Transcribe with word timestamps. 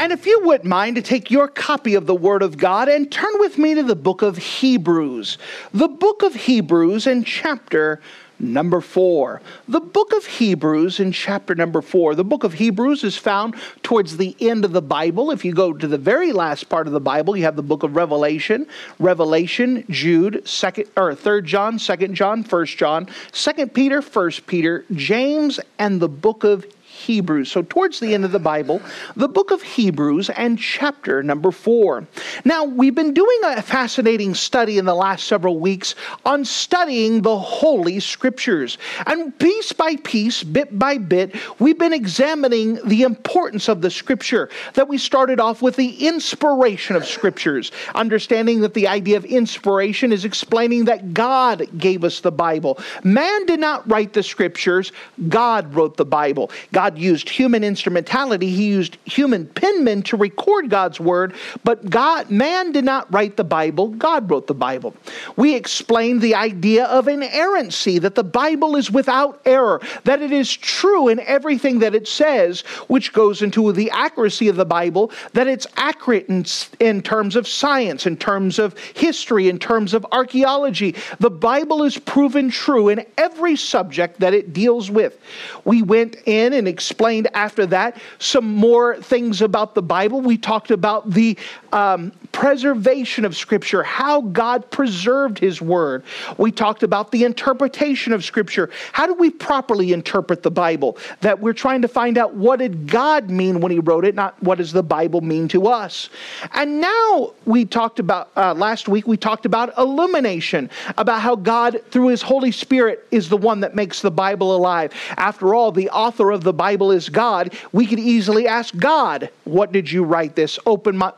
And 0.00 0.12
if 0.12 0.24
you 0.24 0.40
wouldn't 0.44 0.64
mind 0.64 0.96
to 0.96 1.02
take 1.02 1.30
your 1.30 1.46
copy 1.46 1.94
of 1.94 2.06
the 2.06 2.14
Word 2.14 2.42
of 2.42 2.56
God 2.56 2.88
and 2.88 3.12
turn 3.12 3.34
with 3.34 3.58
me 3.58 3.74
to 3.74 3.82
the 3.82 3.94
book 3.94 4.22
of 4.22 4.38
Hebrews. 4.38 5.36
The 5.74 5.88
book 5.88 6.22
of 6.22 6.34
Hebrews 6.34 7.06
in 7.06 7.22
chapter 7.22 8.00
number 8.38 8.80
four. 8.80 9.42
The 9.68 9.80
book 9.80 10.14
of 10.14 10.24
Hebrews 10.24 11.00
in 11.00 11.12
chapter 11.12 11.54
number 11.54 11.82
four. 11.82 12.14
The 12.14 12.24
book 12.24 12.44
of 12.44 12.54
Hebrews 12.54 13.04
is 13.04 13.18
found 13.18 13.56
towards 13.82 14.16
the 14.16 14.34
end 14.40 14.64
of 14.64 14.72
the 14.72 14.80
Bible. 14.80 15.30
If 15.32 15.44
you 15.44 15.52
go 15.52 15.74
to 15.74 15.86
the 15.86 15.98
very 15.98 16.32
last 16.32 16.70
part 16.70 16.86
of 16.86 16.94
the 16.94 17.00
Bible, 17.00 17.36
you 17.36 17.44
have 17.44 17.56
the 17.56 17.62
book 17.62 17.82
of 17.82 17.94
Revelation, 17.94 18.66
Revelation, 18.98 19.84
Jude, 19.90 20.48
second 20.48 20.86
or 20.96 21.14
third 21.14 21.44
John, 21.44 21.78
second 21.78 22.14
John, 22.14 22.42
first 22.42 22.78
John, 22.78 23.06
second 23.32 23.74
Peter, 23.74 24.00
first 24.00 24.46
Peter, 24.46 24.86
James, 24.92 25.60
and 25.78 26.00
the 26.00 26.08
book 26.08 26.42
of 26.42 26.64
Hebrews. 27.10 27.50
So, 27.50 27.62
towards 27.62 27.98
the 27.98 28.14
end 28.14 28.24
of 28.24 28.30
the 28.30 28.38
Bible, 28.38 28.80
the 29.16 29.26
book 29.26 29.50
of 29.50 29.62
Hebrews 29.62 30.30
and 30.30 30.56
chapter 30.56 31.24
number 31.24 31.50
four. 31.50 32.06
Now, 32.44 32.62
we've 32.64 32.94
been 32.94 33.12
doing 33.12 33.40
a 33.44 33.62
fascinating 33.62 34.32
study 34.34 34.78
in 34.78 34.84
the 34.84 34.94
last 34.94 35.26
several 35.26 35.58
weeks 35.58 35.96
on 36.24 36.44
studying 36.44 37.22
the 37.22 37.36
Holy 37.36 37.98
Scriptures. 37.98 38.78
And 39.08 39.36
piece 39.40 39.72
by 39.72 39.96
piece, 39.96 40.44
bit 40.44 40.78
by 40.78 40.98
bit, 40.98 41.34
we've 41.58 41.78
been 41.78 41.92
examining 41.92 42.78
the 42.86 43.02
importance 43.02 43.68
of 43.68 43.82
the 43.82 43.90
Scripture. 43.90 44.48
That 44.74 44.86
we 44.86 44.96
started 44.96 45.40
off 45.40 45.62
with 45.62 45.74
the 45.74 46.06
inspiration 46.06 46.94
of 46.94 47.04
Scriptures, 47.04 47.72
understanding 47.96 48.60
that 48.60 48.74
the 48.74 48.86
idea 48.86 49.16
of 49.16 49.24
inspiration 49.24 50.12
is 50.12 50.24
explaining 50.24 50.84
that 50.84 51.12
God 51.12 51.66
gave 51.76 52.04
us 52.04 52.20
the 52.20 52.30
Bible. 52.30 52.78
Man 53.02 53.46
did 53.46 53.58
not 53.58 53.88
write 53.90 54.12
the 54.12 54.22
Scriptures, 54.22 54.92
God 55.28 55.74
wrote 55.74 55.96
the 55.96 56.04
Bible. 56.04 56.52
God 56.72 56.99
used 57.00 57.28
human 57.28 57.64
instrumentality. 57.64 58.50
He 58.50 58.68
used 58.68 58.98
human 59.04 59.46
penmen 59.46 60.04
to 60.04 60.16
record 60.16 60.70
God's 60.70 61.00
word, 61.00 61.34
but 61.64 61.88
God, 61.88 62.30
man 62.30 62.72
did 62.72 62.84
not 62.84 63.12
write 63.12 63.36
the 63.36 63.44
Bible. 63.44 63.88
God 63.88 64.30
wrote 64.30 64.46
the 64.46 64.54
Bible. 64.54 64.94
We 65.36 65.54
explained 65.54 66.20
the 66.20 66.34
idea 66.34 66.84
of 66.84 67.08
inerrancy, 67.08 67.98
that 67.98 68.14
the 68.14 68.24
Bible 68.24 68.76
is 68.76 68.90
without 68.90 69.40
error, 69.44 69.80
that 70.04 70.22
it 70.22 70.32
is 70.32 70.54
true 70.54 71.08
in 71.08 71.20
everything 71.20 71.80
that 71.80 71.94
it 71.94 72.06
says, 72.06 72.60
which 72.88 73.12
goes 73.12 73.42
into 73.42 73.72
the 73.72 73.90
accuracy 73.90 74.48
of 74.48 74.56
the 74.56 74.64
Bible, 74.64 75.10
that 75.32 75.48
it's 75.48 75.66
accurate 75.76 76.28
in, 76.28 76.44
in 76.78 77.02
terms 77.02 77.36
of 77.36 77.46
science, 77.48 78.06
in 78.06 78.16
terms 78.16 78.58
of 78.58 78.76
history, 78.94 79.48
in 79.48 79.58
terms 79.58 79.94
of 79.94 80.06
archaeology. 80.12 80.94
The 81.18 81.30
Bible 81.30 81.82
is 81.82 81.98
proven 81.98 82.50
true 82.50 82.88
in 82.88 83.04
every 83.16 83.56
subject 83.56 84.20
that 84.20 84.34
it 84.34 84.52
deals 84.52 84.90
with. 84.90 85.18
We 85.64 85.82
went 85.82 86.16
in 86.26 86.52
and 86.52 86.68
explained 86.80 87.28
after 87.34 87.66
that 87.66 88.00
some 88.18 88.46
more 88.46 88.96
things 89.02 89.42
about 89.42 89.74
the 89.74 89.82
Bible. 89.82 90.22
We 90.22 90.38
talked 90.38 90.70
about 90.70 91.10
the 91.10 91.36
um, 91.72 92.12
preservation 92.32 93.24
of 93.24 93.36
Scripture, 93.36 93.82
how 93.82 94.22
God 94.22 94.70
preserved 94.70 95.38
His 95.38 95.60
Word. 95.60 96.04
We 96.38 96.52
talked 96.52 96.82
about 96.82 97.10
the 97.10 97.24
interpretation 97.24 98.12
of 98.12 98.24
Scripture. 98.24 98.70
How 98.92 99.06
do 99.06 99.14
we 99.14 99.30
properly 99.30 99.92
interpret 99.92 100.42
the 100.42 100.50
Bible? 100.50 100.98
That 101.20 101.40
we're 101.40 101.52
trying 101.52 101.82
to 101.82 101.88
find 101.88 102.18
out 102.18 102.34
what 102.34 102.58
did 102.58 102.86
God 102.88 103.30
mean 103.30 103.60
when 103.60 103.72
He 103.72 103.78
wrote 103.78 104.04
it, 104.04 104.14
not 104.14 104.40
what 104.42 104.58
does 104.58 104.72
the 104.72 104.82
Bible 104.82 105.20
mean 105.20 105.48
to 105.48 105.66
us. 105.68 106.10
And 106.52 106.80
now 106.80 107.32
we 107.44 107.64
talked 107.64 107.98
about, 107.98 108.30
uh, 108.36 108.54
last 108.54 108.88
week, 108.88 109.06
we 109.06 109.16
talked 109.16 109.46
about 109.46 109.76
illumination, 109.78 110.70
about 110.96 111.20
how 111.20 111.36
God, 111.36 111.80
through 111.90 112.08
His 112.08 112.22
Holy 112.22 112.52
Spirit, 112.52 113.06
is 113.10 113.28
the 113.28 113.36
one 113.36 113.60
that 113.60 113.74
makes 113.74 114.00
the 114.02 114.10
Bible 114.10 114.56
alive. 114.56 114.92
After 115.16 115.54
all, 115.54 115.72
the 115.72 115.90
author 115.90 116.30
of 116.30 116.42
the 116.42 116.52
Bible 116.52 116.90
is 116.90 117.08
God, 117.08 117.54
we 117.72 117.86
could 117.86 117.98
easily 117.98 118.46
ask 118.46 118.76
God, 118.76 119.30
What 119.44 119.72
did 119.72 119.90
you 119.90 120.04
write 120.04 120.36
this? 120.36 120.58
Open 120.66 120.96
my, 120.96 121.12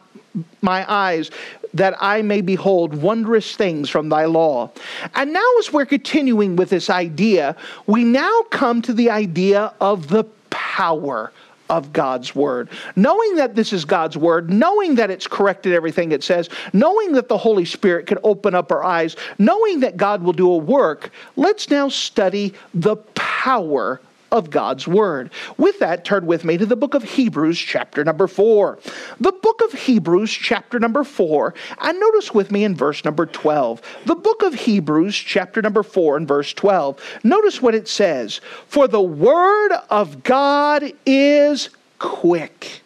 my 0.60 0.91
eyes 0.91 1.31
that 1.75 1.97
I 2.00 2.22
may 2.22 2.41
behold 2.41 2.94
wondrous 2.94 3.56
things 3.56 3.88
from 3.88 4.09
thy 4.09 4.26
law. 4.26 4.70
And 5.15 5.32
now, 5.32 5.47
as 5.59 5.72
we're 5.72 5.87
continuing 5.87 6.56
with 6.56 6.70
this 6.70 6.91
idea, 6.91 7.56
we 7.87 8.04
now 8.04 8.43
come 8.50 8.82
to 8.82 8.93
the 8.93 9.10
idea 9.10 9.72
of 9.81 10.09
the 10.09 10.25
power 10.50 11.32
of 11.70 11.93
God's 11.93 12.34
word. 12.34 12.69
Knowing 12.97 13.37
that 13.37 13.54
this 13.54 13.72
is 13.72 13.87
God's 13.87 14.16
word, 14.16 14.50
knowing 14.50 14.94
that 14.97 15.10
it's 15.10 15.26
corrected 15.26 15.72
everything 15.72 16.12
it 16.12 16.22
says, 16.22 16.50
knowing 16.75 17.12
that 17.12 17.28
the 17.28 17.38
Holy 17.38 17.64
Spirit 17.64 18.06
can 18.06 18.19
open 18.22 18.54
up 18.54 18.70
our 18.70 18.84
eyes, 18.84 19.16
knowing 19.38 19.81
that 19.81 19.97
God 19.97 20.22
will 20.22 20.34
do 20.34 20.50
a 20.50 20.56
work, 20.59 21.10
let's 21.37 21.70
now 21.70 21.88
study 21.88 22.53
the 22.75 22.97
power 23.14 24.00
of 24.32 24.50
God's 24.50 24.88
Word. 24.88 25.31
With 25.59 25.78
that, 25.78 26.04
turn 26.04 26.26
with 26.26 26.44
me 26.44 26.59
to 26.59 26.66
the 26.66 26.75
book 26.75 26.94
of 26.94 27.04
Hebrews, 27.04 27.59
chapter 27.59 28.03
number 28.03 28.26
4. 28.26 28.78
The 29.20 29.32
book 29.32 29.60
of 29.62 29.72
Hebrews, 29.72 30.32
chapter 30.32 30.81
number 30.81 31.04
4, 31.04 31.54
and 31.81 32.00
notice 32.00 32.34
with 32.34 32.50
me 32.50 32.65
in 32.65 32.75
verse 32.75 33.04
number 33.04 33.26
12. 33.26 33.81
The 34.06 34.16
book 34.16 34.43
of 34.43 34.54
Hebrews, 34.54 35.15
chapter 35.15 35.62
number 35.62 35.82
4, 35.82 36.16
and 36.16 36.26
verse 36.26 36.53
12. 36.54 37.20
Notice 37.22 37.62
what 37.62 37.75
it 37.75 37.87
says 37.87 38.41
For 38.66 38.88
the 38.88 39.03
Word 39.03 39.72
of 39.91 40.25
God 40.25 40.93
is 41.06 41.69
quick 41.99 42.81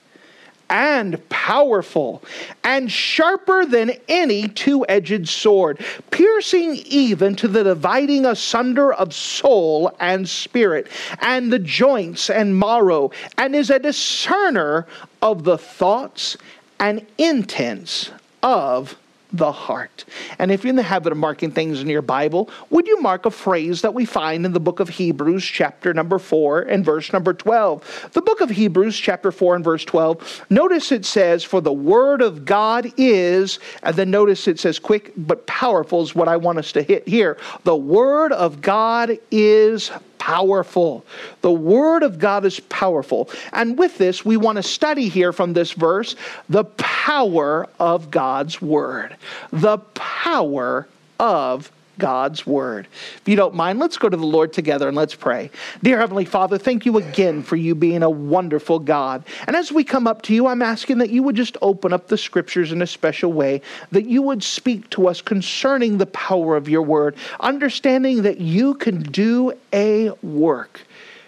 and 0.68 1.26
powerful, 1.28 2.22
and 2.64 2.90
sharper 2.90 3.64
than 3.64 3.92
any 4.08 4.48
two 4.48 4.84
edged 4.88 5.28
sword, 5.28 5.84
piercing 6.10 6.76
even 6.86 7.36
to 7.36 7.48
the 7.48 7.62
dividing 7.62 8.26
asunder 8.26 8.92
of 8.92 9.14
soul 9.14 9.94
and 10.00 10.28
spirit, 10.28 10.88
and 11.20 11.52
the 11.52 11.58
joints 11.58 12.30
and 12.30 12.58
marrow, 12.58 13.10
and 13.38 13.54
is 13.54 13.70
a 13.70 13.78
discerner 13.78 14.86
of 15.22 15.44
the 15.44 15.58
thoughts 15.58 16.36
and 16.78 17.04
intents 17.18 18.10
of 18.42 18.96
the 19.32 19.52
heart. 19.52 20.04
And 20.38 20.50
if 20.50 20.64
you're 20.64 20.70
in 20.70 20.76
the 20.76 20.82
habit 20.82 21.12
of 21.12 21.18
marking 21.18 21.50
things 21.50 21.80
in 21.80 21.88
your 21.88 22.02
Bible, 22.02 22.48
would 22.70 22.86
you 22.86 23.00
mark 23.00 23.26
a 23.26 23.30
phrase 23.30 23.82
that 23.82 23.94
we 23.94 24.04
find 24.04 24.46
in 24.46 24.52
the 24.52 24.60
book 24.60 24.80
of 24.80 24.88
Hebrews, 24.88 25.44
chapter 25.44 25.92
number 25.92 26.18
4 26.18 26.62
and 26.62 26.84
verse 26.84 27.12
number 27.12 27.34
12? 27.34 28.10
The 28.12 28.22
book 28.22 28.40
of 28.40 28.50
Hebrews, 28.50 28.96
chapter 28.96 29.32
4 29.32 29.56
and 29.56 29.64
verse 29.64 29.84
12, 29.84 30.46
notice 30.50 30.92
it 30.92 31.04
says, 31.04 31.44
For 31.44 31.60
the 31.60 31.72
word 31.72 32.22
of 32.22 32.44
God 32.44 32.92
is, 32.96 33.58
and 33.82 33.96
then 33.96 34.10
notice 34.10 34.46
it 34.48 34.60
says, 34.60 34.78
quick 34.78 35.12
but 35.16 35.46
powerful 35.46 36.02
is 36.02 36.14
what 36.14 36.28
I 36.28 36.36
want 36.36 36.58
us 36.58 36.72
to 36.72 36.82
hit 36.82 37.08
here. 37.08 37.36
The 37.64 37.76
word 37.76 38.32
of 38.32 38.60
God 38.60 39.18
is 39.30 39.90
powerful. 40.26 41.04
The 41.42 41.52
Word 41.52 42.02
of 42.02 42.18
God 42.18 42.44
is 42.44 42.58
powerful. 42.58 43.30
And 43.52 43.78
with 43.78 43.96
this, 43.96 44.24
we 44.24 44.36
want 44.36 44.56
to 44.56 44.62
study 44.62 45.08
here 45.08 45.32
from 45.32 45.52
this 45.52 45.70
verse 45.70 46.16
the 46.48 46.64
power 46.64 47.68
of 47.78 48.10
God's 48.10 48.60
Word. 48.60 49.16
The 49.52 49.78
power 49.94 50.88
of 51.20 51.70
God's 51.98 52.46
word. 52.46 52.86
If 53.16 53.28
you 53.28 53.36
don't 53.36 53.54
mind, 53.54 53.78
let's 53.78 53.96
go 53.96 54.08
to 54.08 54.16
the 54.16 54.26
Lord 54.26 54.52
together 54.52 54.88
and 54.88 54.96
let's 54.96 55.14
pray. 55.14 55.50
Dear 55.82 55.98
Heavenly 55.98 56.24
Father, 56.24 56.58
thank 56.58 56.84
you 56.86 56.98
again 56.98 57.42
for 57.42 57.56
you 57.56 57.74
being 57.74 58.02
a 58.02 58.10
wonderful 58.10 58.78
God. 58.78 59.24
And 59.46 59.56
as 59.56 59.72
we 59.72 59.84
come 59.84 60.06
up 60.06 60.22
to 60.22 60.34
you, 60.34 60.46
I'm 60.46 60.62
asking 60.62 60.98
that 60.98 61.10
you 61.10 61.22
would 61.22 61.36
just 61.36 61.56
open 61.62 61.92
up 61.92 62.08
the 62.08 62.18
scriptures 62.18 62.72
in 62.72 62.82
a 62.82 62.86
special 62.86 63.32
way, 63.32 63.62
that 63.92 64.06
you 64.06 64.22
would 64.22 64.42
speak 64.42 64.88
to 64.90 65.08
us 65.08 65.20
concerning 65.20 65.98
the 65.98 66.06
power 66.06 66.56
of 66.56 66.68
your 66.68 66.82
word, 66.82 67.16
understanding 67.40 68.22
that 68.22 68.40
you 68.40 68.74
can 68.74 69.02
do 69.02 69.52
a 69.72 70.10
work. 70.22 70.82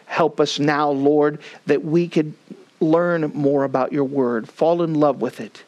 Help 0.07 0.41
us 0.41 0.59
now, 0.59 0.91
Lord, 0.91 1.39
that 1.67 1.85
we 1.85 2.09
could 2.09 2.33
learn 2.81 3.31
more 3.35 3.65
about 3.65 3.93
your 3.93 4.05
word, 4.05 4.49
fall 4.49 4.83
in 4.83 4.95
love 4.95 5.21
with 5.21 5.41
it 5.41 5.65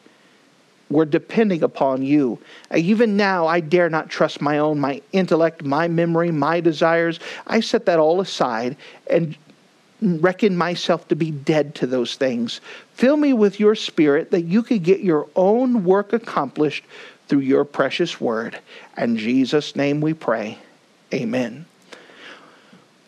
we're 0.91 1.05
depending 1.05 1.63
upon 1.63 2.03
you. 2.03 2.39
Uh, 2.73 2.77
even 2.77 3.17
now, 3.17 3.47
I 3.47 3.59
dare 3.59 3.89
not 3.89 4.09
trust 4.09 4.41
my 4.41 4.57
own, 4.57 4.79
my 4.79 5.01
intellect, 5.11 5.63
my 5.63 5.87
memory, 5.87 6.31
my 6.31 6.59
desires. 6.59 7.19
I 7.47 7.61
set 7.61 7.85
that 7.85 7.99
all 7.99 8.21
aside 8.21 8.75
and 9.09 9.35
reckon 10.01 10.57
myself 10.57 11.07
to 11.07 11.15
be 11.15 11.31
dead 11.31 11.75
to 11.75 11.87
those 11.87 12.15
things. 12.15 12.59
Fill 12.93 13.17
me 13.17 13.33
with 13.33 13.59
your 13.59 13.75
spirit 13.75 14.31
that 14.31 14.41
you 14.41 14.63
could 14.63 14.83
get 14.83 15.01
your 15.01 15.27
own 15.35 15.83
work 15.83 16.11
accomplished 16.11 16.83
through 17.27 17.39
your 17.39 17.63
precious 17.63 18.19
word. 18.19 18.59
In 18.97 19.15
Jesus' 19.15 19.75
name 19.75 20.01
we 20.01 20.13
pray. 20.13 20.57
Amen. 21.13 21.65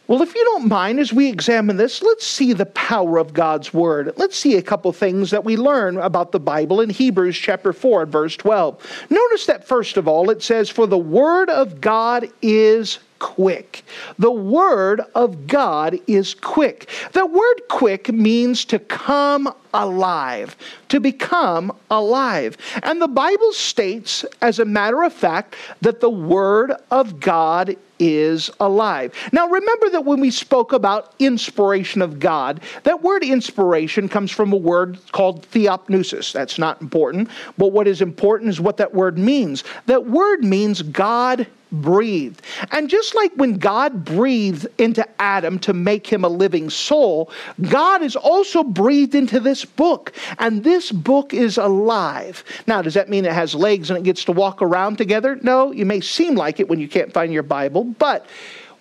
Well, 0.06 0.22
if 0.22 0.36
you 0.36 0.44
don't 0.44 0.68
mind, 0.68 1.00
as 1.00 1.14
we 1.14 1.30
examine 1.30 1.78
this, 1.78 2.02
let's 2.02 2.28
see 2.28 2.52
the 2.52 2.66
power 2.66 3.18
of 3.18 3.34
God's 3.34 3.74
Word. 3.74 4.12
Let's 4.18 4.36
see 4.36 4.58
a 4.58 4.62
couple 4.62 4.92
things 4.92 5.32
that 5.32 5.46
we 5.46 5.56
learn 5.56 5.98
about 5.98 6.34
the 6.34 6.42
Bible 6.42 6.82
in 6.82 6.90
Hebrews 6.90 7.38
chapter 7.38 7.72
4 7.72 8.06
verse 8.06 8.36
12. 8.36 9.06
Notice 9.10 9.46
that, 9.46 9.66
first 9.66 9.96
of 9.96 10.06
all, 10.06 10.30
it 10.30 10.44
says, 10.44 10.70
For 10.70 10.88
the 10.88 10.98
Word 10.98 11.50
of 11.50 11.80
God 11.80 12.28
is 12.42 13.00
quick. 13.24 13.86
The 14.20 14.30
Word 14.30 15.00
of 15.16 15.48
God 15.48 15.98
is 16.08 16.34
quick. 16.34 16.90
The 17.14 17.26
word 17.26 17.62
quick 17.70 18.12
means 18.12 18.66
to 18.66 18.80
come 18.80 19.52
alive, 19.74 20.58
to 20.90 21.00
become 21.00 21.74
alive. 21.90 22.58
And 22.84 23.02
the 23.02 23.08
Bible 23.08 23.54
states, 23.54 24.26
as 24.42 24.60
a 24.60 24.66
matter 24.66 25.04
of 25.04 25.14
fact, 25.14 25.56
that 25.80 26.02
the 26.02 26.10
Word 26.10 26.74
of 26.92 27.22
God 27.22 27.78
is 27.98 28.52
alive. 28.60 29.14
Now, 29.32 29.48
remember 29.48 29.90
that 29.92 30.04
when 30.04 30.20
we 30.20 30.30
spoke 30.30 30.74
about 30.74 31.14
inspiration 31.20 32.02
of 32.02 32.20
God, 32.20 32.60
that 32.84 33.02
word 33.02 33.24
inspiration 33.24 34.10
comes 34.10 34.32
from 34.32 34.52
a 34.52 34.58
word 34.58 35.00
called 35.14 35.48
theopneustos. 35.52 36.34
That's 36.34 36.60
not 36.60 36.82
important, 36.82 37.30
but 37.58 37.72
what 37.72 37.88
is 37.88 38.02
important 38.02 38.50
is 38.50 38.60
what 38.60 38.76
that 38.78 38.94
word 38.94 39.18
means. 39.18 39.64
That 39.86 40.08
word 40.08 40.44
means 40.44 40.82
God 40.82 41.48
breathed. 41.74 42.42
And 42.72 42.90
just 42.90 43.16
like 43.16 43.34
when 43.36 43.58
God 43.58 44.06
breathed 44.06 44.68
into 44.78 45.06
Adam 45.22 45.60
to 45.60 45.74
make 45.74 46.08
him 46.08 46.24
a 46.24 46.30
living 46.30 46.70
soul, 46.70 47.32
God 47.70 48.02
has 48.02 48.16
also 48.16 48.64
breathed 48.64 49.16
into 49.16 49.40
this 49.40 49.66
book. 49.66 50.14
And 50.40 50.64
this 50.64 50.92
book 50.92 51.34
is 51.34 51.58
alive. 51.58 52.44
Now, 52.68 52.82
does 52.82 52.94
that 52.94 53.10
mean 53.10 53.26
it 53.26 53.34
has 53.34 53.56
legs 53.56 53.90
and 53.90 53.98
it 53.98 54.04
gets 54.04 54.24
to 54.26 54.32
walk 54.32 54.62
around 54.62 54.98
together? 54.98 55.38
No, 55.42 55.72
you 55.72 55.86
may 55.86 56.00
seem 56.00 56.36
like 56.36 56.60
it 56.60 56.70
when 56.70 56.80
you 56.80 56.88
can't 56.88 57.12
find 57.12 57.34
your 57.34 57.44
Bible, 57.44 57.84
but 57.84 58.26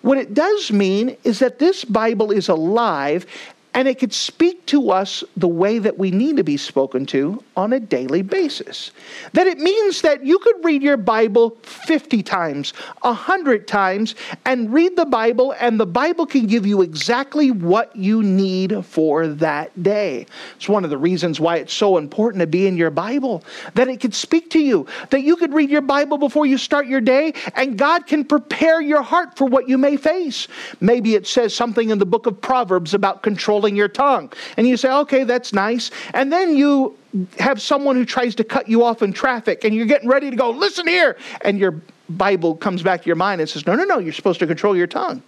what 0.03 0.17
it 0.17 0.33
does 0.33 0.69
mean 0.69 1.15
is 1.23 1.39
that 1.39 1.59
this 1.59 1.85
Bible 1.85 2.29
is 2.29 2.49
alive 2.49 3.25
and 3.73 3.87
it 3.87 3.99
could 3.99 4.13
speak 4.13 4.65
to 4.67 4.91
us 4.91 5.23
the 5.37 5.47
way 5.47 5.79
that 5.79 5.97
we 5.97 6.11
need 6.11 6.37
to 6.37 6.43
be 6.43 6.57
spoken 6.57 7.05
to 7.07 7.43
on 7.55 7.73
a 7.73 7.79
daily 7.79 8.21
basis. 8.21 8.91
That 9.33 9.47
it 9.47 9.57
means 9.57 10.01
that 10.01 10.25
you 10.25 10.37
could 10.39 10.63
read 10.63 10.83
your 10.83 10.97
Bible 10.97 11.57
50 11.63 12.21
times, 12.23 12.71
100 13.01 13.67
times, 13.67 14.15
and 14.45 14.71
read 14.73 14.95
the 14.95 15.05
Bible, 15.05 15.55
and 15.59 15.79
the 15.79 15.85
Bible 15.85 16.25
can 16.25 16.45
give 16.45 16.65
you 16.65 16.81
exactly 16.81 17.51
what 17.51 17.95
you 17.95 18.21
need 18.21 18.85
for 18.85 19.27
that 19.27 19.81
day. 19.81 20.25
It's 20.55 20.69
one 20.69 20.83
of 20.83 20.89
the 20.89 20.97
reasons 20.97 21.39
why 21.39 21.57
it's 21.57 21.73
so 21.73 21.97
important 21.97 22.41
to 22.41 22.47
be 22.47 22.67
in 22.67 22.77
your 22.77 22.91
Bible, 22.91 23.43
that 23.73 23.87
it 23.87 23.99
could 23.99 24.13
speak 24.13 24.49
to 24.51 24.59
you, 24.59 24.85
that 25.09 25.23
you 25.23 25.35
could 25.35 25.53
read 25.53 25.69
your 25.69 25.81
Bible 25.81 26.17
before 26.17 26.45
you 26.45 26.57
start 26.57 26.87
your 26.87 27.01
day, 27.01 27.33
and 27.55 27.77
God 27.77 28.05
can 28.05 28.23
prepare 28.23 28.81
your 28.81 29.01
heart 29.01 29.37
for 29.37 29.45
what 29.45 29.67
you 29.67 29.77
may 29.77 29.97
face. 29.97 30.47
Maybe 30.79 31.15
it 31.15 31.25
says 31.25 31.55
something 31.55 31.89
in 31.89 31.97
the 31.97 32.05
book 32.05 32.27
of 32.27 32.39
Proverbs 32.39 32.93
about 32.93 33.23
control 33.23 33.62
controlling 33.63 33.75
your 33.75 33.87
tongue. 33.87 34.31
And 34.57 34.67
you 34.67 34.77
say, 34.77 34.91
okay, 34.91 35.23
that's 35.23 35.53
nice. 35.53 35.91
And 36.13 36.31
then 36.31 36.55
you 36.55 36.95
have 37.39 37.61
someone 37.61 37.95
who 37.95 38.05
tries 38.05 38.35
to 38.35 38.43
cut 38.43 38.67
you 38.67 38.83
off 38.83 39.01
in 39.01 39.13
traffic 39.13 39.63
and 39.63 39.73
you're 39.73 39.85
getting 39.85 40.09
ready 40.09 40.29
to 40.29 40.35
go, 40.35 40.51
listen 40.51 40.87
here. 40.87 41.15
And 41.41 41.59
your 41.59 41.81
Bible 42.09 42.55
comes 42.55 42.83
back 42.83 43.01
to 43.03 43.07
your 43.07 43.15
mind 43.15 43.41
and 43.41 43.49
says, 43.49 43.65
no, 43.65 43.75
no, 43.75 43.83
no, 43.83 43.99
you're 43.99 44.13
supposed 44.13 44.39
to 44.39 44.47
control 44.47 44.75
your 44.75 44.87
tongue. 44.87 45.21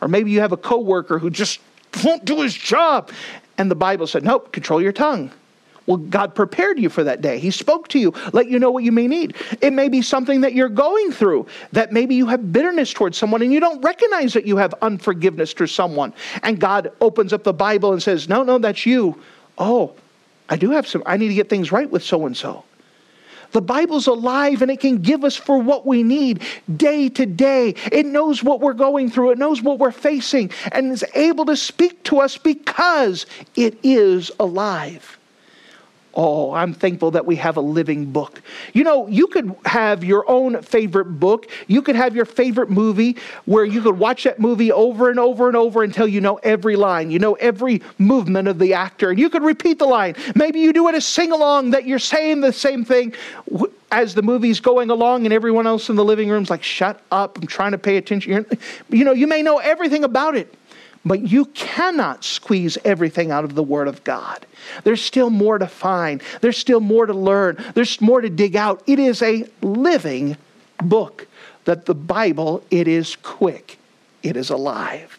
Or 0.00 0.08
maybe 0.08 0.30
you 0.30 0.40
have 0.40 0.52
a 0.52 0.56
coworker 0.56 1.18
who 1.18 1.30
just 1.30 1.60
won't 2.04 2.24
do 2.24 2.42
his 2.42 2.54
job. 2.54 3.10
And 3.56 3.70
the 3.70 3.76
Bible 3.76 4.06
said, 4.06 4.24
nope, 4.24 4.52
control 4.52 4.82
your 4.82 4.92
tongue. 4.92 5.30
Well, 5.86 5.96
God 5.96 6.34
prepared 6.34 6.78
you 6.78 6.88
for 6.88 7.02
that 7.04 7.20
day. 7.20 7.38
He 7.38 7.50
spoke 7.50 7.88
to 7.88 7.98
you, 7.98 8.14
let 8.32 8.48
you 8.48 8.58
know 8.58 8.70
what 8.70 8.84
you 8.84 8.92
may 8.92 9.08
need. 9.08 9.34
It 9.60 9.72
may 9.72 9.88
be 9.88 10.00
something 10.00 10.42
that 10.42 10.54
you're 10.54 10.68
going 10.68 11.10
through, 11.10 11.46
that 11.72 11.92
maybe 11.92 12.14
you 12.14 12.26
have 12.26 12.52
bitterness 12.52 12.92
towards 12.92 13.18
someone 13.18 13.42
and 13.42 13.52
you 13.52 13.60
don't 13.60 13.80
recognize 13.82 14.32
that 14.34 14.46
you 14.46 14.56
have 14.56 14.74
unforgiveness 14.82 15.54
to 15.54 15.66
someone. 15.66 16.12
And 16.42 16.60
God 16.60 16.92
opens 17.00 17.32
up 17.32 17.42
the 17.42 17.52
Bible 17.52 17.92
and 17.92 18.02
says, 18.02 18.28
No, 18.28 18.42
no, 18.42 18.58
that's 18.58 18.86
you. 18.86 19.20
Oh, 19.58 19.94
I 20.48 20.56
do 20.56 20.70
have 20.70 20.86
some, 20.86 21.02
I 21.06 21.16
need 21.16 21.28
to 21.28 21.34
get 21.34 21.48
things 21.48 21.72
right 21.72 21.90
with 21.90 22.02
so 22.02 22.26
and 22.26 22.36
so. 22.36 22.64
The 23.52 23.60
Bible's 23.60 24.06
alive 24.06 24.62
and 24.62 24.70
it 24.70 24.80
can 24.80 24.98
give 24.98 25.24
us 25.24 25.36
for 25.36 25.58
what 25.58 25.86
we 25.86 26.02
need 26.02 26.42
day 26.74 27.08
to 27.10 27.26
day. 27.26 27.74
It 27.90 28.06
knows 28.06 28.42
what 28.42 28.60
we're 28.60 28.72
going 28.72 29.10
through, 29.10 29.32
it 29.32 29.38
knows 29.38 29.62
what 29.62 29.78
we're 29.78 29.92
facing, 29.92 30.50
and 30.72 30.90
is 30.90 31.04
able 31.14 31.44
to 31.46 31.56
speak 31.56 32.02
to 32.04 32.20
us 32.20 32.38
because 32.38 33.26
it 33.54 33.78
is 33.82 34.30
alive. 34.40 35.18
Oh, 36.14 36.52
I'm 36.52 36.74
thankful 36.74 37.12
that 37.12 37.24
we 37.24 37.36
have 37.36 37.56
a 37.56 37.60
living 37.60 38.12
book. 38.12 38.42
You 38.74 38.84
know, 38.84 39.06
you 39.08 39.26
could 39.28 39.56
have 39.64 40.04
your 40.04 40.28
own 40.30 40.60
favorite 40.60 41.06
book. 41.06 41.50
You 41.68 41.80
could 41.80 41.96
have 41.96 42.14
your 42.14 42.26
favorite 42.26 42.68
movie 42.68 43.16
where 43.46 43.64
you 43.64 43.80
could 43.80 43.98
watch 43.98 44.24
that 44.24 44.38
movie 44.38 44.70
over 44.70 45.08
and 45.08 45.18
over 45.18 45.48
and 45.48 45.56
over 45.56 45.82
until 45.82 46.06
you 46.06 46.20
know 46.20 46.36
every 46.42 46.76
line, 46.76 47.10
you 47.10 47.18
know 47.18 47.34
every 47.34 47.80
movement 47.96 48.46
of 48.48 48.58
the 48.58 48.74
actor, 48.74 49.10
and 49.10 49.18
you 49.18 49.30
could 49.30 49.42
repeat 49.42 49.78
the 49.78 49.86
line. 49.86 50.14
Maybe 50.34 50.60
you 50.60 50.74
do 50.74 50.86
it 50.88 50.94
a 50.94 51.00
sing 51.00 51.32
along 51.32 51.70
that 51.70 51.86
you're 51.86 51.98
saying 51.98 52.40
the 52.42 52.52
same 52.52 52.84
thing 52.84 53.14
as 53.90 54.14
the 54.14 54.22
movie's 54.22 54.60
going 54.60 54.90
along, 54.90 55.24
and 55.24 55.32
everyone 55.32 55.66
else 55.66 55.88
in 55.88 55.96
the 55.96 56.04
living 56.04 56.28
room's 56.28 56.50
like, 56.50 56.62
shut 56.62 57.00
up, 57.10 57.38
I'm 57.38 57.46
trying 57.46 57.72
to 57.72 57.78
pay 57.78 57.96
attention. 57.96 58.44
You 58.90 59.04
know, 59.04 59.12
you 59.12 59.26
may 59.26 59.42
know 59.42 59.58
everything 59.58 60.04
about 60.04 60.36
it. 60.36 60.54
But 61.04 61.28
you 61.28 61.46
cannot 61.46 62.24
squeeze 62.24 62.78
everything 62.84 63.30
out 63.30 63.44
of 63.44 63.54
the 63.54 63.62
Word 63.62 63.88
of 63.88 64.04
God. 64.04 64.46
There's 64.84 65.02
still 65.02 65.30
more 65.30 65.58
to 65.58 65.66
find, 65.66 66.22
there's 66.40 66.58
still 66.58 66.80
more 66.80 67.06
to 67.06 67.14
learn, 67.14 67.62
there's 67.74 68.00
more 68.00 68.20
to 68.20 68.30
dig 68.30 68.54
out. 68.54 68.82
It 68.86 68.98
is 68.98 69.20
a 69.22 69.46
living 69.60 70.36
book 70.78 71.26
that 71.64 71.86
the 71.86 71.94
Bible, 71.94 72.62
it 72.70 72.86
is 72.86 73.16
quick, 73.16 73.78
it 74.22 74.36
is 74.36 74.50
alive. 74.50 75.18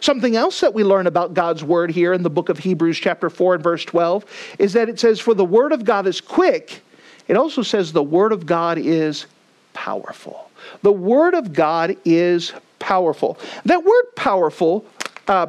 Something 0.00 0.34
else 0.34 0.60
that 0.60 0.74
we 0.74 0.82
learn 0.82 1.06
about 1.06 1.34
God's 1.34 1.62
word 1.62 1.90
here 1.92 2.12
in 2.12 2.24
the 2.24 2.30
book 2.30 2.48
of 2.48 2.58
Hebrews, 2.58 2.98
chapter 2.98 3.30
4 3.30 3.54
and 3.54 3.62
verse 3.62 3.84
12, 3.84 4.24
is 4.58 4.72
that 4.72 4.88
it 4.88 4.98
says, 4.98 5.20
For 5.20 5.32
the 5.32 5.44
word 5.44 5.72
of 5.72 5.84
God 5.84 6.08
is 6.08 6.20
quick. 6.20 6.82
It 7.28 7.36
also 7.36 7.62
says 7.62 7.92
the 7.92 8.02
word 8.02 8.32
of 8.32 8.44
God 8.44 8.78
is 8.78 9.26
powerful. 9.74 10.50
The 10.82 10.92
word 10.92 11.34
of 11.34 11.52
God 11.52 11.96
is 12.04 12.52
powerful. 12.80 13.38
That 13.64 13.84
word 13.84 14.04
powerful 14.16 14.84
uh, 15.28 15.46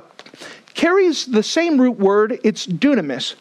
carries 0.74 1.26
the 1.26 1.44
same 1.44 1.80
root 1.80 1.98
word, 1.98 2.40
it's 2.44 2.66
dunamis. 2.68 3.36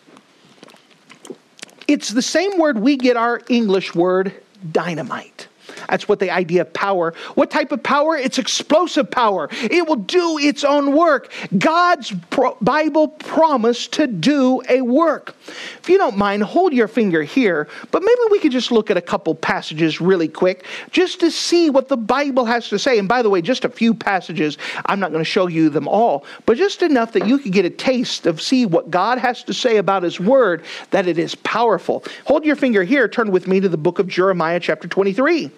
It's 1.89 2.11
the 2.11 2.23
same 2.23 2.59
word 2.59 2.79
we 2.79 2.97
get 2.97 3.17
our 3.17 3.43
English 3.49 3.95
word 3.95 4.33
dynamite. 4.71 5.49
That's 5.93 6.09
what 6.09 6.21
the 6.21 6.31
idea 6.31 6.63
of 6.63 6.73
power. 6.73 7.13
What 7.35 7.51
type 7.51 7.71
of 7.71 7.83
power? 7.83 8.17
It's 8.17 8.39
explosive 8.39 9.11
power. 9.11 9.51
It 9.53 9.87
will 9.87 9.97
do 9.97 10.39
its 10.39 10.65
own 10.65 10.97
work. 10.97 11.31
God's 11.59 12.15
pro- 12.31 12.57
Bible 12.63 13.09
promised 13.09 13.93
to 13.93 14.07
do 14.07 14.63
a 14.71 14.81
work. 14.81 15.37
If 15.81 15.91
you 15.91 15.99
don't 15.99 16.17
mind, 16.17 16.45
hold 16.45 16.73
your 16.73 16.89
finger 16.89 17.23
here, 17.23 17.69
but 17.91 18.01
maybe 18.03 18.21
we 18.31 18.39
could 18.39 18.53
just 18.53 18.73
look 18.73 18.91
at 18.91 18.97
a 18.97 19.03
couple 19.03 19.35
passages 19.35 20.01
really 20.01 20.29
quick 20.29 20.65
just 20.93 21.21
to 21.21 21.31
see 21.31 21.69
what 21.69 21.89
the 21.89 21.99
Bible 21.99 22.47
has 22.47 22.71
to 22.71 22.79
say. 22.79 22.99
And 22.99 23.07
by 23.07 23.21
the 23.21 23.29
way, 23.29 23.43
just 23.43 23.67
a 23.67 23.69
few 23.69 23.93
passages. 23.93 24.57
I'm 24.87 24.99
not 24.99 25.11
going 25.11 25.23
to 25.23 25.31
show 25.31 25.47
you 25.47 25.69
them 25.69 25.89
all, 25.89 26.25
but 26.47 26.57
just 26.57 26.81
enough 26.81 27.13
that 27.13 27.27
you 27.27 27.37
could 27.37 27.53
get 27.53 27.67
a 27.67 27.71
taste 27.71 28.25
of 28.25 28.41
see 28.41 28.65
what 28.65 28.91
God 28.91 29.19
has 29.19 29.43
to 29.45 29.53
say 29.53 29.77
about 29.77 30.05
his 30.05 30.19
word 30.19 30.65
that 30.91 31.07
it 31.07 31.19
is 31.19 31.35
powerful. 31.35 32.03
Hold 32.25 32.47
your 32.47 32.57
finger 32.57 32.83
here, 32.83 33.09
turn 33.09 33.31
with 33.31 33.47
me 33.47 33.61
to 33.61 33.69
the 33.69 33.77
book 33.77 33.99
of 33.99 34.09
Jeremiah 34.09 34.59
chapter 34.59 34.89
23. 34.89 35.51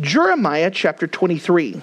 Jeremiah 0.00 0.70
chapter 0.70 1.06
23. 1.06 1.82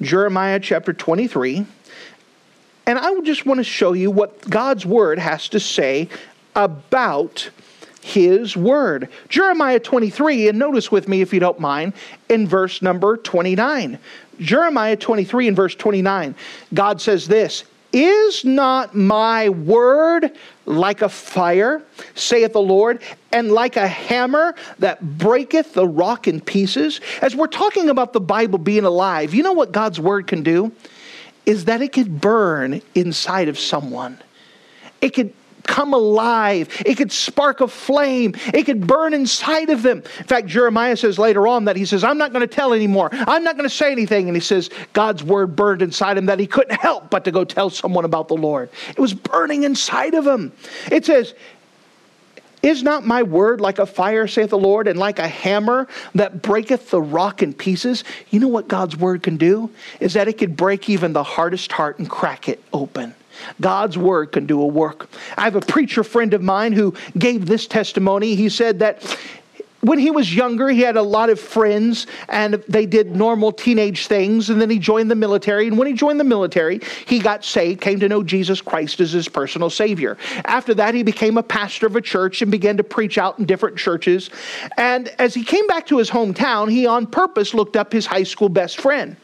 Jeremiah 0.00 0.60
chapter 0.60 0.92
23. 0.92 1.66
And 2.86 2.98
I 2.98 3.20
just 3.20 3.44
want 3.44 3.58
to 3.58 3.64
show 3.64 3.92
you 3.92 4.10
what 4.10 4.48
God's 4.48 4.86
word 4.86 5.18
has 5.18 5.48
to 5.50 5.60
say 5.60 6.08
about 6.56 7.50
his 8.00 8.56
word. 8.56 9.08
Jeremiah 9.28 9.78
23, 9.78 10.48
and 10.48 10.58
notice 10.58 10.90
with 10.90 11.06
me 11.06 11.20
if 11.20 11.34
you 11.34 11.40
don't 11.40 11.60
mind, 11.60 11.92
in 12.28 12.48
verse 12.48 12.80
number 12.80 13.16
29. 13.18 13.98
Jeremiah 14.38 14.96
23 14.96 15.48
and 15.48 15.56
verse 15.56 15.74
29, 15.74 16.34
God 16.72 17.00
says 17.00 17.28
this 17.28 17.64
Is 17.92 18.44
not 18.44 18.94
my 18.94 19.50
word 19.50 20.32
like 20.70 21.02
a 21.02 21.08
fire, 21.08 21.82
saith 22.14 22.52
the 22.52 22.60
Lord, 22.60 23.02
and 23.32 23.52
like 23.52 23.76
a 23.76 23.86
hammer 23.86 24.54
that 24.78 25.18
breaketh 25.18 25.74
the 25.74 25.86
rock 25.86 26.28
in 26.28 26.40
pieces. 26.40 27.00
As 27.20 27.34
we're 27.34 27.48
talking 27.48 27.90
about 27.90 28.12
the 28.12 28.20
Bible 28.20 28.58
being 28.58 28.84
alive, 28.84 29.34
you 29.34 29.42
know 29.42 29.52
what 29.52 29.72
God's 29.72 30.00
word 30.00 30.26
can 30.26 30.42
do? 30.42 30.72
Is 31.46 31.64
that 31.64 31.82
it 31.82 31.92
could 31.92 32.20
burn 32.20 32.80
inside 32.94 33.48
of 33.48 33.58
someone. 33.58 34.18
It 35.00 35.10
could 35.10 35.32
come 35.70 35.94
alive. 35.94 36.68
It 36.84 36.96
could 36.96 37.12
spark 37.12 37.60
a 37.60 37.68
flame. 37.68 38.34
It 38.52 38.64
could 38.64 38.86
burn 38.86 39.14
inside 39.14 39.70
of 39.70 39.82
them. 39.82 39.98
In 40.18 40.24
fact, 40.24 40.48
Jeremiah 40.48 40.96
says 40.96 41.16
later 41.16 41.46
on 41.46 41.66
that 41.66 41.76
he 41.76 41.84
says, 41.84 42.02
I'm 42.02 42.18
not 42.18 42.32
going 42.32 42.46
to 42.46 42.52
tell 42.52 42.74
anymore. 42.74 43.08
I'm 43.12 43.44
not 43.44 43.56
going 43.56 43.68
to 43.68 43.74
say 43.74 43.92
anything. 43.92 44.26
And 44.28 44.36
he 44.36 44.40
says, 44.40 44.68
God's 44.92 45.22
word 45.22 45.54
burned 45.54 45.80
inside 45.80 46.18
him 46.18 46.26
that 46.26 46.40
he 46.40 46.46
couldn't 46.48 46.78
help 46.80 47.08
but 47.08 47.24
to 47.24 47.30
go 47.30 47.44
tell 47.44 47.70
someone 47.70 48.04
about 48.04 48.26
the 48.26 48.34
Lord. 48.34 48.68
It 48.88 48.98
was 48.98 49.14
burning 49.14 49.62
inside 49.62 50.14
of 50.14 50.26
him. 50.26 50.52
It 50.90 51.06
says, 51.06 51.34
Is 52.64 52.82
not 52.82 53.06
my 53.06 53.22
word 53.22 53.60
like 53.60 53.78
a 53.78 53.86
fire, 53.86 54.26
saith 54.26 54.50
the 54.50 54.58
Lord, 54.58 54.88
and 54.88 54.98
like 54.98 55.20
a 55.20 55.28
hammer 55.28 55.86
that 56.16 56.42
breaketh 56.42 56.90
the 56.90 57.00
rock 57.00 57.44
in 57.44 57.54
pieces? 57.54 58.02
You 58.30 58.40
know 58.40 58.48
what 58.48 58.66
God's 58.66 58.96
word 58.96 59.22
can 59.22 59.36
do? 59.36 59.70
Is 60.00 60.14
that 60.14 60.26
it 60.26 60.36
could 60.36 60.56
break 60.56 60.90
even 60.90 61.12
the 61.12 61.22
hardest 61.22 61.70
heart 61.70 62.00
and 62.00 62.10
crack 62.10 62.48
it 62.48 62.60
open. 62.72 63.14
God's 63.60 63.96
word 63.96 64.32
can 64.32 64.46
do 64.46 64.60
a 64.60 64.66
work. 64.66 65.08
I 65.36 65.42
have 65.42 65.56
a 65.56 65.60
preacher 65.60 66.04
friend 66.04 66.34
of 66.34 66.42
mine 66.42 66.72
who 66.72 66.94
gave 67.18 67.46
this 67.46 67.66
testimony. 67.66 68.34
He 68.34 68.48
said 68.48 68.78
that 68.80 69.02
when 69.80 69.98
he 69.98 70.10
was 70.10 70.34
younger, 70.34 70.68
he 70.68 70.82
had 70.82 70.96
a 70.96 71.02
lot 71.02 71.30
of 71.30 71.40
friends 71.40 72.06
and 72.28 72.54
they 72.68 72.84
did 72.84 73.16
normal 73.16 73.50
teenage 73.50 74.06
things. 74.06 74.50
And 74.50 74.60
then 74.60 74.68
he 74.68 74.78
joined 74.78 75.10
the 75.10 75.14
military. 75.14 75.68
And 75.68 75.78
when 75.78 75.86
he 75.86 75.94
joined 75.94 76.20
the 76.20 76.24
military, 76.24 76.80
he 77.06 77.18
got 77.18 77.44
saved, 77.44 77.80
came 77.80 77.98
to 78.00 78.08
know 78.08 78.22
Jesus 78.22 78.60
Christ 78.60 79.00
as 79.00 79.12
his 79.12 79.28
personal 79.28 79.70
Savior. 79.70 80.18
After 80.44 80.74
that, 80.74 80.94
he 80.94 81.02
became 81.02 81.38
a 81.38 81.42
pastor 81.42 81.86
of 81.86 81.96
a 81.96 82.00
church 82.02 82.42
and 82.42 82.50
began 82.50 82.76
to 82.76 82.84
preach 82.84 83.16
out 83.16 83.38
in 83.38 83.46
different 83.46 83.78
churches. 83.78 84.28
And 84.76 85.08
as 85.18 85.32
he 85.32 85.42
came 85.42 85.66
back 85.66 85.86
to 85.86 85.98
his 85.98 86.10
hometown, 86.10 86.70
he 86.70 86.86
on 86.86 87.06
purpose 87.06 87.54
looked 87.54 87.76
up 87.76 87.92
his 87.92 88.04
high 88.04 88.24
school 88.24 88.50
best 88.50 88.80
friend. 88.80 89.16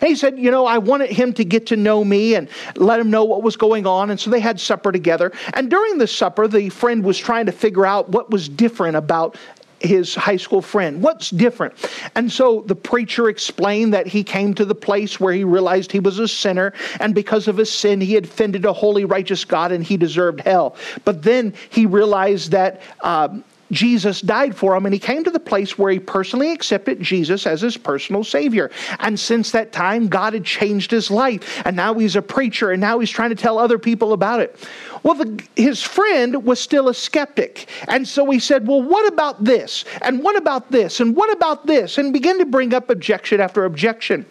And 0.00 0.08
he 0.08 0.14
said, 0.14 0.38
You 0.38 0.50
know, 0.50 0.66
I 0.66 0.78
wanted 0.78 1.10
him 1.10 1.32
to 1.34 1.44
get 1.44 1.66
to 1.68 1.76
know 1.76 2.04
me 2.04 2.34
and 2.34 2.48
let 2.76 3.00
him 3.00 3.10
know 3.10 3.24
what 3.24 3.42
was 3.42 3.56
going 3.56 3.86
on. 3.86 4.10
And 4.10 4.18
so 4.18 4.30
they 4.30 4.40
had 4.40 4.60
supper 4.60 4.92
together. 4.92 5.32
And 5.54 5.70
during 5.70 5.98
the 5.98 6.06
supper, 6.06 6.48
the 6.48 6.68
friend 6.68 7.04
was 7.04 7.18
trying 7.18 7.46
to 7.46 7.52
figure 7.52 7.86
out 7.86 8.08
what 8.10 8.30
was 8.30 8.48
different 8.48 8.96
about 8.96 9.36
his 9.84 10.14
high 10.14 10.36
school 10.36 10.62
friend. 10.62 11.02
What's 11.02 11.30
different? 11.30 11.74
And 12.14 12.30
so 12.30 12.62
the 12.66 12.74
preacher 12.74 13.28
explained 13.28 13.92
that 13.94 14.06
he 14.06 14.24
came 14.24 14.54
to 14.54 14.64
the 14.64 14.74
place 14.74 15.20
where 15.20 15.32
he 15.32 15.44
realized 15.44 15.92
he 15.92 16.00
was 16.00 16.18
a 16.18 16.28
sinner, 16.28 16.72
and 17.00 17.14
because 17.14 17.48
of 17.48 17.56
his 17.56 17.70
sin, 17.70 18.00
he 18.00 18.14
had 18.14 18.24
offended 18.24 18.64
a 18.64 18.72
holy, 18.72 19.04
righteous 19.04 19.44
God 19.44 19.72
and 19.72 19.84
he 19.84 19.96
deserved 19.96 20.40
hell. 20.40 20.76
But 21.04 21.22
then 21.22 21.54
he 21.70 21.86
realized 21.86 22.50
that. 22.52 22.82
Um, 23.00 23.44
Jesus 23.74 24.20
died 24.20 24.56
for 24.56 24.74
him, 24.74 24.86
and 24.86 24.94
he 24.94 24.98
came 24.98 25.24
to 25.24 25.30
the 25.30 25.40
place 25.40 25.76
where 25.78 25.92
he 25.92 25.98
personally 25.98 26.52
accepted 26.52 27.00
Jesus 27.00 27.46
as 27.46 27.60
his 27.60 27.76
personal 27.76 28.24
Savior. 28.24 28.70
And 29.00 29.18
since 29.18 29.50
that 29.50 29.72
time, 29.72 30.08
God 30.08 30.32
had 30.32 30.44
changed 30.44 30.90
his 30.90 31.10
life, 31.10 31.62
and 31.66 31.76
now 31.76 31.94
he's 31.94 32.16
a 32.16 32.22
preacher, 32.22 32.70
and 32.70 32.80
now 32.80 32.98
he's 32.98 33.10
trying 33.10 33.30
to 33.30 33.36
tell 33.36 33.58
other 33.58 33.78
people 33.78 34.12
about 34.12 34.40
it. 34.40 34.56
Well, 35.04 35.14
the, 35.14 35.44
his 35.54 35.82
friend 35.82 36.44
was 36.46 36.58
still 36.58 36.88
a 36.88 36.94
skeptic. 36.94 37.68
And 37.88 38.08
so 38.08 38.30
he 38.30 38.38
said, 38.38 38.66
Well, 38.66 38.82
what 38.82 39.06
about 39.06 39.44
this? 39.44 39.84
And 40.00 40.22
what 40.22 40.34
about 40.34 40.72
this? 40.72 40.98
And 41.00 41.14
what 41.14 41.30
about 41.30 41.66
this? 41.66 41.98
And 41.98 42.10
began 42.10 42.38
to 42.38 42.46
bring 42.46 42.72
up 42.72 42.88
objection 42.88 43.38
after 43.38 43.66
objection. 43.66 44.24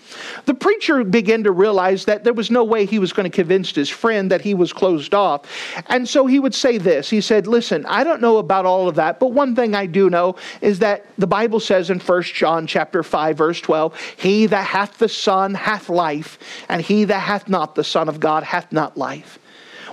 The 0.45 0.55
preacher 0.55 1.03
began 1.03 1.43
to 1.43 1.51
realize 1.51 2.05
that 2.05 2.23
there 2.23 2.33
was 2.33 2.49
no 2.49 2.63
way 2.63 2.87
he 2.87 2.97
was 2.97 3.13
going 3.13 3.29
to 3.29 3.35
convince 3.35 3.69
his 3.71 3.87
friend 3.87 4.31
that 4.31 4.41
he 4.41 4.55
was 4.55 4.73
closed 4.73 5.13
off. 5.13 5.45
And 5.89 6.09
so 6.09 6.25
he 6.25 6.39
would 6.39 6.55
say 6.55 6.79
this 6.79 7.07
He 7.07 7.21
said, 7.21 7.45
Listen, 7.45 7.85
I 7.85 8.03
don't 8.03 8.21
know 8.21 8.37
about 8.37 8.65
all 8.65 8.89
of 8.89 8.95
that, 8.95 9.19
but 9.19 9.31
one 9.31 9.55
thing 9.55 9.75
I 9.75 9.85
do 9.85 10.09
know 10.09 10.37
is 10.59 10.79
that 10.79 11.05
the 11.19 11.27
Bible 11.27 11.59
says 11.59 11.91
in 11.91 11.99
1 11.99 12.23
John 12.23 12.65
chapter 12.65 13.03
5, 13.03 13.37
verse 13.37 13.61
12, 13.61 14.15
He 14.17 14.47
that 14.47 14.65
hath 14.65 14.97
the 14.97 15.07
Son 15.09 15.53
hath 15.53 15.87
life, 15.87 16.39
and 16.67 16.81
he 16.81 17.03
that 17.05 17.19
hath 17.19 17.47
not 17.47 17.75
the 17.75 17.83
Son 17.83 18.09
of 18.09 18.19
God 18.19 18.41
hath 18.41 18.71
not 18.71 18.97
life. 18.97 19.37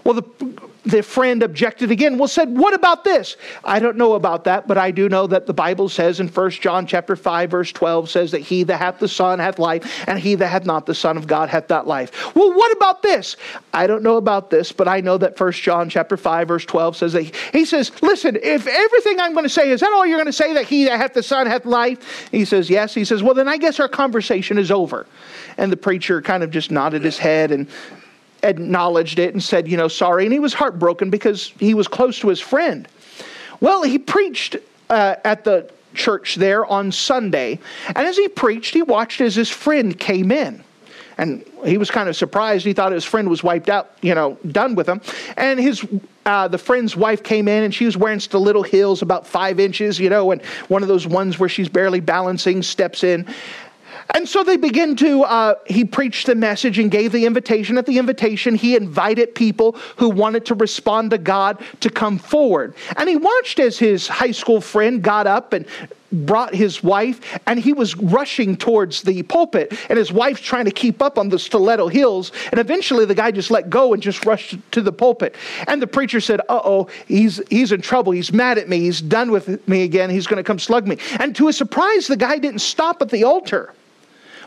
Well, 0.04 0.14
the 0.14 0.69
the 0.84 1.02
friend 1.02 1.42
objected 1.42 1.90
again. 1.90 2.18
Well 2.18 2.28
said 2.28 2.56
what 2.56 2.74
about 2.74 3.04
this? 3.04 3.36
I 3.64 3.78
don't 3.78 3.96
know 3.96 4.14
about 4.14 4.44
that 4.44 4.66
but 4.66 4.78
i 4.78 4.90
do 4.90 5.08
know 5.08 5.26
that 5.26 5.46
the 5.46 5.52
bible 5.52 5.88
says 5.88 6.20
in 6.20 6.28
1 6.28 6.50
john 6.50 6.86
chapter 6.86 7.16
5 7.16 7.50
verse 7.50 7.72
12 7.72 8.08
says 8.08 8.30
that 8.30 8.40
he 8.40 8.62
that 8.64 8.78
hath 8.78 8.98
the 8.98 9.08
son 9.08 9.38
hath 9.38 9.58
life 9.58 10.04
and 10.08 10.18
he 10.18 10.34
that 10.34 10.48
hath 10.48 10.64
not 10.64 10.86
the 10.86 10.94
son 10.94 11.16
of 11.16 11.26
god 11.26 11.48
hath 11.48 11.68
not 11.68 11.86
life. 11.86 12.34
Well 12.34 12.52
what 12.54 12.72
about 12.76 13.02
this? 13.02 13.36
I 13.72 13.86
don't 13.86 14.02
know 14.02 14.16
about 14.16 14.50
this 14.50 14.72
but 14.72 14.88
i 14.88 15.00
know 15.00 15.18
that 15.18 15.38
1 15.38 15.52
john 15.52 15.88
chapter 15.90 16.16
5 16.16 16.48
verse 16.48 16.64
12 16.64 16.96
says 16.96 17.12
that 17.12 17.22
he, 17.22 17.32
he 17.52 17.64
says 17.64 17.90
listen 18.02 18.36
if 18.36 18.66
everything 18.66 19.20
i'm 19.20 19.32
going 19.32 19.44
to 19.44 19.48
say 19.48 19.70
is 19.70 19.80
that 19.80 19.92
all 19.92 20.06
you're 20.06 20.18
going 20.18 20.26
to 20.26 20.32
say 20.32 20.54
that 20.54 20.66
he 20.66 20.84
that 20.84 20.98
hath 20.98 21.14
the 21.14 21.22
son 21.22 21.46
hath 21.46 21.64
life? 21.64 22.28
He 22.30 22.44
says 22.44 22.70
yes. 22.70 22.94
He 22.94 23.04
says 23.04 23.22
well 23.22 23.34
then 23.34 23.48
i 23.48 23.56
guess 23.56 23.80
our 23.80 23.88
conversation 23.88 24.58
is 24.58 24.70
over. 24.70 25.06
And 25.56 25.70
the 25.70 25.76
preacher 25.76 26.22
kind 26.22 26.42
of 26.42 26.50
just 26.50 26.70
nodded 26.70 27.04
his 27.04 27.18
head 27.18 27.50
and 27.50 27.68
acknowledged 28.42 29.18
it 29.18 29.34
and 29.34 29.42
said, 29.42 29.68
you 29.68 29.76
know, 29.76 29.88
sorry. 29.88 30.24
And 30.24 30.32
he 30.32 30.38
was 30.38 30.54
heartbroken 30.54 31.10
because 31.10 31.52
he 31.58 31.74
was 31.74 31.88
close 31.88 32.18
to 32.20 32.28
his 32.28 32.40
friend. 32.40 32.88
Well, 33.60 33.82
he 33.82 33.98
preached 33.98 34.56
uh, 34.88 35.16
at 35.24 35.44
the 35.44 35.70
church 35.94 36.36
there 36.36 36.64
on 36.66 36.92
Sunday. 36.92 37.58
And 37.86 37.98
as 37.98 38.16
he 38.16 38.28
preached, 38.28 38.74
he 38.74 38.82
watched 38.82 39.20
as 39.20 39.34
his 39.34 39.50
friend 39.50 39.98
came 39.98 40.32
in. 40.32 40.62
And 41.18 41.44
he 41.66 41.76
was 41.76 41.90
kind 41.90 42.08
of 42.08 42.16
surprised. 42.16 42.64
He 42.64 42.72
thought 42.72 42.92
his 42.92 43.04
friend 43.04 43.28
was 43.28 43.42
wiped 43.42 43.68
out, 43.68 43.90
you 44.00 44.14
know, 44.14 44.38
done 44.52 44.74
with 44.74 44.88
him. 44.88 45.02
And 45.36 45.60
his 45.60 45.86
uh, 46.24 46.48
the 46.48 46.58
friend's 46.58 46.96
wife 46.96 47.22
came 47.22 47.48
in 47.48 47.64
and 47.64 47.74
she 47.74 47.84
was 47.84 47.96
wearing 47.96 48.20
stiletto 48.20 48.62
heels 48.62 49.02
about 49.02 49.26
five 49.26 49.58
inches, 49.58 49.98
you 49.98 50.08
know, 50.08 50.30
and 50.30 50.42
one 50.68 50.82
of 50.82 50.88
those 50.88 51.06
ones 51.06 51.38
where 51.38 51.48
she's 51.48 51.68
barely 51.68 52.00
balancing 52.00 52.62
steps 52.62 53.04
in. 53.04 53.26
And 54.14 54.28
so 54.28 54.42
they 54.42 54.56
begin 54.56 54.96
to, 54.96 55.22
uh, 55.22 55.54
he 55.66 55.84
preached 55.84 56.26
the 56.26 56.34
message 56.34 56.78
and 56.78 56.90
gave 56.90 57.12
the 57.12 57.26
invitation. 57.26 57.78
At 57.78 57.86
the 57.86 57.98
invitation, 57.98 58.54
he 58.54 58.76
invited 58.76 59.34
people 59.34 59.76
who 59.96 60.08
wanted 60.08 60.44
to 60.46 60.54
respond 60.54 61.10
to 61.12 61.18
God 61.18 61.62
to 61.80 61.90
come 61.90 62.18
forward. 62.18 62.74
And 62.96 63.08
he 63.08 63.16
watched 63.16 63.60
as 63.60 63.78
his 63.78 64.08
high 64.08 64.32
school 64.32 64.60
friend 64.60 65.02
got 65.02 65.26
up 65.26 65.52
and 65.52 65.66
brought 66.12 66.54
his 66.54 66.82
wife 66.82 67.38
and 67.46 67.60
he 67.60 67.72
was 67.72 67.96
rushing 67.96 68.56
towards 68.56 69.02
the 69.02 69.22
pulpit 69.22 69.72
and 69.88 69.96
his 69.96 70.10
wife's 70.10 70.40
trying 70.40 70.64
to 70.64 70.70
keep 70.70 71.00
up 71.00 71.18
on 71.18 71.28
the 71.28 71.38
stiletto 71.38 71.86
heels 71.86 72.32
and 72.50 72.58
eventually 72.58 73.04
the 73.04 73.14
guy 73.14 73.30
just 73.30 73.50
let 73.50 73.70
go 73.70 73.92
and 73.92 74.02
just 74.02 74.26
rushed 74.26 74.58
to 74.72 74.82
the 74.82 74.90
pulpit. 74.90 75.36
And 75.68 75.80
the 75.80 75.86
preacher 75.86 76.20
said 76.20 76.40
uh-oh 76.48 76.88
he's 77.06 77.40
he's 77.48 77.70
in 77.70 77.80
trouble. 77.80 78.10
He's 78.12 78.32
mad 78.32 78.58
at 78.58 78.68
me. 78.68 78.80
He's 78.80 79.00
done 79.00 79.30
with 79.30 79.66
me 79.68 79.84
again. 79.84 80.10
He's 80.10 80.26
going 80.26 80.38
to 80.38 80.42
come 80.42 80.58
slug 80.58 80.86
me. 80.86 80.98
And 81.20 81.34
to 81.36 81.46
his 81.46 81.56
surprise 81.56 82.08
the 82.08 82.16
guy 82.16 82.38
didn't 82.38 82.60
stop 82.60 83.00
at 83.02 83.10
the 83.10 83.22
altar 83.22 83.72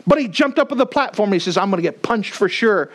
but 0.06 0.18
he 0.18 0.28
jumped 0.28 0.58
up 0.58 0.70
on 0.70 0.78
the 0.78 0.86
platform 0.86 1.32
he 1.32 1.38
says, 1.38 1.56
I'm 1.56 1.70
going 1.70 1.82
to 1.82 1.88
get 1.88 2.02
punched 2.02 2.34
for 2.34 2.48
sure. 2.48 2.90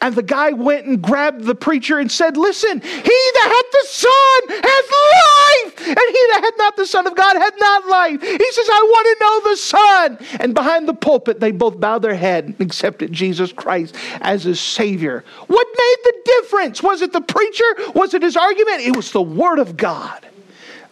And 0.00 0.14
the 0.14 0.22
guy 0.22 0.50
went 0.50 0.86
and 0.86 1.02
grabbed 1.02 1.44
the 1.44 1.54
preacher 1.54 1.98
and 1.98 2.10
said, 2.10 2.36
Listen, 2.36 2.80
he 2.80 2.88
that 2.88 3.62
hath 3.62 3.72
the 3.72 3.86
Son 3.88 4.62
hath 4.62 4.90
life, 5.12 5.88
and 5.88 6.16
he 6.16 6.26
that 6.32 6.40
hath 6.42 6.54
not 6.58 6.76
the 6.76 6.86
Son 6.86 7.06
of 7.06 7.16
God 7.16 7.36
hath 7.36 7.54
not 7.58 7.86
life. 7.86 8.22
He 8.22 8.52
says, 8.52 8.68
I 8.70 8.82
want 8.90 9.06
to 9.06 9.24
know 9.24 9.50
the 9.50 9.56
Son. 9.56 10.38
And 10.40 10.54
behind 10.54 10.88
the 10.88 10.94
pulpit, 10.94 11.40
they 11.40 11.52
both 11.52 11.78
bowed 11.80 12.02
their 12.02 12.14
head 12.14 12.44
and 12.44 12.60
accepted 12.60 13.12
Jesus 13.12 13.52
Christ 13.52 13.96
as 14.20 14.44
his 14.44 14.60
Savior. 14.60 15.24
What 15.46 15.66
made 15.66 15.96
the 16.04 16.14
difference? 16.24 16.82
Was 16.82 17.02
it 17.02 17.12
the 17.12 17.20
preacher? 17.20 17.64
Was 17.94 18.14
it 18.14 18.22
his 18.22 18.36
argument? 18.36 18.80
It 18.80 18.96
was 18.96 19.12
the 19.12 19.22
Word 19.22 19.58
of 19.58 19.76
God 19.76 20.26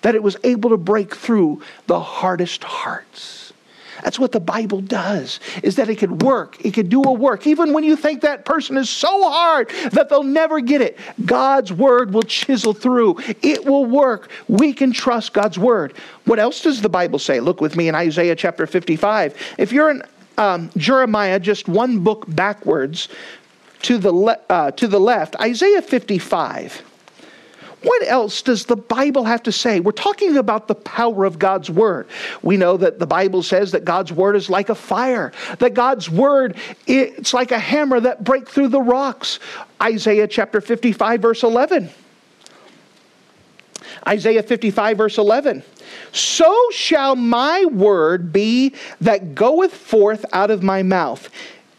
that 0.03 0.15
it 0.15 0.23
was 0.23 0.37
able 0.45 0.71
to 0.71 0.77
break 0.77 1.15
through 1.15 1.63
the 1.87 2.01
hardest 2.01 2.65
hearts. 2.65 3.40
That's 4.03 4.19
what 4.19 4.33
the 4.33 4.41
Bible 4.41 4.81
does, 4.81 5.41
is 5.63 5.77
that 5.77 5.89
it 5.89 5.97
could 5.97 6.23
work. 6.23 6.65
It 6.65 6.73
could 6.73 6.89
do 6.89 7.03
a 7.03 7.13
work. 7.13 7.47
Even 7.47 7.73
when 7.73 7.85
you 7.85 7.97
think 7.97 8.23
that 8.23 8.45
person 8.45 8.77
is 8.77 8.89
so 8.89 9.31
hard 9.31 9.71
that 9.93 10.09
they'll 10.09 10.23
never 10.23 10.61
get 10.61 10.81
it, 10.81 10.99
God's 11.25 11.73
word 11.73 12.13
will 12.13 12.23
chisel 12.23 12.73
through. 12.73 13.19
It 13.43 13.65
will 13.65 13.85
work. 13.85 14.31
We 14.49 14.73
can 14.73 14.93
trust 14.93 15.33
God's 15.33 15.59
word. 15.59 15.95
What 16.25 16.39
else 16.39 16.63
does 16.63 16.83
the 16.83 16.89
Bible 16.89 17.19
say? 17.19 17.41
Look 17.41 17.61
with 17.61 17.77
me 17.77 17.89
in 17.89 17.95
Isaiah 17.95 18.37
chapter 18.37 18.67
55. 18.67 19.37
If 19.59 19.73
you're 19.73 19.91
in 19.91 20.03
um, 20.39 20.71
Jeremiah, 20.77 21.39
just 21.39 21.69
one 21.69 21.99
book 22.01 22.25
backwards 22.29 23.09
to 23.83 23.99
the, 23.99 24.13
le- 24.13 24.41
uh, 24.49 24.71
to 24.73 24.89
the 24.89 25.01
left, 25.01 25.37
Isaiah 25.37 25.83
55. 25.83 26.90
What 27.83 28.07
else 28.07 28.43
does 28.43 28.67
the 28.67 28.77
Bible 28.77 29.25
have 29.25 29.43
to 29.45 29.53
say? 29.53 29.81
We're 29.81 29.93
talking 29.93 30.37
about 30.37 30.69
the 30.69 30.75
power 30.75 31.25
of 31.25 31.39
God's 31.39 31.71
Word. 31.71 32.09
We 32.43 32.57
know 32.59 32.77
that 32.77 32.99
the 32.99 33.07
Bible 33.07 33.43
says 33.43 33.73
that 33.73 33.87
God's 33.87 34.13
Word 34.13 34.37
is 34.37 34.51
like 34.51 34.69
a 34.69 34.75
fire, 34.75 35.33
that 35.61 35.73
God's 35.73 36.11
Word, 36.11 36.57
it's 36.87 37.33
like 37.33 37.53
a 37.53 37.59
hammer 37.59 37.99
that 38.01 38.23
break 38.23 38.49
through 38.49 38.69
the 38.69 38.83
rocks. 38.83 39.39
Isaiah 39.83 40.29
chapter 40.29 40.61
55, 40.61 41.23
verse 41.23 41.43
11. 41.43 41.89
Isaiah 44.07 44.43
55, 44.43 44.97
verse 44.99 45.19
11. 45.19 45.63
So 46.13 46.55
shall 46.73 47.17
my 47.17 47.65
word 47.65 48.33
be 48.33 48.75
that 49.01 49.35
goeth 49.35 49.75
forth 49.75 50.25
out 50.33 50.51
of 50.51 50.63
my 50.63 50.83
mouth. 50.83 51.29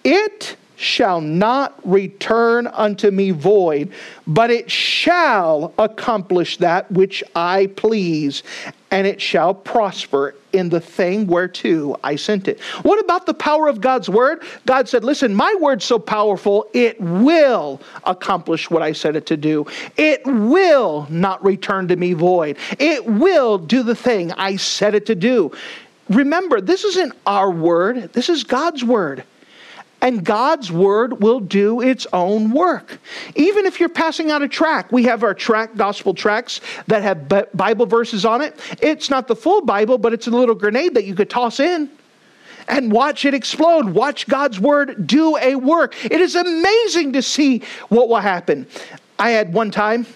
It 0.04 0.58
shall 0.82 1.22
not 1.22 1.80
return 1.84 2.66
unto 2.68 3.12
me 3.12 3.32
void, 3.32 3.92
but 4.26 4.50
it 4.50 4.70
shall 4.70 5.74
accomplish 5.78 6.58
that 6.58 6.92
which 6.92 7.24
I 7.36 7.68
please, 7.76 8.42
and 8.90 9.06
it 9.06 9.22
shall 9.22 9.54
prosper 9.54 10.36
in 10.54 10.70
the 10.70 10.82
thing 10.82 11.28
whereto 11.28 11.98
I 12.04 12.16
sent 12.16 12.48
it. 12.48 12.60
What 12.82 13.00
about 13.00 13.26
the 13.26 13.34
power 13.34 13.68
of 13.68 13.80
God's 13.80 14.10
word? 14.10 14.42
God 14.66 14.90
said, 14.90 15.04
Listen, 15.04 15.36
my 15.36 15.56
word's 15.60 15.86
so 15.86 16.00
powerful, 16.00 16.68
it 16.74 17.00
will 17.00 17.80
accomplish 18.04 18.70
what 18.70 18.82
I 18.82 18.92
said 18.92 19.16
it 19.16 19.28
to 19.28 19.38
do. 19.38 19.66
It 19.98 20.26
will 20.26 21.08
not 21.10 21.44
return 21.46 21.88
to 21.90 21.96
me 21.96 22.14
void. 22.14 22.58
It 22.80 23.06
will 23.06 23.58
do 23.58 23.84
the 23.84 23.96
thing 23.96 24.32
I 24.34 24.56
said 24.56 24.96
it 24.96 25.06
to 25.06 25.16
do. 25.16 25.52
Remember, 26.10 26.60
this 26.60 26.84
isn't 26.84 27.14
our 27.26 27.52
word, 27.52 28.12
this 28.14 28.28
is 28.28 28.44
God's 28.44 28.84
word. 28.84 29.24
And 30.02 30.24
God's 30.26 30.72
word 30.72 31.22
will 31.22 31.40
do 31.40 31.82
its 31.82 32.08
own 32.12 32.52
work. 32.52 33.00
Even 33.36 33.66
if 33.66 33.80
you're 33.80 33.90
passing 33.90 34.32
out 34.32 34.42
a 34.42 34.48
track, 34.48 34.92
we 34.92 35.04
have 35.04 35.24
our 35.24 35.34
track, 35.34 35.76
gospel 35.76 36.14
tracks 36.14 36.60
that 36.88 37.04
have 37.04 37.30
Bible 37.56 37.86
verses 37.86 38.26
on 38.26 38.42
it. 38.42 38.60
It's 38.82 39.10
not 39.10 39.28
the 39.28 39.36
full 39.36 39.62
Bible, 39.62 39.98
but 39.98 40.14
it's 40.14 40.28
a 40.28 40.32
little 40.32 40.56
grenade 40.56 40.96
that 40.96 41.06
you 41.06 41.16
could 41.16 41.30
toss 41.30 41.60
in 41.60 41.90
and 42.68 42.92
watch 42.92 43.26
it 43.26 43.34
explode. 43.34 43.90
Watch 43.90 44.28
God's 44.28 44.60
word 44.60 45.06
do 45.06 45.38
a 45.38 45.56
work. 45.56 45.96
It 46.06 46.22
is 46.22 46.36
amazing 46.36 47.14
to 47.14 47.22
see 47.22 47.64
what 47.90 48.10
will 48.10 48.18
happen. 48.18 48.68
I 49.20 49.32
had 49.32 49.54
one 49.54 49.70
time, 49.70 50.08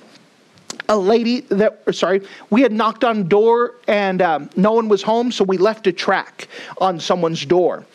a 0.89 0.97
lady 0.97 1.41
that 1.41 1.79
sorry 1.93 2.21
we 2.49 2.61
had 2.61 2.71
knocked 2.71 3.03
on 3.03 3.27
door 3.27 3.75
and 3.87 4.21
um, 4.21 4.49
no 4.55 4.71
one 4.71 4.87
was 4.87 5.01
home 5.01 5.31
so 5.31 5.43
we 5.43 5.57
left 5.57 5.87
a 5.87 5.91
track 5.91 6.47
on 6.79 6.99
someone's 6.99 7.45
door. 7.45 7.85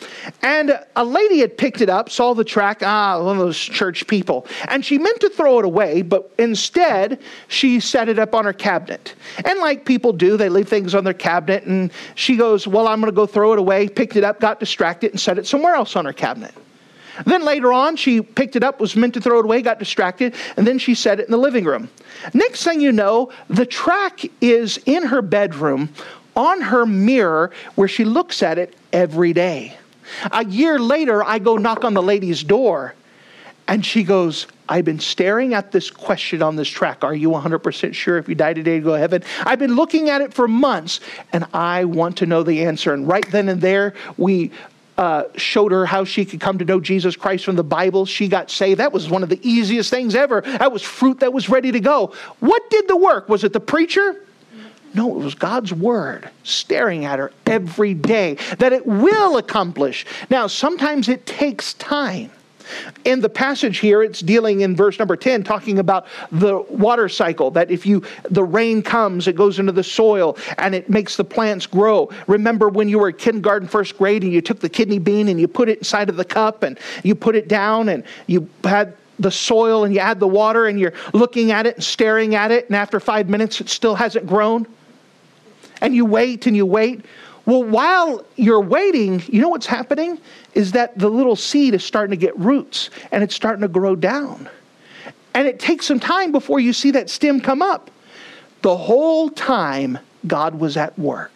And 0.43 0.79
a 0.97 1.05
lady 1.05 1.39
had 1.41 1.57
picked 1.57 1.81
it 1.81 1.89
up 1.89 2.11
saw 2.11 2.35
the 2.35 2.45
track 2.45 2.83
ah 2.83 3.23
one 3.23 3.37
of 3.37 3.43
those 3.43 3.59
church 3.59 4.07
people. 4.07 4.47
And 4.69 4.85
she 4.85 4.99
meant 4.99 5.21
to 5.21 5.29
throw 5.31 5.59
it 5.59 5.65
away 5.65 6.03
but 6.03 6.33
instead 6.39 7.21
she 7.49 7.81
set 7.81 8.09
it 8.09 8.19
up 8.19 8.35
on 8.35 8.45
her 8.45 8.53
cabinet. 8.53 9.15
And 9.45 9.59
like 9.61 9.85
people 9.85 10.13
do 10.13 10.37
they 10.37 10.49
leave 10.49 10.69
things 10.69 10.95
on 10.95 11.05
their 11.05 11.15
cabinet 11.15 11.65
and 11.65 11.93
she 12.15 12.37
goes 12.37 12.67
well 12.67 12.89
i'm 12.89 13.01
going 13.01 13.13
to 13.13 13.17
go 13.17 13.27
throw 13.27 13.53
it 13.53 13.59
away 13.59 13.89
picked 13.89 14.17
it 14.17 14.25
up 14.25 14.41
got 14.41 14.61
distracted 14.61 15.11
and 15.11 15.21
set 15.21 15.39
it 15.39 15.47
somewhere 15.47 15.75
else 15.75 15.97
on 15.97 16.05
her 16.05 16.13
cabinet 16.13 16.55
then 17.25 17.45
later 17.45 17.73
on, 17.73 17.97
she 17.97 18.21
picked 18.21 18.57
it 18.57 18.63
up, 18.63 18.81
was 18.81 18.97
meant 18.97 19.15
to 19.15 19.21
throw 19.21 19.39
it 19.39 19.45
away, 19.45 19.63
got 19.63 19.79
distracted, 19.79 20.35
and 20.57 20.67
then 20.67 20.79
she 20.79 20.95
set 20.95 21.21
it 21.21 21.27
in 21.27 21.31
the 21.31 21.39
living 21.39 21.65
room. 21.65 21.89
Next 22.35 22.65
thing 22.65 22.81
you 22.81 22.93
know, 22.93 23.33
the 23.49 23.67
track 23.67 24.25
is 24.41 24.79
in 24.87 25.05
her 25.05 25.23
bedroom 25.23 25.91
on 26.37 26.61
her 26.61 26.87
mirror 26.87 27.51
where 27.75 27.89
she 27.89 28.05
looks 28.05 28.43
at 28.43 28.59
it 28.59 28.75
every 28.93 29.33
day. 29.33 29.77
A 30.33 30.45
year 30.45 30.79
later, 30.79 31.23
I 31.23 31.39
go 31.39 31.57
knock 31.57 31.85
on 31.85 31.95
the 31.95 32.03
lady's 32.03 32.43
door, 32.43 32.95
and 33.69 33.87
she 33.87 34.03
goes, 34.03 34.49
I've 34.69 34.85
been 34.85 34.99
staring 34.99 35.55
at 35.55 35.71
this 35.71 35.91
question 35.91 36.43
on 36.43 36.57
this 36.57 36.69
track. 36.69 37.05
Are 37.05 37.15
you 37.15 37.31
100% 37.31 37.95
sure 37.95 38.19
if 38.19 38.29
you 38.29 38.35
die 38.35 38.53
today 38.53 38.79
to 38.79 38.85
go 38.85 38.95
to 38.95 38.99
heaven? 38.99 39.23
I've 39.45 39.61
been 39.61 39.77
looking 39.77 40.11
at 40.11 40.21
it 40.21 40.35
for 40.35 40.49
months 40.49 41.01
and 41.33 41.45
I 41.53 41.85
want 41.85 42.17
to 42.19 42.27
know 42.27 42.43
the 42.43 42.65
answer. 42.65 42.93
And 42.93 43.07
right 43.07 43.29
then 43.31 43.49
and 43.49 43.61
there, 43.61 43.95
we 44.17 44.51
uh, 45.01 45.25
showed 45.35 45.73
her 45.73 45.87
how 45.87 46.05
she 46.05 46.27
could 46.27 46.41
come 46.41 46.59
to 46.59 46.65
know 46.67 46.79
Jesus 46.79 47.17
Christ 47.17 47.47
from 47.47 47.57
the 47.57 47.65
Bible. 47.65 48.05
She 48.05 48.29
got 48.29 48.51
saved. 48.51 48.81
That 48.81 48.93
was 48.93 49.09
one 49.09 49.23
of 49.23 49.31
the 49.31 49.41
easiest 49.43 49.89
things 49.89 50.15
ever. 50.15 50.43
That 50.43 50.73
was 50.73 50.83
fruit 50.83 51.21
that 51.21 51.33
was 51.33 51.49
ready 51.49 51.73
to 51.73 51.81
go. 51.81 52.13
What 52.41 52.69
did 52.69 52.87
the 52.87 52.99
work? 52.99 53.27
Was 53.27 53.43
it 53.43 53.55
the 53.55 53.61
preacher? 53.61 54.21
No, 54.93 55.19
it 55.19 55.25
was 55.25 55.35
God's 55.35 55.73
word 55.73 56.29
staring 56.43 57.07
at 57.07 57.19
her 57.19 57.33
every 57.47 57.95
day 57.95 58.35
that 58.59 58.75
it 58.75 58.87
will 58.87 59.39
accomplish. 59.39 60.05
Now, 60.29 60.49
sometimes 60.49 61.09
it 61.09 61.25
takes 61.25 61.73
time. 61.75 62.31
In 63.05 63.21
the 63.21 63.29
passage 63.29 63.79
here, 63.79 64.03
it's 64.03 64.21
dealing 64.21 64.61
in 64.61 64.77
verse 64.77 64.99
number 64.99 65.17
10, 65.17 65.43
talking 65.43 65.79
about 65.79 66.07
the 66.33 66.59
water 66.69 67.09
cycle, 67.09 67.51
that 67.53 67.71
if 67.71 67.87
you 67.87 68.03
the 68.31 68.45
rain 68.45 68.83
comes, 68.83 69.27
it 69.29 69.37
goes 69.37 69.59
into 69.59 69.73
the 69.73 69.85
soil 69.85 70.37
and 70.59 70.75
it 70.75 70.89
makes 70.89 71.17
the 71.17 71.25
plants 71.25 71.67
grow. 71.67 72.11
Remember 72.27 72.69
when 72.69 72.89
you 72.89 72.99
were 72.99 73.13
kindergarten, 73.13 73.69
first 73.69 73.97
grade, 73.99 74.23
and 74.23 74.33
you 74.33 74.41
took 74.41 74.61
the 74.61 74.69
kidney 74.69 74.99
bean 74.99 75.29
and 75.29 75.41
you 75.41 75.49
put 75.49 75.69
it 75.69 75.79
inside 75.79 76.09
of 76.09 76.17
the 76.17 76.25
cup 76.25 76.63
and 76.63 76.79
you 77.03 77.15
put 77.15 77.37
it 77.37 77.49
down 77.49 77.89
and 77.89 78.05
you 78.27 78.49
had 78.65 78.95
the 79.19 79.31
soil 79.31 79.85
and 79.85 79.95
you 79.95 80.01
add 80.01 80.19
the 80.19 80.29
water 80.29 80.67
and 80.67 80.81
you're 80.81 80.95
looking 81.13 81.53
at 81.53 81.67
it 81.67 81.77
and 81.77 81.85
staring 81.85 82.35
at 82.35 82.51
it, 82.51 82.67
and 82.67 82.77
after 82.77 82.99
five 82.99 83.29
minutes 83.29 83.61
it 83.61 83.69
still 83.69 83.95
hasn't 83.95 84.27
grown. 84.27 84.67
And 85.83 85.95
you 85.95 86.05
wait 86.05 86.47
and 86.47 86.57
you 86.57 86.67
wait. 86.67 87.05
Well, 87.47 87.65
while 87.65 88.25
you're 88.37 88.61
waiting, 88.61 89.23
you 89.27 89.41
know 89.41 89.49
what's 89.49 89.67
happening? 89.67 90.19
Is 90.55 90.73
that 90.73 90.99
the 90.99 91.09
little 91.09 91.37
seed 91.37 91.75
is 91.75 91.85
starting 91.85 92.11
to 92.11 92.17
get 92.17 92.37
roots 92.39 92.91
and 93.11 93.23
it's 93.23 93.35
starting 93.35 93.63
to 93.63 93.69
grow 93.69 93.97
down. 93.97 94.49
And 95.35 95.47
it 95.47 95.59
takes 95.59 95.87
some 95.87 96.01
time 96.01 96.33
before 96.33 96.61
you 96.61 96.73
see 96.73 96.91
that 96.93 97.09
stem 97.09 97.41
come 97.41 97.63
up. 97.63 97.91
The 98.63 98.77
whole 98.77 99.31
time, 99.31 99.99
God 100.27 100.59
was 100.59 100.77
at 100.77 100.99
work. 100.99 101.33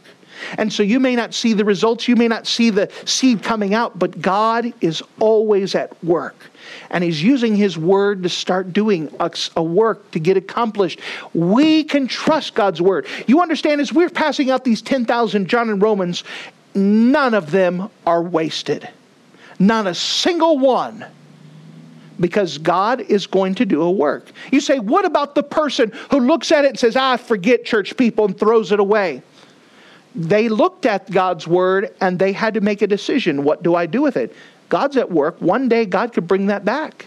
And 0.59 0.73
so 0.73 0.83
you 0.83 1.01
may 1.01 1.17
not 1.17 1.35
see 1.35 1.53
the 1.53 1.65
results, 1.65 2.09
you 2.09 2.17
may 2.17 2.29
not 2.29 2.47
see 2.47 2.71
the 2.71 2.91
seed 3.05 3.43
coming 3.43 3.75
out, 3.75 3.99
but 3.99 4.21
God 4.21 4.73
is 4.81 5.03
always 5.21 5.75
at 5.75 6.03
work 6.05 6.51
and 6.91 7.03
he's 7.03 7.23
using 7.23 7.57
his 7.57 7.77
word 7.77 8.23
to 8.23 8.29
start 8.29 8.73
doing 8.73 9.13
a, 9.21 9.63
work 9.63 10.11
to 10.13 10.19
get 10.19 10.37
accomplished. 10.37 11.01
We 11.33 11.85
can 11.85 12.07
trust 12.07 12.55
God's 12.55 12.81
word. 12.81 13.07
You 13.27 13.41
understand, 13.41 13.81
as 13.81 13.93
we're 13.93 14.11
passing 14.11 14.51
out 14.51 14.65
these 14.65 14.83
10,000 14.83 15.49
John 15.49 15.71
and 15.71 15.83
Romans, 15.83 16.25
none 16.75 17.35
of 17.35 17.51
them 17.51 17.91
are 18.07 18.23
wasted. 18.23 18.89
Not 19.59 19.87
a 19.87 19.95
single 19.95 20.59
one. 20.59 21.05
Because 22.21 22.59
God 22.59 23.01
is 23.01 23.27
going 23.27 23.57
to 23.57 23.67
do 23.67 23.83
a 23.83 23.91
work. 23.91 24.31
You 24.53 24.61
say, 24.61 24.79
what 24.79 25.05
about 25.05 25.35
the 25.35 25.43
person 25.43 25.91
who 26.13 26.21
looks 26.21 26.53
at 26.53 26.65
it 26.65 26.69
and 26.69 26.79
says, 26.79 26.95
ah, 26.95 27.17
forget 27.17 27.65
church 27.65 27.97
people 27.97 28.27
and 28.27 28.39
throws 28.39 28.71
it 28.71 28.79
away? 28.79 29.21
They 30.15 30.49
looked 30.49 30.87
at 30.87 31.11
God's 31.11 31.47
word 31.47 31.95
and 32.01 32.19
they 32.19 32.33
had 32.33 32.55
to 32.55 32.61
make 32.61 32.83
a 32.83 32.87
decision. 32.87 33.43
What 33.45 33.63
do 33.63 33.75
I 33.75 33.87
do 33.87 34.03
with 34.03 34.17
it? 34.17 34.35
God's 34.69 34.97
at 34.97 35.11
work. 35.11 35.41
One 35.41 35.69
day, 35.69 35.87
God 35.87 36.13
could 36.13 36.29
bring 36.29 36.47
that 36.47 36.65
back. 36.65 37.07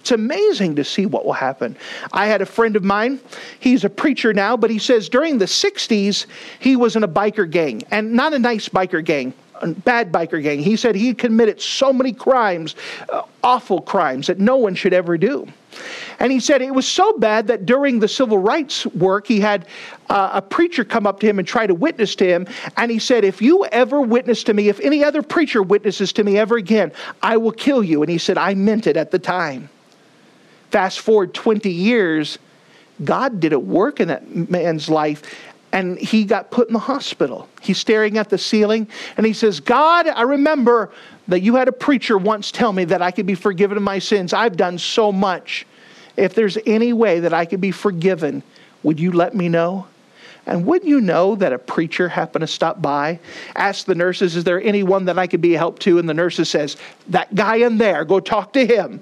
It's 0.00 0.12
amazing 0.12 0.76
to 0.76 0.84
see 0.84 1.06
what 1.06 1.26
will 1.26 1.34
happen. 1.34 1.76
I 2.12 2.26
had 2.26 2.40
a 2.40 2.46
friend 2.46 2.76
of 2.76 2.84
mine, 2.84 3.20
he's 3.58 3.84
a 3.84 3.90
preacher 3.90 4.32
now, 4.32 4.56
but 4.56 4.70
he 4.70 4.78
says 4.78 5.08
during 5.08 5.36
the 5.36 5.44
60s, 5.44 6.26
he 6.60 6.76
was 6.76 6.96
in 6.96 7.04
a 7.04 7.08
biker 7.08 7.50
gang, 7.50 7.82
and 7.90 8.12
not 8.12 8.32
a 8.32 8.38
nice 8.38 8.68
biker 8.68 9.04
gang, 9.04 9.34
bad 9.66 10.12
biker 10.12 10.42
gang. 10.42 10.60
He 10.60 10.76
said 10.76 10.94
he 10.94 11.14
committed 11.14 11.60
so 11.60 11.92
many 11.92 12.12
crimes, 12.12 12.76
uh, 13.10 13.22
awful 13.42 13.80
crimes, 13.80 14.26
that 14.26 14.38
no 14.38 14.56
one 14.56 14.74
should 14.74 14.92
ever 14.92 15.18
do. 15.18 15.46
And 16.18 16.32
he 16.32 16.40
said 16.40 16.62
it 16.62 16.74
was 16.74 16.88
so 16.88 17.12
bad 17.18 17.46
that 17.46 17.66
during 17.66 18.00
the 18.00 18.08
civil 18.08 18.38
rights 18.38 18.86
work, 18.86 19.26
he 19.26 19.40
had 19.40 19.66
uh, 20.10 20.30
a 20.34 20.42
preacher 20.42 20.84
come 20.84 21.06
up 21.06 21.20
to 21.20 21.26
him 21.28 21.38
and 21.38 21.46
try 21.46 21.66
to 21.66 21.74
witness 21.74 22.14
to 22.16 22.26
him. 22.26 22.46
And 22.76 22.90
he 22.90 22.98
said, 22.98 23.24
If 23.24 23.40
you 23.40 23.64
ever 23.66 24.00
witness 24.00 24.42
to 24.44 24.54
me, 24.54 24.68
if 24.68 24.80
any 24.80 25.04
other 25.04 25.22
preacher 25.22 25.62
witnesses 25.62 26.12
to 26.14 26.24
me 26.24 26.38
ever 26.38 26.56
again, 26.56 26.92
I 27.22 27.36
will 27.36 27.52
kill 27.52 27.84
you. 27.84 28.02
And 28.02 28.10
he 28.10 28.18
said, 28.18 28.38
I 28.38 28.54
meant 28.54 28.86
it 28.86 28.96
at 28.96 29.10
the 29.10 29.18
time. 29.18 29.68
Fast 30.70 31.00
forward 31.00 31.32
20 31.34 31.70
years, 31.70 32.38
God 33.04 33.40
did 33.40 33.52
a 33.52 33.58
work 33.58 34.00
in 34.00 34.08
that 34.08 34.28
man's 34.50 34.88
life 34.88 35.22
and 35.72 35.98
he 35.98 36.24
got 36.24 36.50
put 36.50 36.68
in 36.68 36.72
the 36.72 36.78
hospital. 36.78 37.48
He's 37.60 37.78
staring 37.78 38.18
at 38.18 38.30
the 38.30 38.38
ceiling 38.38 38.88
and 39.16 39.26
he 39.26 39.32
says, 39.32 39.60
God, 39.60 40.08
I 40.08 40.22
remember 40.22 40.90
that 41.28 41.40
you 41.40 41.56
had 41.56 41.68
a 41.68 41.72
preacher 41.72 42.16
once 42.16 42.50
tell 42.50 42.72
me 42.72 42.84
that 42.86 43.02
I 43.02 43.10
could 43.10 43.26
be 43.26 43.34
forgiven 43.34 43.76
of 43.76 43.82
my 43.82 43.98
sins. 43.98 44.32
I've 44.32 44.56
done 44.56 44.78
so 44.78 45.12
much. 45.12 45.66
If 46.16 46.34
there's 46.34 46.58
any 46.66 46.92
way 46.92 47.20
that 47.20 47.34
I 47.34 47.44
could 47.44 47.60
be 47.60 47.70
forgiven, 47.70 48.42
would 48.82 48.98
you 48.98 49.12
let 49.12 49.34
me 49.34 49.48
know? 49.48 49.86
And 50.46 50.64
wouldn't 50.64 50.88
you 50.88 51.02
know 51.02 51.34
that 51.36 51.52
a 51.52 51.58
preacher 51.58 52.08
happened 52.08 52.40
to 52.40 52.46
stop 52.46 52.80
by, 52.80 53.20
ask 53.54 53.84
the 53.84 53.94
nurses, 53.94 54.34
Is 54.34 54.44
there 54.44 54.62
anyone 54.62 55.04
that 55.04 55.18
I 55.18 55.26
could 55.26 55.42
be 55.42 55.54
a 55.54 55.58
help 55.58 55.78
to? 55.80 55.98
And 55.98 56.08
the 56.08 56.14
nurses 56.14 56.48
says, 56.48 56.78
That 57.08 57.34
guy 57.34 57.56
in 57.56 57.76
there, 57.76 58.06
go 58.06 58.18
talk 58.18 58.54
to 58.54 58.66
him. 58.66 59.00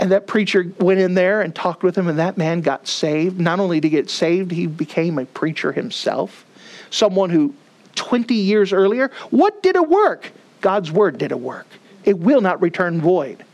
And 0.00 0.10
that 0.12 0.26
preacher 0.26 0.72
went 0.78 0.98
in 0.98 1.12
there 1.12 1.42
and 1.42 1.54
talked 1.54 1.82
with 1.82 1.96
him, 1.96 2.08
and 2.08 2.18
that 2.18 2.38
man 2.38 2.62
got 2.62 2.88
saved. 2.88 3.38
Not 3.38 3.60
only 3.60 3.82
to 3.82 3.88
get 3.88 4.08
saved, 4.08 4.50
he 4.50 4.66
became 4.66 5.18
a 5.18 5.26
preacher 5.26 5.72
himself. 5.72 6.46
Someone 6.88 7.28
who 7.28 7.54
20 7.96 8.34
years 8.34 8.72
earlier, 8.72 9.10
what 9.28 9.62
did 9.62 9.76
it 9.76 9.86
work? 9.86 10.32
God's 10.62 10.90
word 10.90 11.18
did 11.18 11.32
it 11.32 11.40
work. 11.40 11.66
It 12.04 12.18
will 12.18 12.40
not 12.40 12.62
return 12.62 12.98
void. 12.98 13.44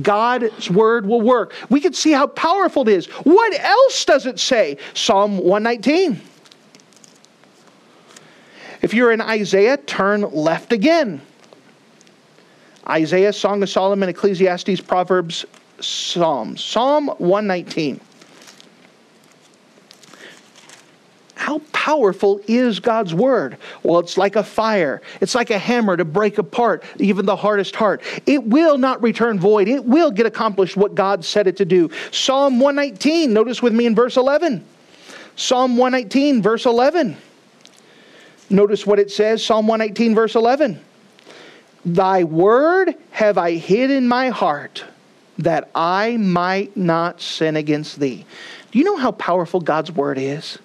God's 0.00 0.70
word 0.70 1.06
will 1.06 1.22
work. 1.22 1.54
We 1.70 1.80
can 1.80 1.92
see 1.92 2.12
how 2.12 2.28
powerful 2.28 2.82
it 2.82 2.92
is. 2.92 3.06
What 3.24 3.58
else 3.58 4.04
does 4.04 4.26
it 4.26 4.38
say? 4.38 4.78
Psalm 4.94 5.38
119. 5.38 6.20
If 8.80 8.94
you're 8.94 9.10
in 9.10 9.20
Isaiah, 9.20 9.76
turn 9.76 10.20
left 10.20 10.72
again. 10.72 11.20
Isaiah, 12.88 13.32
Song 13.32 13.60
of 13.64 13.68
Solomon, 13.68 14.08
Ecclesiastes, 14.08 14.80
Proverbs, 14.82 15.44
Psalms. 15.80 16.62
Psalm 16.62 17.08
119. 17.18 18.00
How 21.46 21.60
powerful 21.70 22.40
is 22.48 22.80
God's 22.80 23.14
word? 23.14 23.58
Well, 23.84 24.00
it's 24.00 24.18
like 24.18 24.34
a 24.34 24.42
fire. 24.42 25.00
It's 25.20 25.34
like 25.34 25.50
a 25.50 25.58
hammer 25.58 25.96
to 25.96 26.04
break 26.04 26.38
apart 26.38 26.82
even 26.98 27.24
the 27.24 27.36
hardest 27.36 27.76
heart. 27.76 28.02
It 28.26 28.42
will 28.42 28.78
not 28.78 29.00
return 29.00 29.38
void. 29.38 29.68
It 29.68 29.84
will 29.84 30.10
get 30.10 30.26
accomplished 30.26 30.76
what 30.76 30.96
God 30.96 31.24
said 31.24 31.46
it 31.46 31.58
to 31.58 31.64
do. 31.64 31.90
Psalm 32.10 32.58
119, 32.58 33.32
notice 33.32 33.62
with 33.62 33.72
me 33.72 33.86
in 33.86 33.94
verse 33.94 34.16
11. 34.16 34.64
Psalm 35.36 35.76
119, 35.76 36.42
verse 36.42 36.66
11. 36.66 37.16
Notice 38.50 38.84
what 38.84 38.98
it 38.98 39.10
says, 39.10 39.44
Psalm 39.44 39.68
119, 39.68 40.16
verse 40.16 40.34
11. 40.34 40.80
Thy 41.84 42.24
word 42.24 42.94
have 43.10 43.38
I 43.38 43.52
hid 43.52 43.92
in 43.92 44.08
my 44.08 44.30
heart 44.30 44.84
that 45.38 45.70
I 45.74 46.16
might 46.16 46.76
not 46.76 47.20
sin 47.20 47.56
against 47.56 48.00
thee. 48.00 48.24
Do 48.70 48.78
you 48.78 48.84
know 48.84 48.96
how 48.96 49.12
powerful 49.12 49.60
God's 49.60 49.92
word 49.92 50.18
is? 50.18 50.58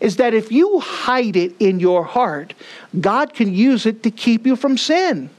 is 0.00 0.16
that 0.16 0.34
if 0.34 0.52
you 0.52 0.80
hide 0.80 1.36
it 1.36 1.54
in 1.60 1.80
your 1.80 2.04
heart, 2.04 2.54
God 3.00 3.34
can 3.34 3.54
use 3.54 3.86
it 3.86 4.02
to 4.02 4.10
keep 4.10 4.46
you 4.46 4.56
from 4.56 4.76
sin. 4.76 5.30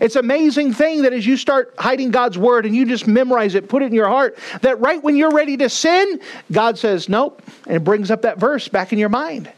It's 0.00 0.16
amazing 0.16 0.72
thing 0.72 1.02
that 1.02 1.12
as 1.12 1.26
you 1.26 1.36
start 1.36 1.74
hiding 1.78 2.10
God's 2.10 2.38
word 2.38 2.64
and 2.64 2.74
you 2.74 2.86
just 2.86 3.06
memorize 3.06 3.54
it, 3.54 3.68
put 3.68 3.82
it 3.82 3.86
in 3.86 3.94
your 3.94 4.08
heart, 4.08 4.36
that 4.62 4.80
right 4.80 5.02
when 5.02 5.14
you're 5.14 5.30
ready 5.30 5.56
to 5.58 5.68
sin, 5.68 6.20
God 6.50 6.78
says, 6.78 7.08
nope, 7.08 7.42
and 7.66 7.84
brings 7.84 8.10
up 8.10 8.22
that 8.22 8.38
verse 8.38 8.66
back 8.66 8.92
in 8.92 8.98
your 8.98 9.10
mind. 9.10 9.50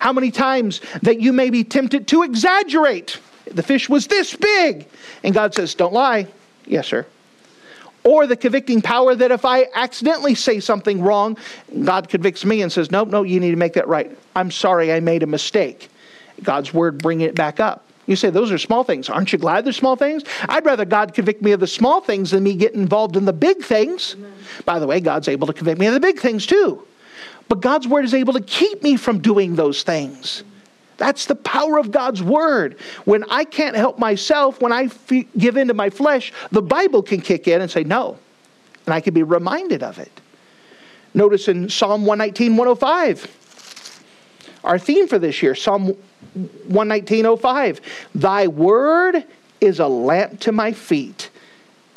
How 0.00 0.12
many 0.12 0.30
times 0.30 0.80
that 1.02 1.20
you 1.20 1.32
may 1.32 1.50
be 1.50 1.62
tempted 1.64 2.08
to 2.08 2.24
exaggerate. 2.24 3.18
The 3.46 3.62
fish 3.62 3.88
was 3.88 4.06
this 4.06 4.34
big. 4.34 4.86
And 5.22 5.32
God 5.32 5.54
says, 5.54 5.74
don't 5.74 5.92
lie. 5.92 6.26
Yes, 6.66 6.88
sir. 6.88 7.06
Or 8.04 8.26
the 8.26 8.36
convicting 8.36 8.82
power 8.82 9.14
that 9.14 9.30
if 9.30 9.44
I 9.46 9.66
accidentally 9.74 10.34
say 10.34 10.60
something 10.60 11.00
wrong, 11.00 11.38
God 11.84 12.08
convicts 12.08 12.44
me 12.44 12.60
and 12.60 12.70
says, 12.70 12.90
nope, 12.90 13.08
no, 13.08 13.22
you 13.22 13.40
need 13.40 13.52
to 13.52 13.56
make 13.56 13.72
that 13.74 13.88
right. 13.88 14.16
I'm 14.36 14.50
sorry, 14.50 14.92
I 14.92 15.00
made 15.00 15.22
a 15.22 15.26
mistake. 15.26 15.88
God's 16.42 16.74
word 16.74 16.98
bringing 16.98 17.26
it 17.26 17.34
back 17.34 17.60
up. 17.60 17.84
You 18.06 18.16
say 18.16 18.28
those 18.28 18.52
are 18.52 18.58
small 18.58 18.84
things. 18.84 19.08
Aren't 19.08 19.32
you 19.32 19.38
glad 19.38 19.64
they're 19.64 19.72
small 19.72 19.96
things? 19.96 20.22
I'd 20.48 20.66
rather 20.66 20.84
God 20.84 21.14
convict 21.14 21.40
me 21.40 21.52
of 21.52 21.60
the 21.60 21.66
small 21.66 22.02
things 22.02 22.32
than 22.32 22.42
me 22.42 22.54
get 22.54 22.74
involved 22.74 23.16
in 23.16 23.24
the 23.24 23.32
big 23.32 23.62
things. 23.62 24.14
Amen. 24.14 24.32
By 24.66 24.78
the 24.78 24.86
way, 24.86 25.00
God's 25.00 25.28
able 25.28 25.46
to 25.46 25.54
convict 25.54 25.80
me 25.80 25.86
of 25.86 25.94
the 25.94 26.00
big 26.00 26.18
things 26.18 26.44
too. 26.44 26.86
But 27.48 27.60
God's 27.60 27.88
word 27.88 28.04
is 28.04 28.12
able 28.12 28.34
to 28.34 28.42
keep 28.42 28.82
me 28.82 28.96
from 28.96 29.20
doing 29.20 29.56
those 29.56 29.82
things. 29.82 30.44
That's 30.96 31.26
the 31.26 31.34
power 31.34 31.78
of 31.78 31.90
God's 31.90 32.22
word. 32.22 32.78
When 33.04 33.24
I 33.30 33.44
can't 33.44 33.76
help 33.76 33.98
myself, 33.98 34.60
when 34.60 34.72
I 34.72 34.84
f- 34.84 35.12
give 35.36 35.56
in 35.56 35.68
to 35.68 35.74
my 35.74 35.90
flesh, 35.90 36.32
the 36.52 36.62
Bible 36.62 37.02
can 37.02 37.20
kick 37.20 37.48
in 37.48 37.60
and 37.60 37.70
say 37.70 37.84
no. 37.84 38.18
And 38.86 38.94
I 38.94 39.00
can 39.00 39.14
be 39.14 39.22
reminded 39.22 39.82
of 39.82 39.98
it. 39.98 40.20
Notice 41.14 41.48
in 41.48 41.68
Psalm 41.68 42.06
119, 42.06 42.56
105, 42.56 44.00
our 44.64 44.78
theme 44.78 45.06
for 45.06 45.18
this 45.18 45.42
year, 45.42 45.54
Psalm 45.54 45.96
119.05, 46.36 47.80
Thy 48.14 48.46
word 48.48 49.24
is 49.60 49.78
a 49.78 49.86
lamp 49.86 50.40
to 50.40 50.52
my 50.52 50.72
feet 50.72 51.30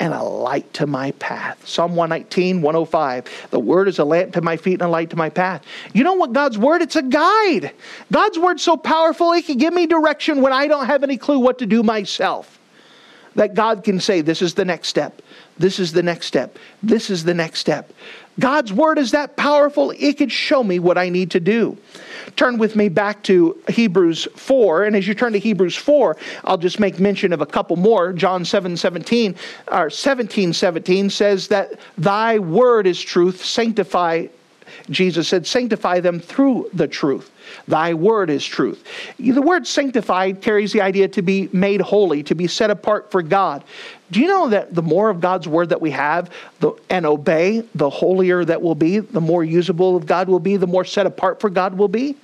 and 0.00 0.14
a 0.14 0.22
light 0.22 0.72
to 0.74 0.86
my 0.86 1.10
path. 1.12 1.66
Psalm 1.66 1.96
119, 1.96 2.62
105. 2.62 3.48
The 3.50 3.58
word 3.58 3.88
is 3.88 3.98
a 3.98 4.04
lamp 4.04 4.34
to 4.34 4.40
my 4.40 4.56
feet 4.56 4.74
and 4.74 4.82
a 4.82 4.88
light 4.88 5.10
to 5.10 5.16
my 5.16 5.28
path. 5.28 5.62
You 5.92 6.04
know 6.04 6.14
what 6.14 6.32
God's 6.32 6.58
word? 6.58 6.82
It's 6.82 6.96
a 6.96 7.02
guide. 7.02 7.72
God's 8.12 8.38
word's 8.38 8.62
so 8.62 8.76
powerful, 8.76 9.32
it 9.32 9.46
can 9.46 9.58
give 9.58 9.74
me 9.74 9.86
direction 9.86 10.40
when 10.42 10.52
I 10.52 10.66
don't 10.66 10.86
have 10.86 11.02
any 11.02 11.16
clue 11.16 11.38
what 11.38 11.58
to 11.58 11.66
do 11.66 11.82
myself. 11.82 12.58
That 13.38 13.54
God 13.54 13.84
can 13.84 14.00
say, 14.00 14.20
This 14.20 14.42
is 14.42 14.54
the 14.54 14.64
next 14.64 14.88
step. 14.88 15.22
This 15.58 15.78
is 15.78 15.92
the 15.92 16.02
next 16.02 16.26
step. 16.26 16.58
This 16.82 17.08
is 17.08 17.22
the 17.22 17.34
next 17.34 17.60
step. 17.60 17.92
God's 18.40 18.72
word 18.72 18.98
is 18.98 19.12
that 19.12 19.36
powerful, 19.36 19.92
it 19.96 20.14
could 20.14 20.32
show 20.32 20.64
me 20.64 20.80
what 20.80 20.98
I 20.98 21.08
need 21.08 21.30
to 21.30 21.40
do. 21.40 21.76
Turn 22.34 22.58
with 22.58 22.74
me 22.74 22.88
back 22.88 23.22
to 23.24 23.56
Hebrews 23.68 24.26
4. 24.34 24.86
And 24.86 24.96
as 24.96 25.06
you 25.06 25.14
turn 25.14 25.34
to 25.34 25.38
Hebrews 25.38 25.76
4, 25.76 26.16
I'll 26.42 26.58
just 26.58 26.80
make 26.80 26.98
mention 26.98 27.32
of 27.32 27.40
a 27.40 27.46
couple 27.46 27.76
more. 27.76 28.12
John 28.12 28.44
7 28.44 28.76
17, 28.76 29.36
or 29.70 29.88
17 29.88 30.52
17 30.52 31.08
says 31.08 31.46
that 31.46 31.78
thy 31.96 32.40
word 32.40 32.88
is 32.88 33.00
truth, 33.00 33.44
sanctify. 33.44 34.26
Jesus 34.90 35.28
said, 35.28 35.46
sanctify 35.46 36.00
them 36.00 36.20
through 36.20 36.70
the 36.72 36.88
truth. 36.88 37.30
Thy 37.66 37.94
word 37.94 38.30
is 38.30 38.44
truth. 38.44 38.84
The 39.18 39.40
word 39.40 39.66
sanctified 39.66 40.42
carries 40.42 40.72
the 40.72 40.80
idea 40.80 41.08
to 41.08 41.22
be 41.22 41.48
made 41.52 41.80
holy, 41.80 42.22
to 42.24 42.34
be 42.34 42.46
set 42.46 42.70
apart 42.70 43.10
for 43.10 43.22
God. 43.22 43.64
Do 44.10 44.20
you 44.20 44.28
know 44.28 44.48
that 44.48 44.74
the 44.74 44.82
more 44.82 45.10
of 45.10 45.20
God's 45.20 45.48
word 45.48 45.70
that 45.70 45.80
we 45.80 45.90
have 45.90 46.30
the, 46.60 46.72
and 46.90 47.06
obey, 47.06 47.62
the 47.74 47.90
holier 47.90 48.44
that 48.44 48.62
will 48.62 48.74
be, 48.74 48.98
the 48.98 49.20
more 49.20 49.44
usable 49.44 49.96
of 49.96 50.06
God 50.06 50.28
will 50.28 50.40
be, 50.40 50.56
the 50.56 50.66
more 50.66 50.84
set 50.84 51.06
apart 51.06 51.40
for 51.40 51.50
God 51.50 51.76
will 51.76 51.88
be? 51.88 52.16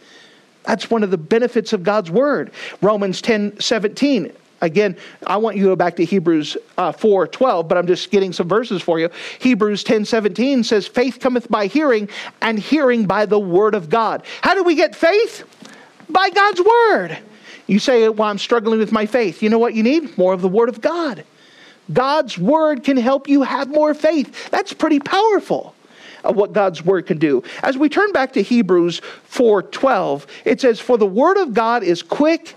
That's 0.65 0.91
one 0.91 1.03
of 1.03 1.11
the 1.11 1.19
benefits 1.19 1.73
of 1.73 1.83
God's 1.83 2.11
word. 2.11 2.51
Romans 2.81 3.21
10 3.21 3.61
17. 3.61 4.33
Again, 4.61 4.97
I 5.27 5.37
want 5.37 5.57
you 5.57 5.65
to 5.65 5.69
go 5.71 5.77
back 5.77 5.97
to 5.97 6.05
Hebrews 6.05 6.57
uh, 6.79 6.93
4 6.93 7.27
12, 7.27 7.69
but 7.69 7.77
I'm 7.77 7.87
just 7.87 8.11
getting 8.11 8.33
some 8.33 8.49
verses 8.49 8.81
for 8.81 8.99
you. 8.99 9.11
Hebrews 9.41 9.85
10 9.85 10.05
17 10.05 10.65
says, 10.65 10.87
Faith 10.87 11.21
cometh 11.21 11.51
by 11.51 11.67
hearing, 11.67 12.09
and 12.41 12.59
hearing 12.59 13.07
by 13.07 13.27
the 13.27 13.39
word 13.39 13.75
of 13.75 13.91
God. 13.91 14.25
How 14.41 14.55
do 14.55 14.63
we 14.63 14.75
get 14.75 14.95
faith? 14.95 15.45
By 16.09 16.31
God's 16.31 16.61
word. 16.61 17.19
You 17.67 17.79
say, 17.79 18.09
Well, 18.09 18.29
I'm 18.29 18.39
struggling 18.39 18.79
with 18.79 18.93
my 18.93 19.07
faith. 19.07 19.43
You 19.43 19.51
know 19.51 19.59
what 19.59 19.75
you 19.75 19.83
need? 19.83 20.17
More 20.17 20.33
of 20.33 20.41
the 20.41 20.49
word 20.49 20.69
of 20.69 20.81
God. 20.81 21.25
God's 21.93 22.39
word 22.39 22.85
can 22.85 22.97
help 22.97 23.29
you 23.29 23.43
have 23.43 23.69
more 23.69 23.93
faith. 23.93 24.51
That's 24.51 24.73
pretty 24.73 25.01
powerful 25.01 25.75
of 26.23 26.37
what 26.37 26.53
God's 26.53 26.83
word 26.83 27.07
can 27.07 27.19
do. 27.19 27.43
As 27.63 27.77
we 27.77 27.89
turn 27.89 28.11
back 28.13 28.33
to 28.33 28.43
Hebrews 28.43 29.03
4:12, 29.31 30.27
it 30.45 30.61
says 30.61 30.81
for 30.81 30.97
the 30.97 31.07
word 31.07 31.37
of 31.37 31.53
God 31.53 31.83
is 31.83 32.03
quick 32.03 32.55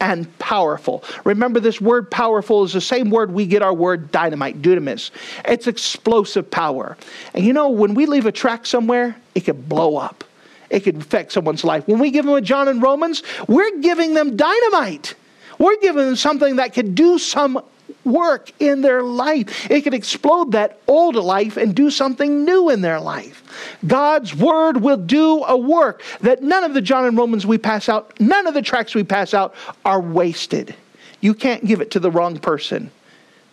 and 0.00 0.38
powerful. 0.38 1.04
Remember 1.24 1.60
this 1.60 1.80
word 1.80 2.10
powerful 2.10 2.64
is 2.64 2.72
the 2.72 2.80
same 2.80 3.10
word 3.10 3.32
we 3.32 3.46
get 3.46 3.62
our 3.62 3.74
word 3.74 4.10
dynamite, 4.10 4.62
dunamis. 4.62 5.10
It's 5.44 5.66
explosive 5.66 6.50
power. 6.50 6.96
And 7.34 7.44
you 7.44 7.52
know 7.52 7.68
when 7.68 7.94
we 7.94 8.06
leave 8.06 8.26
a 8.26 8.32
track 8.32 8.66
somewhere, 8.66 9.16
it 9.34 9.40
could 9.40 9.68
blow 9.68 9.96
up. 9.96 10.24
It 10.70 10.80
could 10.80 10.96
affect 10.96 11.32
someone's 11.32 11.64
life. 11.64 11.86
When 11.86 11.98
we 11.98 12.10
give 12.10 12.24
them 12.24 12.34
a 12.34 12.40
John 12.40 12.68
and 12.68 12.80
Romans, 12.80 13.22
we're 13.48 13.78
giving 13.80 14.14
them 14.14 14.36
dynamite. 14.36 15.14
We're 15.58 15.78
giving 15.80 16.06
them 16.06 16.16
something 16.16 16.56
that 16.56 16.72
could 16.72 16.94
do 16.94 17.18
some 17.18 17.62
work 18.04 18.50
in 18.58 18.80
their 18.80 19.02
life. 19.02 19.70
It 19.70 19.82
can 19.82 19.94
explode 19.94 20.52
that 20.52 20.78
old 20.86 21.16
life 21.16 21.56
and 21.56 21.74
do 21.74 21.90
something 21.90 22.44
new 22.44 22.70
in 22.70 22.80
their 22.80 23.00
life. 23.00 23.76
God's 23.86 24.34
word 24.34 24.78
will 24.78 24.96
do 24.96 25.44
a 25.44 25.56
work 25.56 26.02
that 26.20 26.42
none 26.42 26.64
of 26.64 26.74
the 26.74 26.80
John 26.80 27.04
and 27.04 27.16
Romans 27.16 27.46
we 27.46 27.58
pass 27.58 27.88
out, 27.88 28.18
none 28.20 28.46
of 28.46 28.54
the 28.54 28.62
tracks 28.62 28.94
we 28.94 29.04
pass 29.04 29.34
out 29.34 29.54
are 29.84 30.00
wasted. 30.00 30.74
You 31.20 31.34
can't 31.34 31.64
give 31.64 31.80
it 31.80 31.90
to 31.92 32.00
the 32.00 32.10
wrong 32.10 32.38
person. 32.38 32.90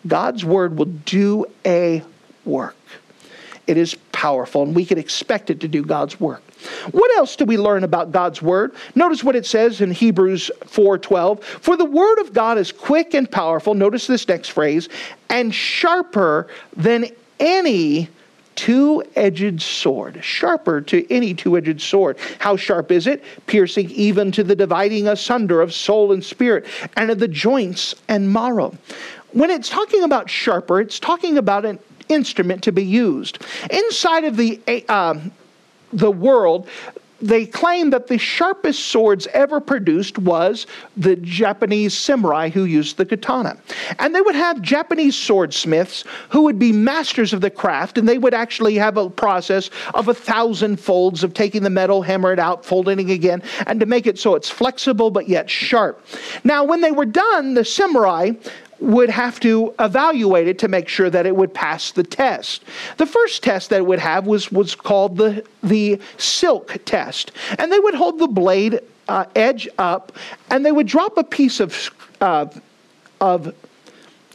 God's 0.07 0.45
word 0.45 0.77
will 0.77 0.85
do 0.85 1.45
a 1.65 2.03
work. 2.45 2.75
It 3.65 3.75
is 3.75 3.95
powerful, 4.13 4.63
and 4.63 4.73
we 4.73 4.85
can 4.85 4.97
expect 4.97 5.49
it 5.49 5.59
to 5.59 5.67
do 5.67 5.83
God's 5.83 6.19
work. 6.19 6.41
What 6.91 7.15
else 7.17 7.35
do 7.35 7.45
we 7.45 7.57
learn 7.57 7.83
about 7.83 8.11
God's 8.11 8.41
word? 8.41 8.73
Notice 8.95 9.23
what 9.23 9.35
it 9.35 9.45
says 9.45 9.81
in 9.81 9.91
Hebrews 9.91 10.51
4:12, 10.65 11.43
"For 11.43 11.77
the 11.77 11.85
word 11.85 12.19
of 12.19 12.33
God 12.33 12.57
is 12.57 12.71
quick 12.71 13.13
and 13.13 13.29
powerful." 13.29 13.73
Notice 13.73 14.07
this 14.07 14.27
next 14.27 14.49
phrase, 14.49 14.89
"and 15.29 15.53
sharper 15.53 16.47
than 16.75 17.09
any 17.39 18.09
two-edged 18.55 19.61
sword." 19.61 20.19
Sharper 20.21 20.81
to 20.81 21.05
any 21.11 21.33
two-edged 21.33 21.81
sword. 21.81 22.17
How 22.39 22.55
sharp 22.55 22.91
is 22.91 23.07
it? 23.07 23.23
Piercing 23.45 23.91
even 23.91 24.31
to 24.31 24.43
the 24.43 24.55
dividing 24.55 25.07
asunder 25.07 25.61
of 25.61 25.73
soul 25.73 26.11
and 26.11 26.23
spirit 26.23 26.65
and 26.95 27.11
of 27.11 27.19
the 27.19 27.27
joints 27.27 27.95
and 28.07 28.31
marrow. 28.31 28.75
When 29.33 29.51
it's 29.51 29.69
talking 29.69 30.03
about 30.03 30.29
sharper, 30.29 30.81
it's 30.81 30.99
talking 30.99 31.37
about 31.37 31.65
an 31.65 31.79
instrument 32.09 32.63
to 32.63 32.71
be 32.71 32.83
used. 32.83 33.39
Inside 33.69 34.23
of 34.23 34.37
the 34.37 34.59
uh, 34.87 35.15
the 35.93 36.11
world, 36.11 36.67
they 37.21 37.45
claim 37.45 37.89
that 37.89 38.07
the 38.07 38.17
sharpest 38.17 38.85
swords 38.85 39.27
ever 39.33 39.59
produced 39.59 40.19
was 40.19 40.67
the 40.95 41.15
Japanese 41.15 41.97
samurai 41.97 42.49
who 42.49 42.65
used 42.65 42.97
the 42.97 43.05
katana. 43.05 43.57
And 43.97 44.13
they 44.13 44.21
would 44.21 44.35
have 44.35 44.61
Japanese 44.61 45.15
swordsmiths 45.15 46.03
who 46.29 46.43
would 46.43 46.59
be 46.59 46.71
masters 46.71 47.33
of 47.33 47.41
the 47.41 47.49
craft, 47.49 47.97
and 47.97 48.07
they 48.07 48.17
would 48.17 48.33
actually 48.33 48.75
have 48.75 48.97
a 48.97 49.09
process 49.09 49.69
of 49.95 50.07
a 50.07 50.13
thousand 50.13 50.79
folds 50.79 51.23
of 51.23 51.33
taking 51.33 51.63
the 51.63 51.69
metal, 51.69 52.01
hammer 52.01 52.33
it 52.33 52.39
out, 52.39 52.63
folding 52.63 52.99
it 52.99 53.11
again, 53.11 53.41
and 53.65 53.79
to 53.79 53.85
make 53.85 54.05
it 54.05 54.19
so 54.19 54.35
it's 54.35 54.49
flexible 54.49 55.09
but 55.09 55.27
yet 55.27 55.49
sharp. 55.49 56.05
Now, 56.43 56.63
when 56.63 56.81
they 56.81 56.91
were 56.91 57.05
done, 57.05 57.55
the 57.55 57.65
samurai 57.65 58.31
would 58.79 59.09
have 59.09 59.39
to 59.39 59.73
evaluate 59.79 60.47
it 60.47 60.59
to 60.59 60.67
make 60.67 60.87
sure 60.87 61.09
that 61.09 61.25
it 61.25 61.35
would 61.35 61.53
pass 61.53 61.91
the 61.91 62.03
test. 62.03 62.63
The 62.97 63.05
first 63.05 63.43
test 63.43 63.69
that 63.69 63.77
it 63.77 63.85
would 63.85 63.99
have 63.99 64.27
was, 64.27 64.51
was 64.51 64.75
called 64.75 65.17
the, 65.17 65.45
the 65.63 65.99
silk 66.17 66.77
test. 66.85 67.31
And 67.57 67.71
they 67.71 67.79
would 67.79 67.95
hold 67.95 68.19
the 68.19 68.27
blade 68.27 68.79
uh, 69.07 69.25
edge 69.35 69.67
up 69.77 70.11
and 70.49 70.65
they 70.65 70.71
would 70.71 70.87
drop 70.87 71.17
a 71.17 71.23
piece 71.23 71.59
of, 71.59 71.91
uh, 72.21 72.47
of 73.21 73.53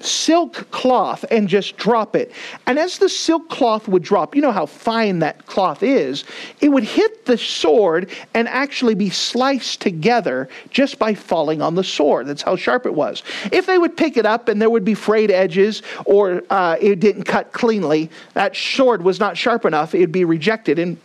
silk 0.04 0.70
cloth 0.70 1.24
and 1.30 1.48
just 1.48 1.76
drop 1.76 2.16
it. 2.16 2.32
And 2.66 2.78
as 2.78 2.98
the 2.98 3.08
silk 3.08 3.48
cloth 3.48 3.88
would 3.88 4.02
drop, 4.02 4.34
you 4.34 4.42
know 4.42 4.52
how 4.52 4.66
fine 4.66 5.20
that 5.20 5.46
cloth 5.46 5.82
is, 5.82 6.24
it 6.60 6.68
would 6.68 6.84
hit 6.84 7.26
the 7.26 7.38
sword 7.38 8.10
and 8.34 8.48
actually 8.48 8.94
be 8.94 9.10
sliced 9.10 9.80
together 9.80 10.48
just 10.70 10.98
by 10.98 11.14
falling 11.14 11.62
on 11.62 11.74
the 11.74 11.84
sword. 11.84 12.26
That's 12.26 12.42
how 12.42 12.56
sharp 12.56 12.86
it 12.86 12.94
was. 12.94 13.22
If 13.50 13.66
they 13.66 13.78
would 13.78 13.96
pick 13.96 14.16
it 14.16 14.26
up 14.26 14.48
and 14.48 14.60
there 14.60 14.70
would 14.70 14.84
be 14.84 14.94
frayed 14.94 15.30
edges 15.30 15.82
or 16.04 16.42
uh, 16.50 16.76
it 16.80 17.00
didn't 17.00 17.24
cut 17.24 17.52
cleanly, 17.52 18.10
that 18.34 18.56
sword 18.56 19.02
was 19.02 19.20
not 19.20 19.36
sharp 19.36 19.64
enough, 19.64 19.94
it'd 19.94 20.12
be 20.12 20.24
rejected 20.24 20.78
and 20.78 20.96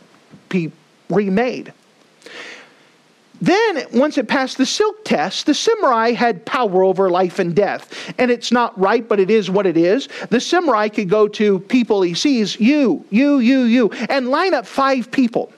be 0.49 0.71
remade. 1.09 1.73
Then, 3.41 3.85
once 3.93 4.17
it 4.17 4.27
passed 4.27 4.57
the 4.57 4.65
silk 4.65 5.05
test, 5.05 5.45
the 5.45 5.53
samurai 5.53 6.11
had 6.11 6.45
power 6.45 6.83
over 6.83 7.09
life 7.09 7.39
and 7.39 7.55
death. 7.55 8.13
And 8.17 8.31
it's 8.31 8.51
not 8.51 8.77
right, 8.79 9.07
but 9.07 9.19
it 9.19 9.29
is 9.29 9.49
what 9.49 9.67
it 9.67 9.77
is. 9.77 10.07
The 10.29 10.41
samurai 10.41 10.89
could 10.89 11.09
go 11.09 11.27
to 11.29 11.59
people 11.59 12.01
he 12.01 12.13
sees, 12.13 12.59
you, 12.59 13.05
you, 13.09 13.39
you, 13.39 13.61
you, 13.61 13.91
and 14.09 14.29
line 14.29 14.53
up 14.53 14.65
five 14.65 15.11
people. 15.11 15.51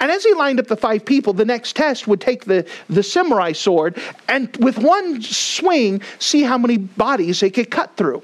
And 0.00 0.10
as 0.10 0.24
he 0.24 0.32
lined 0.34 0.60
up 0.60 0.66
the 0.66 0.76
five 0.76 1.04
people, 1.04 1.32
the 1.32 1.44
next 1.44 1.74
test 1.74 2.06
would 2.06 2.20
take 2.20 2.44
the, 2.44 2.66
the 2.88 3.02
samurai 3.02 3.52
sword 3.52 4.00
and 4.28 4.54
with 4.58 4.78
one 4.78 5.20
swing, 5.22 6.02
see 6.18 6.42
how 6.42 6.58
many 6.58 6.76
bodies 6.76 7.42
it 7.42 7.54
could 7.54 7.70
cut 7.70 7.96
through. 7.96 8.22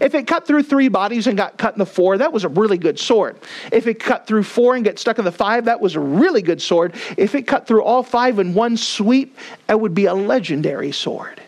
If 0.00 0.14
it 0.14 0.26
cut 0.26 0.46
through 0.46 0.64
three 0.64 0.88
bodies 0.88 1.26
and 1.26 1.36
got 1.36 1.58
cut 1.58 1.74
in 1.74 1.78
the 1.78 1.86
four, 1.86 2.18
that 2.18 2.32
was 2.32 2.44
a 2.44 2.48
really 2.48 2.78
good 2.78 2.98
sword. 2.98 3.36
If 3.72 3.86
it 3.86 4.00
cut 4.00 4.26
through 4.26 4.42
four 4.42 4.74
and 4.74 4.84
get 4.84 4.98
stuck 4.98 5.18
in 5.18 5.24
the 5.24 5.32
five, 5.32 5.64
that 5.66 5.80
was 5.80 5.96
a 5.96 6.00
really 6.00 6.42
good 6.42 6.60
sword. 6.60 6.94
If 7.16 7.34
it 7.34 7.42
cut 7.42 7.66
through 7.66 7.82
all 7.82 8.02
five 8.02 8.38
in 8.38 8.54
one 8.54 8.76
sweep, 8.76 9.36
it 9.68 9.80
would 9.80 9.94
be 9.94 10.06
a 10.06 10.14
legendary 10.14 10.92
sword. 10.92 11.40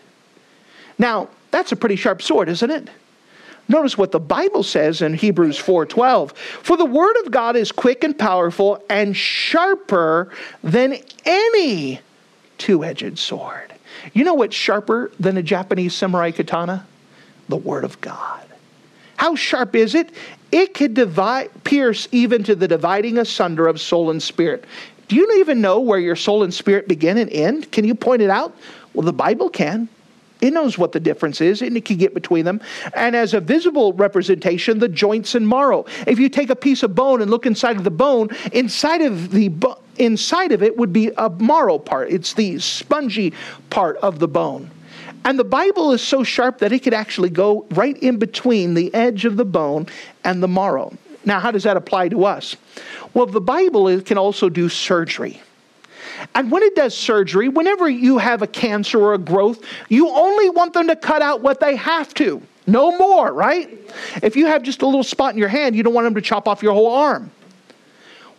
Now, 0.97 1.29
that's 1.51 1.71
a 1.71 1.75
pretty 1.75 1.95
sharp 1.95 2.21
sword, 2.21 2.49
isn't 2.49 2.69
it? 2.69 2.89
Notice 3.67 3.97
what 3.97 4.11
the 4.11 4.19
Bible 4.19 4.63
says 4.63 5.01
in 5.01 5.13
Hebrews 5.13 5.57
4:12. 5.57 6.33
For 6.61 6.75
the 6.75 6.85
word 6.85 7.15
of 7.23 7.31
God 7.31 7.55
is 7.55 7.71
quick 7.71 8.03
and 8.03 8.17
powerful 8.17 8.83
and 8.89 9.15
sharper 9.15 10.29
than 10.63 10.97
any 11.25 12.01
two-edged 12.57 13.17
sword. 13.17 13.73
You 14.13 14.23
know 14.23 14.33
what's 14.33 14.55
sharper 14.55 15.11
than 15.19 15.37
a 15.37 15.43
Japanese 15.43 15.93
samurai 15.93 16.31
katana? 16.31 16.85
The 17.51 17.57
word 17.57 17.83
of 17.83 17.99
God. 17.99 18.45
How 19.17 19.35
sharp 19.35 19.75
is 19.75 19.93
it? 19.93 20.09
It 20.53 20.73
could 20.73 20.93
divide, 20.93 21.65
pierce 21.65 22.07
even 22.13 22.45
to 22.45 22.55
the 22.55 22.65
dividing 22.65 23.17
asunder 23.17 23.67
of 23.67 23.81
soul 23.81 24.09
and 24.09 24.23
spirit. 24.23 24.63
Do 25.09 25.17
you 25.17 25.29
even 25.39 25.59
know 25.59 25.81
where 25.81 25.99
your 25.99 26.15
soul 26.15 26.43
and 26.43 26.53
spirit 26.53 26.87
begin 26.87 27.17
and 27.17 27.29
end? 27.29 27.69
Can 27.73 27.83
you 27.83 27.93
point 27.93 28.21
it 28.21 28.29
out? 28.29 28.55
Well, 28.93 29.05
the 29.05 29.11
Bible 29.11 29.49
can. 29.49 29.89
It 30.39 30.53
knows 30.53 30.77
what 30.77 30.93
the 30.93 31.01
difference 31.01 31.41
is 31.41 31.61
and 31.61 31.75
it 31.75 31.83
can 31.83 31.97
get 31.97 32.13
between 32.13 32.45
them. 32.45 32.61
And 32.95 33.17
as 33.17 33.33
a 33.33 33.41
visible 33.41 33.91
representation, 33.91 34.79
the 34.79 34.87
joints 34.87 35.35
and 35.35 35.45
marrow. 35.45 35.85
If 36.07 36.19
you 36.19 36.29
take 36.29 36.49
a 36.49 36.55
piece 36.55 36.83
of 36.83 36.95
bone 36.95 37.21
and 37.21 37.29
look 37.29 37.45
inside 37.45 37.75
of 37.75 37.83
the 37.83 37.91
bone, 37.91 38.29
inside 38.53 39.01
of 39.01 39.31
the 39.31 39.51
inside 39.97 40.53
of 40.53 40.63
it 40.63 40.77
would 40.77 40.93
be 40.93 41.11
a 41.17 41.29
marrow 41.29 41.77
part. 41.77 42.11
It's 42.11 42.33
the 42.33 42.59
spongy 42.59 43.33
part 43.69 43.97
of 43.97 44.19
the 44.19 44.29
bone. 44.29 44.71
And 45.23 45.37
the 45.37 45.43
Bible 45.43 45.91
is 45.91 46.01
so 46.01 46.23
sharp 46.23 46.59
that 46.59 46.71
it 46.71 46.79
could 46.79 46.93
actually 46.93 47.29
go 47.29 47.65
right 47.71 47.97
in 47.97 48.17
between 48.17 48.73
the 48.73 48.93
edge 48.93 49.25
of 49.25 49.37
the 49.37 49.45
bone 49.45 49.87
and 50.23 50.41
the 50.41 50.47
marrow. 50.47 50.93
Now, 51.25 51.39
how 51.39 51.51
does 51.51 51.63
that 51.63 51.77
apply 51.77 52.09
to 52.09 52.25
us? 52.25 52.55
Well, 53.13 53.27
the 53.27 53.41
Bible 53.41 54.01
can 54.01 54.17
also 54.17 54.49
do 54.49 54.69
surgery. 54.69 55.41
And 56.33 56.51
when 56.51 56.63
it 56.63 56.75
does 56.75 56.97
surgery, 56.97 57.49
whenever 57.49 57.89
you 57.89 58.17
have 58.17 58.41
a 58.41 58.47
cancer 58.47 58.99
or 58.99 59.13
a 59.13 59.17
growth, 59.17 59.63
you 59.89 60.09
only 60.09 60.49
want 60.49 60.73
them 60.73 60.87
to 60.87 60.95
cut 60.95 61.21
out 61.21 61.41
what 61.41 61.59
they 61.59 61.75
have 61.75 62.13
to. 62.15 62.41
No 62.67 62.97
more, 62.97 63.33
right? 63.33 63.69
If 64.21 64.35
you 64.35 64.45
have 64.47 64.63
just 64.63 64.81
a 64.81 64.85
little 64.85 65.03
spot 65.03 65.33
in 65.33 65.37
your 65.39 65.47
hand, 65.47 65.75
you 65.75 65.83
don't 65.83 65.93
want 65.93 66.05
them 66.05 66.15
to 66.15 66.21
chop 66.21 66.47
off 66.47 66.61
your 66.63 66.73
whole 66.73 66.91
arm. 66.91 67.31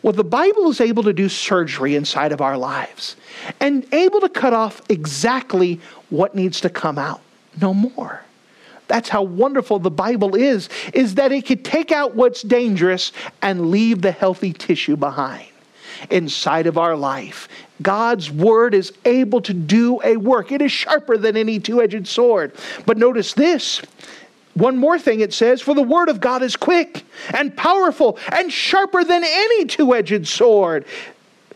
Well, 0.02 0.12
the 0.12 0.24
Bible 0.24 0.68
is 0.68 0.80
able 0.80 1.04
to 1.04 1.12
do 1.12 1.28
surgery 1.28 1.94
inside 1.94 2.32
of 2.32 2.40
our 2.40 2.58
lives 2.58 3.16
and 3.60 3.86
able 3.94 4.20
to 4.20 4.28
cut 4.28 4.52
off 4.52 4.82
exactly 4.88 5.80
what 6.10 6.34
needs 6.34 6.60
to 6.62 6.70
come 6.70 6.98
out. 6.98 7.20
No 7.60 7.72
more. 7.72 8.22
That's 8.88 9.08
how 9.08 9.22
wonderful 9.22 9.78
the 9.78 9.90
Bible 9.90 10.34
is, 10.34 10.68
is 10.92 11.14
that 11.14 11.32
it 11.32 11.46
could 11.46 11.64
take 11.64 11.92
out 11.92 12.14
what's 12.14 12.42
dangerous 12.42 13.12
and 13.40 13.70
leave 13.70 14.02
the 14.02 14.10
healthy 14.10 14.52
tissue 14.52 14.96
behind 14.96 15.46
inside 16.10 16.66
of 16.66 16.76
our 16.76 16.96
life. 16.96 17.48
God's 17.80 18.30
word 18.30 18.74
is 18.74 18.92
able 19.04 19.40
to 19.42 19.54
do 19.54 20.00
a 20.04 20.16
work. 20.16 20.52
It 20.52 20.60
is 20.60 20.72
sharper 20.72 21.16
than 21.16 21.36
any 21.36 21.60
two 21.60 21.80
edged 21.80 22.06
sword. 22.06 22.52
But 22.86 22.98
notice 22.98 23.34
this. 23.34 23.80
One 24.54 24.76
more 24.76 24.98
thing 24.98 25.20
it 25.20 25.32
says, 25.32 25.62
for 25.62 25.74
the 25.74 25.82
word 25.82 26.08
of 26.08 26.20
God 26.20 26.42
is 26.42 26.56
quick 26.56 27.04
and 27.32 27.56
powerful 27.56 28.18
and 28.30 28.52
sharper 28.52 29.02
than 29.02 29.22
any 29.24 29.64
two 29.64 29.94
edged 29.94 30.26
sword, 30.26 30.84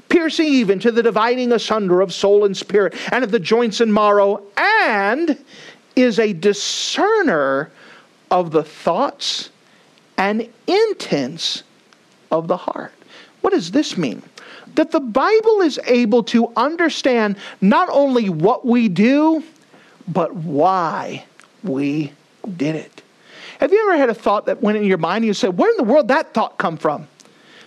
piercing 0.09 0.47
even 0.47 0.79
to 0.81 0.91
the 0.91 1.03
dividing 1.03 1.53
asunder 1.53 2.01
of 2.01 2.15
soul 2.15 2.45
and 2.45 2.57
spirit 2.57 2.95
and 3.13 3.23
of 3.23 3.31
the 3.31 3.39
joints 3.39 3.81
and 3.81 3.93
marrow, 3.93 4.43
and 4.57 5.39
is 5.95 6.19
a 6.19 6.33
discerner 6.33 7.71
of 8.31 8.51
the 8.51 8.65
thoughts 8.65 9.51
and 10.17 10.49
intents 10.67 11.63
of 12.31 12.49
the 12.49 12.57
heart. 12.57 12.93
What 13.43 13.53
does 13.53 13.71
this 13.71 13.97
mean? 13.97 14.23
that 14.77 14.91
the 14.91 15.01
Bible 15.01 15.63
is 15.63 15.81
able 15.87 16.23
to 16.23 16.53
understand 16.57 17.37
not 17.61 17.89
only 17.91 18.29
what 18.29 18.65
we 18.65 18.89
do, 18.89 19.43
but 20.07 20.35
why 20.35 21.25
we 21.65 22.13
did 22.47 22.77
it. 22.77 23.03
Have 23.61 23.73
you 23.73 23.89
ever 23.89 23.97
had 23.99 24.11
a 24.11 24.15
thought 24.15 24.47
that 24.47 24.63
went 24.63 24.77
in 24.77 24.85
your 24.85 24.99
mind 24.99 25.19
and 25.19 25.27
you 25.27 25.35
said, 25.35 25.57
Where 25.57 25.71
in 25.71 25.77
the 25.77 25.85
world 25.85 26.09
that 26.09 26.35
thought 26.35 26.59
come 26.59 26.77
from? 26.77 27.09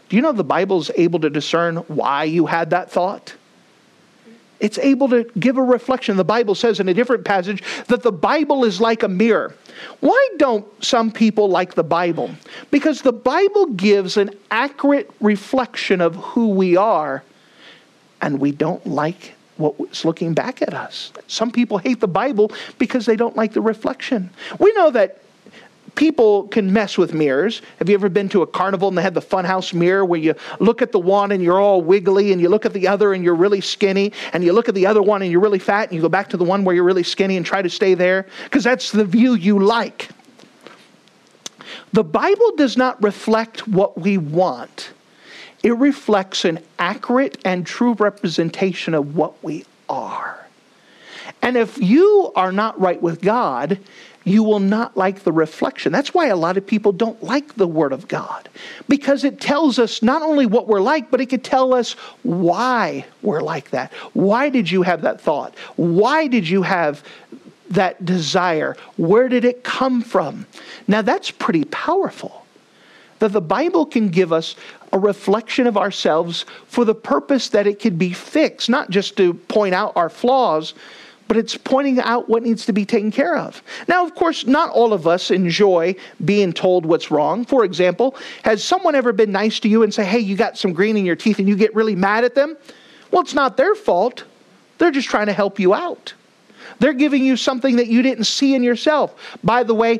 Do 0.07 0.15
you 0.15 0.21
know 0.21 0.31
the 0.31 0.43
Bible 0.43 0.79
is 0.79 0.91
able 0.95 1.19
to 1.19 1.29
discern 1.29 1.77
why 1.87 2.23
you 2.23 2.45
had 2.45 2.71
that 2.71 2.91
thought? 2.91 3.35
It's 4.59 4.77
able 4.77 5.07
to 5.09 5.23
give 5.39 5.57
a 5.57 5.63
reflection. 5.63 6.17
The 6.17 6.25
Bible 6.25 6.53
says 6.53 6.79
in 6.79 6.89
a 6.89 6.93
different 6.93 7.23
passage 7.23 7.63
that 7.87 8.03
the 8.03 8.11
Bible 8.11 8.65
is 8.65 8.81
like 8.81 9.03
a 9.03 9.07
mirror. 9.07 9.55
Why 10.01 10.29
don't 10.37 10.65
some 10.83 11.11
people 11.11 11.47
like 11.47 11.75
the 11.75 11.83
Bible? 11.83 12.29
Because 12.69 13.01
the 13.01 13.13
Bible 13.13 13.67
gives 13.67 14.17
an 14.17 14.31
accurate 14.51 15.09
reflection 15.21 16.01
of 16.01 16.15
who 16.15 16.49
we 16.49 16.75
are, 16.75 17.23
and 18.21 18.39
we 18.39 18.51
don't 18.51 18.85
like 18.85 19.33
what's 19.59 20.05
looking 20.05 20.33
back 20.33 20.61
at 20.61 20.73
us. 20.73 21.11
Some 21.27 21.51
people 21.51 21.77
hate 21.77 21.99
the 21.99 22.07
Bible 22.07 22.51
because 22.77 23.05
they 23.05 23.15
don't 23.15 23.35
like 23.35 23.53
the 23.53 23.61
reflection. 23.61 24.29
We 24.57 24.73
know 24.73 24.89
that 24.91 25.21
people 25.95 26.47
can 26.47 26.71
mess 26.71 26.97
with 26.97 27.13
mirrors. 27.13 27.61
Have 27.77 27.89
you 27.89 27.95
ever 27.95 28.07
been 28.07 28.29
to 28.29 28.41
a 28.41 28.47
carnival 28.47 28.87
and 28.87 28.97
they 28.97 29.01
had 29.01 29.13
the 29.13 29.21
funhouse 29.21 29.73
mirror 29.73 30.05
where 30.05 30.19
you 30.19 30.33
look 30.59 30.81
at 30.81 30.93
the 30.93 30.99
one 30.99 31.31
and 31.33 31.43
you're 31.43 31.59
all 31.59 31.81
wiggly 31.81 32.31
and 32.31 32.41
you 32.41 32.47
look 32.47 32.65
at 32.65 32.71
the 32.71 32.87
other 32.87 33.13
and 33.13 33.23
you're 33.23 33.35
really 33.35 33.59
skinny 33.59 34.13
and 34.31 34.43
you 34.43 34.53
look 34.53 34.69
at 34.69 34.75
the 34.75 34.85
other 34.85 35.01
one 35.01 35.21
and 35.21 35.29
you're 35.29 35.41
really 35.41 35.59
fat 35.59 35.89
and 35.89 35.95
you 35.95 36.01
go 36.01 36.09
back 36.09 36.29
to 36.29 36.37
the 36.37 36.43
one 36.43 36.63
where 36.63 36.73
you're 36.73 36.85
really 36.85 37.03
skinny 37.03 37.35
and 37.35 37.45
try 37.45 37.61
to 37.61 37.69
stay 37.69 37.95
there 37.95 38.25
because 38.45 38.63
that's 38.63 38.91
the 38.91 39.03
view 39.03 39.33
you 39.33 39.59
like. 39.59 40.09
The 41.91 42.03
Bible 42.03 42.55
does 42.55 42.77
not 42.77 43.01
reflect 43.03 43.67
what 43.67 43.99
we 43.99 44.17
want. 44.17 44.91
It 45.61 45.75
reflects 45.77 46.45
an 46.45 46.59
accurate 46.77 47.37
and 47.43 47.65
true 47.65 47.93
representation 47.93 48.93
of 48.93 49.15
what 49.15 49.43
we 49.43 49.65
are. 49.87 50.47
And 51.41 51.57
if 51.57 51.77
you 51.77 52.31
are 52.35 52.51
not 52.51 52.79
right 52.79 53.01
with 53.01 53.21
God, 53.21 53.79
you 54.25 54.43
will 54.43 54.59
not 54.59 54.97
like 54.97 55.23
the 55.23 55.31
reflection. 55.31 55.91
That's 55.91 56.13
why 56.13 56.27
a 56.27 56.35
lot 56.35 56.57
of 56.57 56.67
people 56.67 56.91
don't 56.91 57.21
like 57.23 57.55
the 57.55 57.67
Word 57.67 57.93
of 57.93 58.07
God, 58.07 58.49
because 58.87 59.23
it 59.23 59.39
tells 59.39 59.79
us 59.79 60.03
not 60.03 60.21
only 60.21 60.45
what 60.45 60.67
we're 60.67 60.81
like, 60.81 61.09
but 61.09 61.21
it 61.21 61.27
could 61.27 61.43
tell 61.43 61.73
us 61.73 61.93
why 62.23 63.05
we're 63.21 63.41
like 63.41 63.69
that. 63.71 63.93
Why 64.13 64.49
did 64.49 64.69
you 64.69 64.83
have 64.83 65.01
that 65.01 65.21
thought? 65.21 65.55
Why 65.77 66.27
did 66.27 66.47
you 66.47 66.61
have 66.63 67.03
that 67.69 68.03
desire? 68.03 68.75
Where 68.97 69.29
did 69.29 69.45
it 69.45 69.63
come 69.63 70.01
from? 70.01 70.45
Now, 70.87 71.01
that's 71.01 71.31
pretty 71.31 71.63
powerful. 71.65 72.45
That 73.19 73.33
the 73.33 73.41
Bible 73.41 73.85
can 73.85 74.09
give 74.09 74.33
us 74.33 74.55
a 74.91 74.99
reflection 74.99 75.67
of 75.67 75.77
ourselves 75.77 76.45
for 76.67 76.85
the 76.85 76.95
purpose 76.95 77.49
that 77.49 77.67
it 77.67 77.79
could 77.79 77.99
be 77.99 78.11
fixed, 78.11 78.69
not 78.69 78.89
just 78.89 79.17
to 79.17 79.33
point 79.33 79.75
out 79.75 79.93
our 79.95 80.09
flaws, 80.09 80.73
but 81.27 81.37
it's 81.37 81.55
pointing 81.55 81.99
out 81.99 82.27
what 82.27 82.41
needs 82.41 82.65
to 82.65 82.73
be 82.73 82.85
taken 82.85 83.11
care 83.11 83.37
of. 83.37 83.61
Now, 83.87 84.03
of 84.03 84.15
course, 84.15 84.47
not 84.47 84.71
all 84.71 84.93
of 84.93 85.05
us 85.05 85.29
enjoy 85.29 85.95
being 86.25 86.51
told 86.51 86.87
what's 86.87 87.11
wrong. 87.11 87.45
For 87.45 87.63
example, 87.63 88.15
has 88.43 88.63
someone 88.63 88.95
ever 88.95 89.13
been 89.13 89.31
nice 89.31 89.59
to 89.59 89.69
you 89.69 89.83
and 89.83 89.93
say, 89.93 90.03
hey, 90.05 90.17
you 90.19 90.35
got 90.35 90.57
some 90.57 90.73
green 90.73 90.97
in 90.97 91.05
your 91.05 91.15
teeth 91.15 91.37
and 91.37 91.47
you 91.47 91.55
get 91.55 91.75
really 91.75 91.95
mad 91.95 92.23
at 92.23 92.33
them? 92.33 92.57
Well, 93.11 93.21
it's 93.21 93.35
not 93.35 93.57
their 93.57 93.75
fault. 93.75 94.23
They're 94.79 94.89
just 94.89 95.07
trying 95.07 95.27
to 95.27 95.33
help 95.33 95.59
you 95.59 95.75
out. 95.75 96.13
They're 96.79 96.93
giving 96.93 97.23
you 97.23 97.37
something 97.37 97.75
that 97.75 97.87
you 97.87 98.01
didn't 98.01 98.23
see 98.23 98.55
in 98.55 98.63
yourself. 98.63 99.13
By 99.43 99.61
the 99.61 99.75
way, 99.75 99.99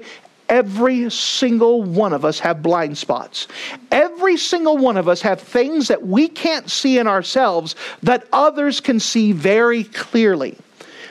every 0.49 1.09
single 1.09 1.83
one 1.83 2.11
of 2.11 2.25
us 2.25 2.39
have 2.39 2.61
blind 2.61 2.97
spots. 2.97 3.47
Every 3.91 4.35
single 4.35 4.77
one 4.77 4.97
of 4.97 5.07
us 5.07 5.21
have 5.21 5.39
things 5.39 5.87
that 5.87 6.05
we 6.05 6.27
can't 6.27 6.69
see 6.69 6.97
in 6.97 7.07
ourselves 7.07 7.75
that 8.03 8.27
others 8.33 8.79
can 8.79 8.99
see 8.99 9.31
very 9.31 9.83
clearly. 9.85 10.57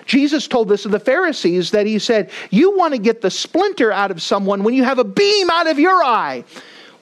Jesus 0.05 0.48
told 0.48 0.68
this 0.68 0.83
to 0.83 0.88
the 0.88 0.98
Pharisees 0.98 1.70
that 1.70 1.87
he 1.87 1.98
said, 1.98 2.31
You 2.51 2.77
want 2.77 2.94
to 2.94 2.98
get 2.98 3.20
the 3.20 3.31
splinter 3.31 3.92
out 3.92 4.11
of 4.11 4.20
someone 4.20 4.64
when 4.64 4.74
you 4.74 4.83
have 4.83 4.98
a 4.98 5.05
beam 5.05 5.51
out 5.51 5.66
of 5.66 5.79
your 5.79 6.03
eye. 6.03 6.44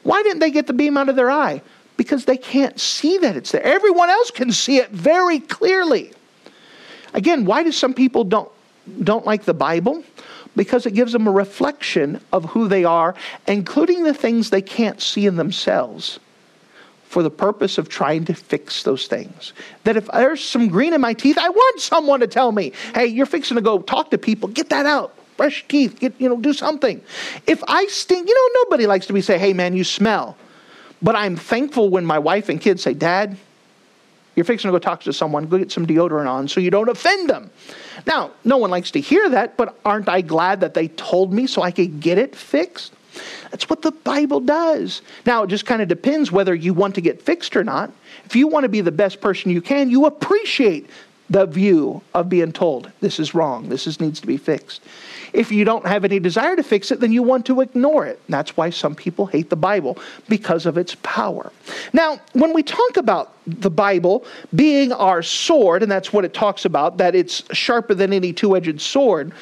Why 0.03 0.23
didn't 0.23 0.41
they 0.41 0.51
get 0.51 0.67
the 0.67 0.73
beam 0.73 0.97
out 0.97 1.09
of 1.09 1.17
their 1.17 1.31
eye? 1.31 1.63
Because 1.97 2.25
they 2.25 2.37
can't 2.37 2.79
see 2.79 3.19
that 3.19 3.37
it's 3.37 3.53
there. 3.53 3.63
Everyone 3.63 4.11
else 4.11 4.31
can 4.31 4.53
see 4.53 4.79
it 4.79 4.91
very 4.91 5.39
clearly. 5.39 6.13
Again, 7.15 7.45
why 7.45 7.63
do 7.63 7.73
some 7.73 7.95
people 7.95 8.25
don't, 8.25 8.51
don't 9.03 9.25
like 9.25 9.45
the 9.45 9.55
Bible? 9.55 10.05
Because 10.57 10.87
it 10.87 10.95
gives 10.95 11.13
them 11.13 11.29
a 11.29 11.31
reflection 11.31 12.21
of 12.33 12.47
who 12.47 12.67
they 12.67 12.85
are, 12.85 13.15
including 13.47 14.03
the 14.03 14.15
things 14.15 14.51
they 14.51 14.63
can't 14.63 15.01
see 15.01 15.27
in 15.27 15.37
themselves 15.37 16.19
for 17.05 17.23
the 17.23 17.31
purpose 17.31 17.79
of 17.79 17.89
trying 17.89 18.25
to 18.25 18.35
fix 18.35 18.83
those 18.83 19.07
things. 19.07 19.53
That 19.85 19.97
if 19.97 20.07
there's 20.09 20.43
some 20.43 20.69
green 20.69 20.93
in 20.93 21.01
my 21.01 21.15
teeth, 21.15 21.39
I 21.39 21.49
want 21.49 21.81
someone 21.81 22.21
to 22.21 22.27
tell 22.27 22.53
me, 22.53 22.73
hey, 22.95 23.07
you're 23.07 23.27
fixing 23.27 23.55
to 23.55 23.61
go 23.61 23.79
talk 23.79 24.11
to 24.11 24.19
people, 24.19 24.49
get 24.49 24.71
that 24.71 24.87
out. 24.87 25.15
Brush 25.37 25.65
teeth, 25.69 26.01
get, 26.01 26.15
you 26.19 26.29
know, 26.29 26.39
do 26.39 26.53
something. 26.53 27.01
If 27.47 27.63
I 27.69 27.87
stink, 27.87 28.29
you 28.29 28.35
know, 28.35 28.63
nobody 28.65 28.87
likes 28.87 29.07
to 29.07 29.13
be 29.13 29.21
say, 29.21 29.39
hey 29.39 29.53
man, 29.53 29.77
you 29.77 29.85
smell. 29.85 30.37
But 31.03 31.15
I'm 31.15 31.37
thankful 31.37 31.91
when 31.91 32.07
my 32.07 32.19
wife 32.19 32.49
and 32.49 32.61
kids 32.61 32.83
say, 32.83 32.95
Dad, 32.95 33.37
You're 34.37 34.45
fixing 34.45 34.69
to 34.69 34.73
go 34.73 34.79
talk 34.79 35.01
to 35.03 35.13
someone, 35.13 35.47
go 35.47 35.59
get 35.59 35.73
some 35.73 35.87
deodorant 35.87 36.29
on 36.29 36.47
so 36.47 36.61
you 36.61 36.71
don't 36.71 36.91
offend 36.91 37.31
them. 37.31 37.51
Now, 38.07 38.33
no 38.45 38.59
one 38.59 38.71
likes 38.71 38.91
to 38.93 39.01
hear 39.01 39.29
that, 39.31 39.57
but 39.57 39.79
aren't 39.85 40.09
I 40.09 40.21
glad 40.21 40.61
that 40.61 40.75
they 40.75 40.89
told 40.89 41.33
me 41.33 41.47
so 41.47 41.63
I 41.63 41.71
could 41.71 42.01
get 42.01 42.19
it 42.19 42.37
fixed? 42.37 42.93
That's 43.51 43.71
what 43.71 43.81
the 43.81 43.93
Bible 43.93 44.41
does. 44.41 45.01
Now, 45.25 45.43
it 45.43 45.47
just 45.49 45.65
kind 45.65 45.81
of 45.81 45.89
depends 45.89 46.31
whether 46.31 46.55
you 46.55 46.75
want 46.75 46.95
to 46.97 47.01
get 47.01 47.23
fixed 47.23 47.57
or 47.57 47.65
not. 47.65 47.91
If 48.27 48.37
you 48.37 48.47
want 48.47 48.65
to 48.65 48.69
be 48.69 48.83
the 48.83 48.93
best 48.93 49.23
person 49.23 49.51
you 49.51 49.63
can, 49.63 49.89
you 49.89 50.05
appreciate 50.05 50.91
the 51.29 51.47
view 51.47 52.03
of 52.15 52.29
being 52.29 52.53
told 52.53 52.91
this 53.01 53.19
is 53.19 53.35
wrong, 53.35 53.69
this 53.69 53.87
is, 53.87 54.01
needs 54.01 54.21
to 54.21 54.27
be 54.27 54.37
fixed. 54.37 54.83
If 55.33 55.53
you 55.53 55.65
don't 55.65 55.87
have 55.87 56.05
any 56.05 56.19
desire 56.19 56.57
to 56.57 56.63
fix 56.63 56.91
it, 56.91 57.01
then 57.01 57.13
you 57.13 57.23
want 57.23 57.47
to 57.47 57.61
ignore 57.61 58.07
it. 58.07 58.21
that's 58.29 58.57
why 58.57 58.71
some 58.71 58.95
people 58.95 59.27
hate 59.27 59.51
the 59.51 59.57
Bible 59.57 59.99
because 60.29 60.67
of 60.67 60.79
its 60.79 60.97
power. 61.03 61.53
Now, 61.93 62.21
when 62.33 62.55
we 62.55 62.63
talk 62.63 62.97
about 62.97 63.35
the 63.47 63.71
Bible 63.71 64.25
being 64.55 64.93
our 64.93 65.23
sword, 65.23 65.83
and 65.83 65.91
that's 65.91 66.13
what 66.13 66.25
it 66.25 66.33
talks 66.33 66.65
about, 66.65 66.97
that 66.99 67.15
it's 67.15 67.43
sharper 67.55 67.95
than 67.95 68.13
any 68.13 68.33
two 68.33 68.57
edged 68.57 68.81
sword. 68.81 69.33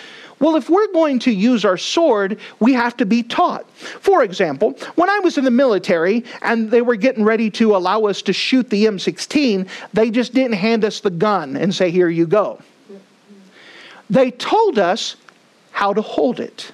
Well, 0.40 0.56
if 0.56 0.68
we're 0.68 0.92
going 0.92 1.18
to 1.20 1.30
use 1.30 1.64
our 1.64 1.76
sword, 1.76 2.38
we 2.60 2.72
have 2.72 2.96
to 2.98 3.06
be 3.06 3.22
taught. 3.22 3.68
For 3.70 4.22
example, 4.22 4.72
when 4.94 5.08
I 5.08 5.20
was 5.20 5.38
in 5.38 5.44
the 5.44 5.50
military 5.50 6.24
and 6.42 6.70
they 6.70 6.82
were 6.82 6.96
getting 6.96 7.24
ready 7.24 7.50
to 7.52 7.76
allow 7.76 8.02
us 8.02 8.22
to 8.22 8.32
shoot 8.32 8.68
the 8.70 8.86
M16, 8.86 9.68
they 9.92 10.10
just 10.10 10.34
didn't 10.34 10.54
hand 10.54 10.84
us 10.84 11.00
the 11.00 11.10
gun 11.10 11.56
and 11.56 11.74
say, 11.74 11.90
Here 11.90 12.08
you 12.08 12.26
go. 12.26 12.60
They 14.10 14.30
told 14.30 14.78
us 14.78 15.16
how 15.70 15.92
to 15.92 16.02
hold 16.02 16.40
it. 16.40 16.72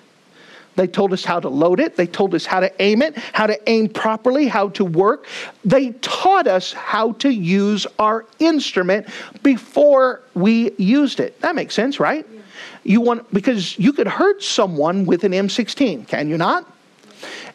They 0.77 0.87
told 0.87 1.13
us 1.13 1.25
how 1.25 1.41
to 1.41 1.49
load 1.49 1.81
it. 1.81 1.97
They 1.97 2.07
told 2.07 2.35
us 2.35 2.47
how 2.47 2.61
to 2.61 2.83
aim 2.83 3.03
it, 3.03 3.17
how 3.19 3.47
to 3.47 3.69
aim 3.69 3.89
properly, 3.89 4.47
how 4.47 4.71
to 4.71 4.85
work. 4.85 5.27
They 5.65 5.91
taught 6.01 6.47
us 6.47 6.73
how 6.73 7.13
to 7.13 7.29
use 7.29 7.87
our 7.99 8.25
instrument 8.39 9.09
before 9.43 10.23
we 10.35 10.73
used 10.79 11.21
it. 11.21 11.41
That 11.41 11.55
makes 11.55 11.75
sense, 11.75 12.01
right? 12.01 12.27
Yeah. 12.33 12.40
You 12.85 13.01
want 13.01 13.33
because 13.33 13.79
you 13.79 13.93
could 13.93 14.07
hurt 14.07 14.43
someone 14.43 15.07
with 15.07 15.25
an 15.25 15.33
M16, 15.33 16.09
can 16.09 16.29
you 16.29 16.37
not? 16.37 16.71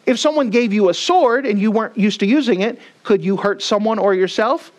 If 0.06 0.20
someone 0.20 0.50
gave 0.50 0.72
you 0.72 0.88
a 0.88 0.94
sword 0.94 1.46
and 1.46 1.60
you 1.60 1.72
weren't 1.72 1.98
used 1.98 2.20
to 2.20 2.26
using 2.26 2.60
it, 2.60 2.78
could 3.02 3.24
you 3.24 3.36
hurt 3.36 3.62
someone 3.62 3.98
or 3.98 4.14
yourself? 4.14 4.70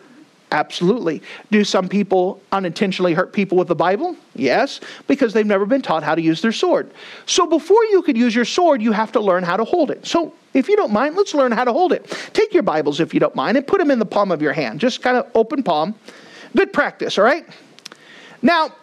Absolutely. 0.50 1.22
Do 1.50 1.62
some 1.62 1.88
people 1.88 2.40
unintentionally 2.52 3.12
hurt 3.12 3.34
people 3.34 3.58
with 3.58 3.68
the 3.68 3.74
Bible? 3.74 4.16
Yes, 4.34 4.80
because 5.06 5.34
they've 5.34 5.46
never 5.46 5.66
been 5.66 5.82
taught 5.82 6.02
how 6.02 6.14
to 6.14 6.22
use 6.22 6.40
their 6.40 6.52
sword. 6.52 6.90
So 7.26 7.46
before 7.46 7.84
you 7.86 8.00
could 8.00 8.16
use 8.16 8.34
your 8.34 8.46
sword, 8.46 8.80
you 8.80 8.92
have 8.92 9.12
to 9.12 9.20
learn 9.20 9.42
how 9.44 9.58
to 9.58 9.64
hold 9.64 9.90
it. 9.90 10.06
So 10.06 10.32
if 10.54 10.68
you 10.68 10.76
don't 10.76 10.92
mind, 10.92 11.16
let's 11.16 11.34
learn 11.34 11.52
how 11.52 11.64
to 11.64 11.72
hold 11.72 11.92
it. 11.92 12.06
Take 12.32 12.54
your 12.54 12.62
Bibles, 12.62 12.98
if 13.00 13.12
you 13.12 13.20
don't 13.20 13.34
mind, 13.34 13.58
and 13.58 13.66
put 13.66 13.78
them 13.78 13.90
in 13.90 13.98
the 13.98 14.06
palm 14.06 14.32
of 14.32 14.40
your 14.40 14.54
hand. 14.54 14.80
Just 14.80 15.02
kind 15.02 15.18
of 15.18 15.26
open 15.34 15.62
palm. 15.62 15.94
Good 16.56 16.72
practice, 16.72 17.18
all 17.18 17.24
right? 17.24 17.44
Now, 18.40 18.74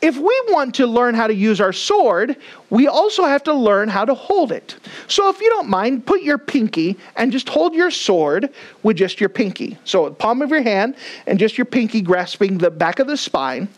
if 0.00 0.16
we 0.16 0.42
want 0.48 0.74
to 0.76 0.86
learn 0.86 1.14
how 1.14 1.26
to 1.26 1.34
use 1.34 1.60
our 1.60 1.72
sword, 1.72 2.36
we 2.70 2.86
also 2.86 3.24
have 3.24 3.42
to 3.44 3.52
learn 3.52 3.88
how 3.88 4.04
to 4.04 4.14
hold 4.14 4.52
it. 4.52 4.76
So 5.08 5.28
if 5.28 5.40
you 5.40 5.48
don't 5.50 5.68
mind, 5.68 6.06
put 6.06 6.22
your 6.22 6.38
pinky 6.38 6.96
and 7.16 7.32
just 7.32 7.48
hold 7.48 7.74
your 7.74 7.90
sword 7.90 8.50
with 8.82 8.96
just 8.96 9.20
your 9.20 9.28
pinky. 9.28 9.76
So 9.84 10.10
palm 10.10 10.42
of 10.42 10.50
your 10.50 10.62
hand 10.62 10.94
and 11.26 11.38
just 11.38 11.58
your 11.58 11.64
pinky 11.64 12.00
grasping 12.00 12.58
the 12.58 12.70
back 12.70 13.00
of 13.00 13.08
the 13.08 13.16
spine. 13.16 13.68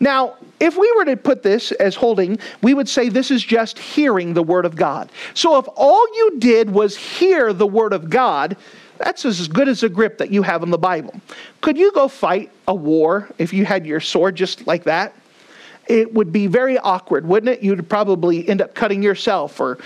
Now, 0.00 0.36
if 0.60 0.78
we 0.78 0.90
were 0.96 1.04
to 1.04 1.16
put 1.16 1.42
this 1.42 1.72
as 1.72 1.94
holding, 1.94 2.38
we 2.62 2.72
would 2.72 2.88
say 2.88 3.10
this 3.10 3.30
is 3.30 3.42
just 3.42 3.78
hearing 3.78 4.32
the 4.32 4.42
word 4.42 4.64
of 4.64 4.74
God. 4.74 5.10
So 5.34 5.58
if 5.58 5.66
all 5.76 6.06
you 6.16 6.38
did 6.38 6.70
was 6.70 6.96
hear 6.96 7.52
the 7.52 7.66
word 7.66 7.92
of 7.92 8.08
God, 8.08 8.56
that's 8.96 9.24
as 9.24 9.46
good 9.46 9.68
as 9.68 9.82
a 9.82 9.88
grip 9.88 10.18
that 10.18 10.30
you 10.30 10.42
have 10.42 10.62
in 10.62 10.70
the 10.70 10.78
Bible. 10.78 11.20
Could 11.60 11.76
you 11.76 11.92
go 11.92 12.08
fight 12.08 12.50
a 12.66 12.74
war 12.74 13.28
if 13.38 13.52
you 13.52 13.64
had 13.64 13.86
your 13.86 14.00
sword 14.00 14.34
just 14.34 14.66
like 14.66 14.84
that? 14.84 15.14
It 15.88 16.14
would 16.14 16.32
be 16.32 16.46
very 16.46 16.78
awkward, 16.78 17.26
wouldn't 17.26 17.50
it? 17.50 17.62
You'd 17.62 17.88
probably 17.88 18.48
end 18.48 18.60
up 18.60 18.74
cutting 18.74 19.02
yourself, 19.02 19.60
or 19.60 19.78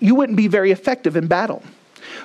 you 0.00 0.14
wouldn't 0.14 0.36
be 0.36 0.48
very 0.48 0.70
effective 0.70 1.16
in 1.16 1.26
battle. 1.26 1.62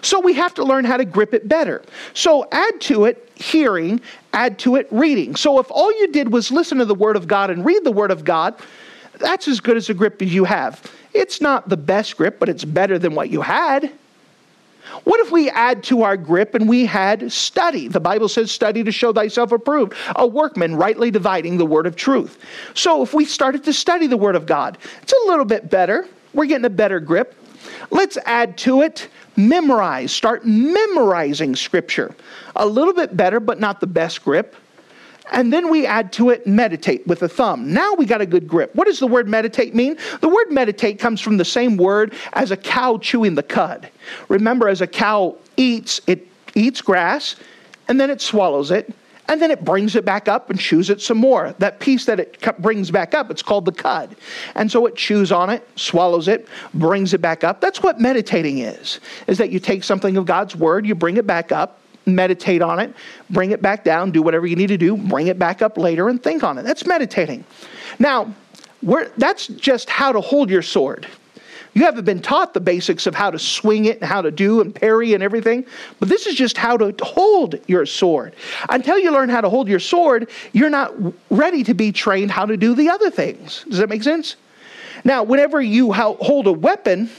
So 0.02 0.20
we 0.20 0.34
have 0.34 0.54
to 0.56 0.63
learn 0.63 0.86
how 0.86 0.98
to 0.98 1.06
grip 1.06 1.34
it 1.34 1.48
better. 1.48 1.84
So 2.13 2.48
add 2.52 2.82
to 2.82 3.06
it 3.06 3.30
hearing, 3.36 4.02
add 4.34 4.60
to 4.60 4.76
it 4.76 4.88
reading. 4.91 5.36
So 5.36 5.60
if 5.60 5.70
all 5.70 5.91
you 6.00 6.12
did 6.12 6.32
was 6.32 6.52
listen 6.52 6.78
to 6.80 6.86
the 6.86 6.96
Word 6.96 7.15
of 7.15 7.28
God 7.28 7.50
and 7.50 7.65
read 7.65 7.84
the 7.84 7.91
Word 7.91 8.12
of 8.12 8.24
God, 8.24 8.56
that's 9.20 9.48
as 9.48 9.60
good 9.60 9.78
as 9.78 9.89
a 9.89 9.94
grip 9.94 10.22
as 10.22 10.34
you 10.34 10.46
have. 10.46 10.82
It's 11.13 11.41
not 11.41 11.70
the 11.70 11.78
best 11.78 12.17
grip, 12.17 12.39
but 12.39 12.50
it's 12.50 12.63
better 12.63 12.98
than 12.98 13.15
what 13.15 13.30
you 13.30 13.41
had. 13.41 13.91
What 15.04 15.20
if 15.22 15.32
we 15.32 15.50
add 15.50 15.84
to 15.86 16.04
our 16.04 16.16
grip 16.16 16.54
and 16.54 16.70
we 16.70 16.86
had 16.86 17.32
study? 17.32 17.88
The 17.88 18.00
Bible 18.00 18.30
says, 18.30 18.52
study 18.52 18.84
to 18.84 18.92
show 18.92 19.12
thyself 19.12 19.52
approved, 19.52 19.94
a 20.16 20.28
workman 20.28 20.76
rightly 20.76 21.12
dividing 21.12 21.58
the 21.58 21.66
word 21.66 21.88
of 21.88 21.96
truth. 21.96 22.38
So 22.74 23.02
if 23.02 23.14
we 23.14 23.26
started 23.26 23.64
to 23.64 23.74
study 23.74 24.08
the 24.08 24.18
word 24.18 24.36
of 24.36 24.46
God, 24.46 24.78
it's 25.02 25.14
a 25.14 25.28
little 25.28 25.46
bit 25.46 25.70
better. 25.70 26.08
We're 26.34 26.46
getting 26.46 26.66
a 26.66 26.70
better 26.70 27.00
grip. 27.00 27.36
Let's 27.90 28.18
add 28.26 28.58
to 28.60 28.82
it 28.82 29.08
memorize. 29.36 30.12
Start 30.12 30.46
memorizing 30.46 31.56
scripture. 31.56 32.16
A 32.56 32.66
little 32.66 32.94
bit 32.94 33.16
better, 33.16 33.40
but 33.40 33.60
not 33.60 33.80
the 33.80 33.88
best 33.88 34.24
grip. 34.24 34.56
And 35.32 35.52
then 35.52 35.70
we 35.70 35.86
add 35.86 36.12
to 36.13 36.30
it 36.30 36.46
meditate 36.46 37.08
with 37.08 37.24
a 37.24 37.30
thumb. 37.30 37.74
Now 37.74 37.94
we 37.94 38.06
got 38.06 38.22
a 38.22 38.26
good 38.26 38.48
grip. 38.48 38.76
What 38.76 38.86
does 38.86 39.00
the 39.00 39.08
word 39.08 39.28
meditate 39.28 39.74
mean? 39.74 39.98
The 40.20 40.30
word 40.30 40.52
meditate 40.52 41.00
comes 41.00 41.22
from 41.22 41.38
the 41.38 41.46
same 41.46 41.78
word 41.78 42.13
as 42.34 42.52
a 42.52 42.58
cow 42.58 42.98
chewing 42.98 43.36
the 43.36 43.44
cud. 43.44 43.89
Remember, 44.28 44.67
as 44.67 44.82
a 44.82 44.88
cow 44.88 45.38
eats, 45.58 46.02
it 46.06 46.28
eats 46.54 46.82
grass 46.82 47.38
and 47.88 48.00
then 48.00 48.10
it 48.10 48.22
swallows 48.22 48.72
it 48.72 48.94
and 49.32 49.41
then 49.41 49.50
it 49.50 49.63
brings 49.63 49.96
it 49.96 50.04
back 50.04 50.28
up 50.28 50.50
and 50.50 50.60
chews 50.60 50.89
it 50.89 51.02
some 51.02 51.17
more. 51.17 51.56
That 51.60 51.80
piece 51.80 52.04
that 52.06 52.20
it 52.20 52.38
brings 52.60 52.91
back 52.91 53.13
up, 53.13 53.32
it's 53.32 53.41
called 53.41 53.63
the 53.63 53.72
cud. 53.72 54.17
And 54.56 54.70
so 54.70 54.86
it 54.88 54.98
chews 54.98 55.32
on 55.32 55.50
it, 55.50 55.65
swallows 55.78 56.28
it, 56.28 56.50
brings 56.74 57.13
it 57.13 57.22
back 57.22 57.46
up. 57.46 57.62
That's 57.62 57.82
what 57.82 58.00
meditating 58.00 58.60
is. 58.60 59.00
Is 59.28 59.38
that 59.38 59.50
you 59.50 59.60
take 59.60 59.86
something 59.86 60.17
of 60.17 60.26
God's 60.26 60.54
word, 60.56 60.86
you 60.86 60.96
bring 60.96 61.15
it 61.15 61.26
back 61.26 61.54
up, 61.54 61.81
meditate 62.06 62.62
on 62.62 62.80
it, 62.80 62.94
bring 63.30 63.52
it 63.52 63.62
back 63.62 63.84
down, 63.84 64.12
do 64.12 64.22
whatever 64.22 64.48
you 64.48 64.56
need 64.56 64.68
to 64.68 64.78
do, 64.78 64.98
bring 64.98 65.28
it 65.28 65.38
back 65.38 65.62
up 65.62 65.78
later 65.78 66.10
and 66.10 66.22
think 66.22 66.44
on 66.44 66.58
it. 66.58 66.64
That's 66.64 66.86
meditating. 66.86 67.44
Now, 68.00 68.34
that's 69.18 69.48
just 69.48 69.90
how 69.90 70.12
to 70.12 70.22
hold 70.22 70.50
your 70.50 70.64
sword. 70.64 71.08
You 71.74 71.86
haven't 71.86 72.04
been 72.04 72.22
taught 72.22 72.54
the 72.54 72.60
basics 72.60 73.08
of 73.08 73.16
how 73.16 73.32
to 73.32 73.40
swing 73.40 73.86
it 73.86 74.02
and 74.02 74.06
how 74.10 74.22
to 74.22 74.32
do 74.32 74.60
and 74.60 74.76
parry 74.76 75.14
and 75.14 75.24
everything, 75.24 75.66
but 76.00 76.10
this 76.10 76.28
is 76.28 76.36
just 76.36 76.58
how 76.58 76.76
to 76.76 76.94
hold 77.02 77.60
your 77.68 77.86
sword. 77.86 78.36
Until 78.70 79.00
you 79.00 79.12
learn 79.12 79.30
how 79.30 79.40
to 79.40 79.50
hold 79.50 79.70
your 79.70 79.80
sword, 79.80 80.30
you're 80.52 80.70
not 80.70 80.94
ready 81.30 81.64
to 81.64 81.74
be 81.74 81.94
trained 81.94 82.32
how 82.32 82.46
to 82.46 82.58
do 82.58 82.76
the 82.76 82.90
other 82.90 83.10
things. 83.10 83.64
Does 83.70 83.78
that 83.78 83.88
make 83.88 84.04
sense? 84.04 84.36
Now, 85.06 85.24
whenever 85.24 85.62
you 85.62 85.94
hold 85.94 86.48
a 86.48 86.52
weapon, 86.52 87.10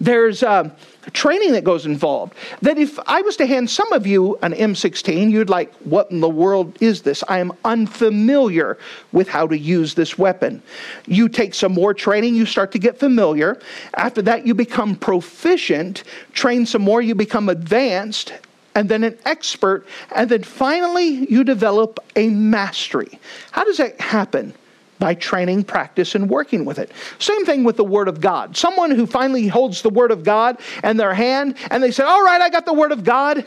there's 0.00 0.42
um, 0.42 0.72
training 1.12 1.52
that 1.52 1.64
goes 1.64 1.86
involved. 1.86 2.34
That 2.62 2.78
if 2.78 2.98
I 3.06 3.22
was 3.22 3.36
to 3.36 3.46
hand 3.46 3.70
some 3.70 3.92
of 3.92 4.06
you 4.06 4.38
an 4.42 4.52
M16, 4.52 5.30
you'd 5.30 5.48
like, 5.48 5.72
what 5.76 6.10
in 6.10 6.20
the 6.20 6.28
world 6.28 6.76
is 6.80 7.02
this? 7.02 7.24
I 7.28 7.38
am 7.38 7.52
unfamiliar 7.64 8.78
with 9.12 9.28
how 9.28 9.46
to 9.46 9.58
use 9.58 9.94
this 9.94 10.18
weapon. 10.18 10.62
You 11.06 11.28
take 11.28 11.54
some 11.54 11.72
more 11.72 11.94
training, 11.94 12.34
you 12.34 12.46
start 12.46 12.72
to 12.72 12.78
get 12.78 12.98
familiar. 12.98 13.58
After 13.94 14.22
that, 14.22 14.46
you 14.46 14.54
become 14.54 14.96
proficient. 14.96 16.04
Train 16.32 16.66
some 16.66 16.82
more, 16.82 17.00
you 17.00 17.14
become 17.14 17.48
advanced. 17.48 18.32
And 18.76 18.88
then 18.88 19.02
an 19.02 19.18
expert, 19.24 19.84
and 20.14 20.30
then 20.30 20.44
finally 20.44 21.26
you 21.28 21.42
develop 21.42 21.98
a 22.14 22.28
mastery. 22.28 23.18
How 23.50 23.64
does 23.64 23.78
that 23.78 24.00
happen? 24.00 24.54
By 25.00 25.14
training, 25.14 25.64
practice, 25.64 26.14
and 26.14 26.30
working 26.30 26.64
with 26.64 26.78
it. 26.78 26.92
Same 27.18 27.44
thing 27.44 27.64
with 27.64 27.76
the 27.76 27.84
Word 27.84 28.06
of 28.06 28.20
God. 28.20 28.56
Someone 28.56 28.92
who 28.92 29.06
finally 29.06 29.48
holds 29.48 29.82
the 29.82 29.90
Word 29.90 30.12
of 30.12 30.22
God 30.22 30.58
in 30.84 30.96
their 30.96 31.14
hand 31.14 31.56
and 31.70 31.82
they 31.82 31.90
say, 31.90 32.04
All 32.04 32.22
right, 32.22 32.40
I 32.40 32.50
got 32.50 32.66
the 32.66 32.72
Word 32.72 32.92
of 32.92 33.02
God. 33.02 33.44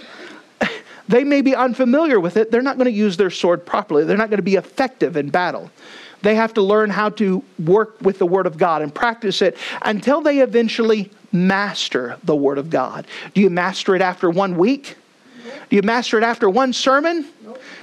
They 1.05 1.25
may 1.25 1.41
be 1.41 1.53
unfamiliar 1.53 2.17
with 2.17 2.37
it. 2.37 2.49
They're 2.49 2.61
not 2.61 2.77
going 2.77 2.85
to 2.85 2.97
use 2.97 3.17
their 3.17 3.29
sword 3.29 3.65
properly, 3.65 4.05
they're 4.05 4.15
not 4.17 4.29
going 4.29 4.37
to 4.37 4.41
be 4.41 4.55
effective 4.55 5.17
in 5.17 5.29
battle. 5.29 5.69
They 6.21 6.35
have 6.35 6.53
to 6.53 6.61
learn 6.61 6.89
how 6.89 7.09
to 7.09 7.43
work 7.59 8.01
with 8.01 8.19
the 8.19 8.25
Word 8.25 8.47
of 8.47 8.57
God 8.57 8.81
and 8.81 8.95
practice 8.95 9.41
it 9.41 9.57
until 9.81 10.21
they 10.21 10.39
eventually 10.39 11.11
master 11.33 12.17
the 12.23 12.35
Word 12.37 12.57
of 12.57 12.69
God. 12.69 13.05
Do 13.33 13.41
you 13.41 13.49
master 13.49 13.95
it 13.95 14.01
after 14.01 14.29
one 14.29 14.57
week? 14.57 14.95
Do 15.69 15.75
you 15.75 15.81
master 15.81 16.17
it 16.17 16.23
after 16.23 16.49
one 16.49 16.71
sermon? 16.71 17.27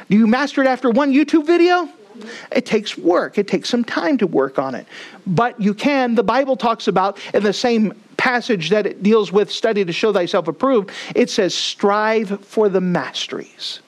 Do 0.08 0.16
you 0.16 0.26
master 0.26 0.62
it 0.62 0.66
after 0.66 0.90
one 0.90 1.12
YouTube 1.12 1.46
video? 1.46 1.90
It 2.52 2.66
takes 2.66 2.96
work, 2.96 3.38
it 3.38 3.48
takes 3.48 3.68
some 3.68 3.84
time 3.84 4.18
to 4.18 4.26
work 4.26 4.58
on 4.58 4.74
it. 4.74 4.86
But 5.26 5.60
you 5.60 5.74
can, 5.74 6.14
the 6.14 6.22
Bible 6.22 6.56
talks 6.56 6.88
about 6.88 7.18
in 7.34 7.42
the 7.42 7.52
same 7.52 7.94
passage 8.16 8.70
that 8.70 8.86
it 8.86 9.02
deals 9.02 9.32
with 9.32 9.50
study 9.50 9.84
to 9.84 9.92
show 9.92 10.12
thyself 10.12 10.46
approved, 10.46 10.90
it 11.14 11.30
says, 11.30 11.54
strive 11.54 12.44
for 12.44 12.68
the 12.68 12.80
masteries. 12.80 13.80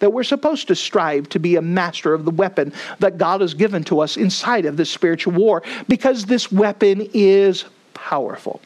That 0.00 0.12
we're 0.12 0.24
supposed 0.24 0.66
to 0.68 0.74
strive 0.74 1.28
to 1.28 1.38
be 1.38 1.56
a 1.56 1.62
master 1.62 2.14
of 2.14 2.24
the 2.24 2.30
weapon 2.30 2.72
that 2.98 3.18
God 3.18 3.42
has 3.42 3.54
given 3.54 3.84
to 3.84 4.00
us 4.00 4.16
inside 4.16 4.64
of 4.64 4.76
this 4.76 4.90
spiritual 4.90 5.34
war 5.34 5.62
because 5.88 6.24
this 6.24 6.50
weapon 6.50 7.08
is 7.12 7.64
powerful. 7.94 8.60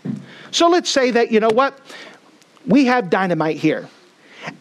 So 0.52 0.68
let's 0.68 0.88
say 0.88 1.10
that, 1.10 1.32
you 1.32 1.40
know 1.40 1.50
what? 1.50 1.78
We 2.66 2.86
have 2.86 3.10
dynamite 3.10 3.56
here. 3.56 3.88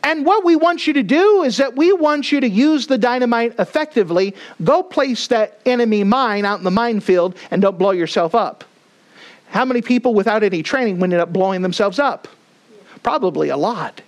And 0.04 0.26
what 0.26 0.44
we 0.44 0.56
want 0.56 0.88
you 0.88 0.94
to 0.94 1.04
do 1.04 1.44
is 1.44 1.58
that 1.58 1.76
we 1.76 1.94
want 1.94 2.32
you 2.32 2.40
to 2.40 2.50
use 2.50 2.88
the 2.88 2.98
dynamite 2.98 3.56
effectively. 3.60 4.36
Go 4.64 4.84
place 4.84 5.28
that 5.28 5.60
enemy 5.66 6.04
mine 6.04 6.46
out 6.46 6.58
in 6.58 6.64
the 6.64 6.72
minefield 6.72 7.36
and 7.52 7.62
don't 7.62 7.78
blow 7.78 7.92
yourself 7.92 8.36
up. 8.36 8.64
How 9.48 9.66
many 9.66 9.82
people 9.82 10.14
without 10.14 10.44
any 10.44 10.64
training 10.64 11.00
would 11.00 11.12
end 11.12 11.22
up 11.22 11.32
blowing 11.32 11.62
themselves 11.62 12.00
up? 12.00 12.28
Probably 13.04 13.50
a 13.50 13.58
lot. 13.58 14.02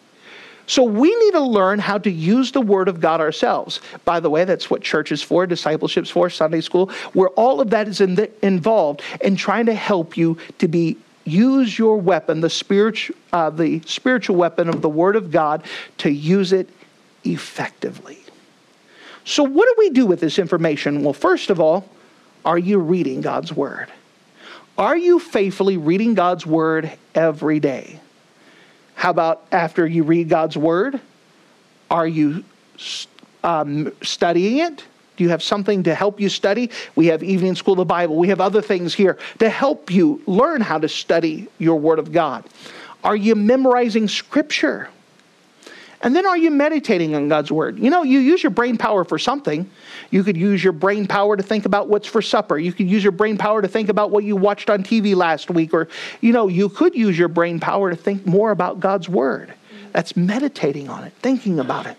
So 0.68 0.84
we 0.84 1.16
need 1.16 1.32
to 1.32 1.42
learn 1.42 1.80
how 1.80 2.00
to 2.00 2.10
use 2.10 2.52
the 2.52 2.62
Word 2.62 2.88
of 2.88 3.00
God 3.00 3.22
ourselves. 3.22 3.80
By 4.04 4.20
the 4.20 4.30
way, 4.30 4.46
that's 4.46 4.70
what 4.70 4.82
church 4.82 5.12
is 5.12 5.22
for, 5.22 5.46
discipleship's 5.46 6.10
for, 6.10 6.30
Sunday 6.30 6.62
school, 6.62 6.90
where 7.14 7.30
all 7.30 7.62
of 7.62 7.70
that 7.70 7.88
is 7.88 8.02
in 8.02 8.16
the, 8.16 8.32
involved 8.44 9.04
in 9.22 9.36
trying 9.36 9.68
to 9.68 9.76
help 9.76 10.18
you 10.18 10.38
to 10.58 10.68
be 10.68 10.98
use 11.26 11.78
your 11.78 11.98
weapon, 11.98 12.42
the 12.42 12.50
spiritual, 12.50 13.16
uh, 13.34 13.50
the 13.50 13.82
spiritual 13.82 14.36
weapon 14.36 14.70
of 14.70 14.82
the 14.82 14.90
Word 14.90 15.16
of 15.16 15.32
God, 15.32 15.64
to 16.00 16.10
use 16.10 16.54
it 16.54 16.70
effectively. 17.24 18.20
So, 19.26 19.44
what 19.44 19.66
do 19.66 19.76
we 19.78 19.90
do 19.90 20.06
with 20.06 20.20
this 20.20 20.40
information? 20.40 21.04
Well, 21.04 21.14
first 21.14 21.50
of 21.50 21.60
all, 21.60 21.90
are 22.46 22.60
you 22.60 22.78
reading 22.78 23.22
God's 23.22 23.52
Word? 23.52 23.92
Are 24.78 24.96
you 24.96 25.20
faithfully 25.20 25.78
reading 25.78 26.14
God's 26.14 26.46
Word 26.46 26.92
every 27.16 27.60
day? 27.60 28.00
How 28.94 29.10
about 29.10 29.46
after 29.52 29.86
you 29.86 30.04
read 30.04 30.30
God's 30.30 30.56
Word? 30.56 31.02
Are 31.90 32.08
you 32.08 32.44
um, 33.44 33.92
studying 34.02 34.60
it? 34.60 34.84
Do 35.18 35.24
you 35.24 35.30
have 35.30 35.44
something 35.44 35.84
to 35.84 35.96
help 35.96 36.20
you 36.20 36.30
study? 36.30 36.70
We 36.96 37.08
have 37.08 37.24
Evening 37.24 37.56
School 37.56 37.74
of 37.74 37.80
the 37.80 37.86
Bible. 37.86 38.18
We 38.18 38.30
have 38.30 38.42
other 38.42 38.62
things 38.62 38.94
here 38.94 39.18
to 39.40 39.50
help 39.50 39.92
you 39.92 40.22
learn 40.26 40.62
how 40.62 40.78
to 40.80 40.90
study 40.90 41.48
your 41.58 41.80
Word 41.80 42.00
of 42.00 42.12
God. 42.12 42.44
Are 43.04 43.16
you 43.16 43.36
memorizing 43.36 44.08
Scripture? 44.08 44.90
And 46.02 46.16
then 46.16 46.26
are 46.26 46.38
you 46.38 46.52
meditating 46.52 47.16
on 47.16 47.30
God's 47.30 47.52
Word? 47.52 47.80
You 47.80 47.90
know, 47.90 48.04
you 48.04 48.20
use 48.20 48.44
your 48.44 48.52
brain 48.52 48.78
power 48.78 49.04
for 49.04 49.18
something. 49.18 49.70
You 50.12 50.24
could 50.24 50.38
use 50.38 50.64
your 50.64 50.74
brain 50.74 51.08
power 51.08 51.36
to 51.38 51.42
think 51.42 51.66
about 51.66 51.88
what's 51.88 52.08
for 52.08 52.22
supper. 52.22 52.60
You 52.60 52.74
could 52.74 52.90
use 52.90 53.04
your 53.04 53.12
brain 53.12 53.38
power 53.38 53.62
to 53.62 53.68
think 53.68 53.90
about 53.90 54.12
what 54.12 54.24
you 54.24 54.36
watched 54.36 54.70
on 54.70 54.84
TV 54.84 55.16
last 55.16 55.50
week. 55.50 55.74
Or, 55.74 55.88
you 56.22 56.32
know, 56.32 56.48
you 56.48 56.70
could 56.70 56.94
use 56.94 57.18
your 57.18 57.28
brain 57.28 57.60
power 57.60 57.90
to 57.90 57.96
think 57.96 58.26
more 58.26 58.52
about 58.52 58.80
God's 58.80 59.10
Word. 59.10 59.54
That's 59.94 60.16
meditating 60.16 60.90
on 60.90 61.06
it, 61.06 61.14
thinking 61.22 61.60
about 61.60 61.88
it. 61.88 61.98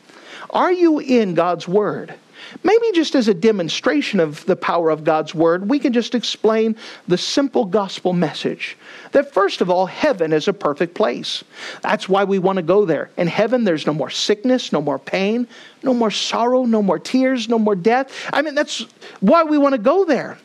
Are 0.50 0.72
you 0.72 0.98
in 0.98 1.34
God's 1.34 1.66
Word? 1.66 2.14
Maybe 2.62 2.92
just 2.92 3.14
as 3.14 3.28
a 3.28 3.34
demonstration 3.34 4.20
of 4.20 4.44
the 4.46 4.56
power 4.56 4.90
of 4.90 5.04
God's 5.04 5.34
Word, 5.34 5.68
we 5.68 5.78
can 5.78 5.92
just 5.92 6.14
explain 6.14 6.76
the 7.08 7.18
simple 7.18 7.64
gospel 7.64 8.12
message 8.12 8.76
that, 9.12 9.32
first 9.32 9.60
of 9.60 9.70
all, 9.70 9.86
heaven 9.86 10.32
is 10.32 10.48
a 10.48 10.52
perfect 10.52 10.94
place. 10.94 11.44
That's 11.82 12.08
why 12.08 12.24
we 12.24 12.38
want 12.38 12.56
to 12.56 12.62
go 12.62 12.84
there. 12.84 13.10
In 13.16 13.26
heaven, 13.26 13.64
there's 13.64 13.86
no 13.86 13.94
more 13.94 14.10
sickness, 14.10 14.72
no 14.72 14.80
more 14.80 14.98
pain, 14.98 15.46
no 15.82 15.94
more 15.94 16.10
sorrow, 16.10 16.64
no 16.64 16.82
more 16.82 16.98
tears, 16.98 17.48
no 17.48 17.58
more 17.58 17.76
death. 17.76 18.12
I 18.32 18.42
mean, 18.42 18.54
that's 18.54 18.86
why 19.20 19.44
we 19.44 19.58
want 19.58 19.74
to 19.74 19.80
go 19.80 20.04
there. 20.04 20.38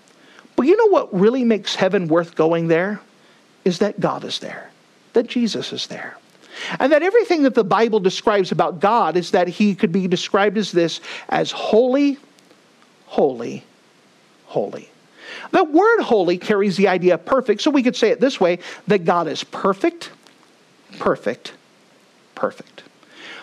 But 0.56 0.64
you 0.64 0.78
know 0.78 0.88
what 0.88 1.14
really 1.14 1.44
makes 1.44 1.76
heaven 1.76 2.08
worth 2.08 2.36
going 2.36 2.68
there? 2.68 3.00
Is 3.64 3.80
that 3.80 4.00
God 4.00 4.24
is 4.24 4.40
there, 4.40 4.72
that 5.14 5.28
Jesus 5.28 5.72
is 5.72 5.88
there. 5.88 6.18
And 6.80 6.92
that 6.92 7.04
everything 7.04 7.44
that 7.44 7.56
the 7.56 7.64
Bible 7.64 8.00
describes 8.00 8.52
about 8.52 8.80
God 8.80 9.18
is 9.18 9.32
that 9.32 9.48
he 9.48 9.76
could 9.76 9.92
be 9.92 10.08
described 10.08 10.58
as 10.58 10.72
this 10.72 11.02
as 11.30 11.52
holy, 11.52 12.18
holy, 13.06 13.64
holy. 14.46 14.90
The 15.52 15.64
word 15.64 16.02
holy 16.02 16.38
carries 16.38 16.78
the 16.78 16.88
idea 16.88 17.16
of 17.16 17.26
perfect, 17.26 17.62
so 17.62 17.72
we 17.72 17.84
could 17.84 17.96
say 17.96 18.10
it 18.10 18.20
this 18.20 18.40
way 18.40 18.60
that 18.88 19.06
God 19.06 19.28
is 19.28 19.44
perfect, 19.44 20.12
perfect, 21.00 21.54
perfect. 22.36 22.84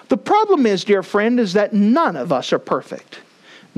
The 0.09 0.17
problem 0.17 0.65
is, 0.67 0.85
dear 0.85 1.03
friend, 1.03 1.39
is 1.39 1.53
that 1.53 1.73
none 1.73 2.17
of 2.17 2.33
us 2.33 2.53
are 2.53 2.59
perfect. 2.59 3.21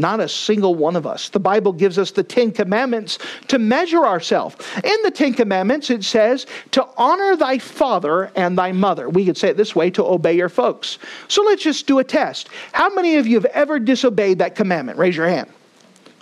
Not 0.00 0.18
a 0.18 0.28
single 0.28 0.74
one 0.74 0.96
of 0.96 1.06
us. 1.06 1.28
The 1.28 1.38
Bible 1.38 1.72
gives 1.72 1.98
us 1.98 2.10
the 2.10 2.22
Ten 2.22 2.52
Commandments 2.52 3.18
to 3.48 3.58
measure 3.58 4.06
ourselves. 4.06 4.56
In 4.82 4.96
the 5.02 5.10
Ten 5.10 5.34
Commandments, 5.34 5.90
it 5.90 6.02
says 6.04 6.46
to 6.70 6.88
honor 6.96 7.36
thy 7.36 7.58
father 7.58 8.32
and 8.34 8.56
thy 8.56 8.72
mother. 8.72 9.10
We 9.10 9.26
could 9.26 9.36
say 9.36 9.50
it 9.50 9.58
this 9.58 9.76
way 9.76 9.90
to 9.90 10.04
obey 10.04 10.32
your 10.32 10.48
folks. 10.48 10.98
So 11.28 11.42
let's 11.42 11.62
just 11.62 11.86
do 11.86 11.98
a 11.98 12.04
test. 12.04 12.48
How 12.72 12.88
many 12.94 13.16
of 13.16 13.26
you 13.26 13.36
have 13.36 13.44
ever 13.46 13.78
disobeyed 13.78 14.38
that 14.38 14.56
commandment? 14.56 14.98
Raise 14.98 15.16
your 15.16 15.28
hand. 15.28 15.50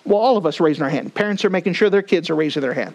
Well, 0.04 0.18
all 0.18 0.36
of 0.36 0.44
us 0.44 0.58
raising 0.58 0.82
our 0.82 0.90
hand. 0.90 1.14
Parents 1.14 1.44
are 1.44 1.50
making 1.50 1.74
sure 1.74 1.88
their 1.88 2.02
kids 2.02 2.30
are 2.30 2.34
raising 2.34 2.62
their 2.62 2.74
hand. 2.74 2.94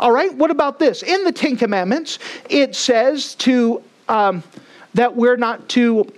All 0.00 0.10
right, 0.10 0.34
what 0.34 0.50
about 0.50 0.78
this? 0.78 1.02
In 1.04 1.22
the 1.22 1.32
Ten 1.32 1.56
Commandments, 1.56 2.18
it 2.48 2.74
says 2.74 3.36
to 3.36 3.82
um, 4.08 4.42
that 4.94 5.14
we're 5.14 5.36
not 5.36 5.68
to 5.70 6.10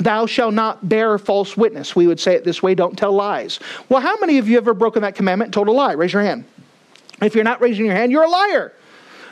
Thou 0.00 0.24
shalt 0.24 0.54
not 0.54 0.88
bear 0.88 1.18
false 1.18 1.56
witness. 1.56 1.94
We 1.94 2.06
would 2.06 2.18
say 2.18 2.34
it 2.34 2.42
this 2.42 2.62
way 2.62 2.74
don't 2.74 2.96
tell 2.96 3.12
lies. 3.12 3.60
Well, 3.88 4.00
how 4.00 4.16
many 4.18 4.38
of 4.38 4.48
you 4.48 4.54
have 4.56 4.64
ever 4.64 4.74
broken 4.74 5.02
that 5.02 5.14
commandment 5.14 5.48
and 5.48 5.54
told 5.54 5.68
a 5.68 5.72
lie? 5.72 5.92
Raise 5.92 6.12
your 6.12 6.22
hand. 6.22 6.46
If 7.20 7.34
you're 7.34 7.44
not 7.44 7.60
raising 7.60 7.84
your 7.84 7.94
hand, 7.94 8.10
you're 8.10 8.24
a 8.24 8.28
liar. 8.28 8.72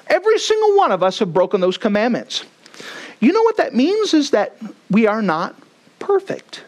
Every 0.08 0.38
single 0.38 0.76
one 0.76 0.92
of 0.92 1.02
us 1.02 1.18
have 1.20 1.32
broken 1.32 1.62
those 1.62 1.78
commandments. 1.78 2.44
You 3.20 3.32
know 3.32 3.42
what 3.42 3.56
that 3.56 3.74
means 3.74 4.12
is 4.12 4.30
that 4.30 4.56
we 4.90 5.06
are 5.06 5.22
not 5.22 5.56
perfect. 5.98 6.64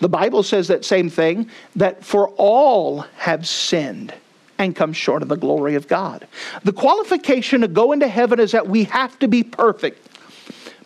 The 0.00 0.08
Bible 0.08 0.42
says 0.42 0.68
that 0.68 0.84
same 0.84 1.08
thing 1.08 1.48
that 1.76 2.04
for 2.04 2.30
all 2.30 3.02
have 3.16 3.46
sinned 3.46 4.12
and 4.58 4.74
come 4.74 4.92
short 4.92 5.22
of 5.22 5.28
the 5.28 5.36
glory 5.36 5.76
of 5.76 5.86
God. 5.86 6.26
The 6.64 6.72
qualification 6.72 7.60
to 7.60 7.68
go 7.68 7.92
into 7.92 8.08
heaven 8.08 8.40
is 8.40 8.52
that 8.52 8.68
we 8.68 8.84
have 8.84 9.16
to 9.20 9.28
be 9.28 9.44
perfect 9.44 10.11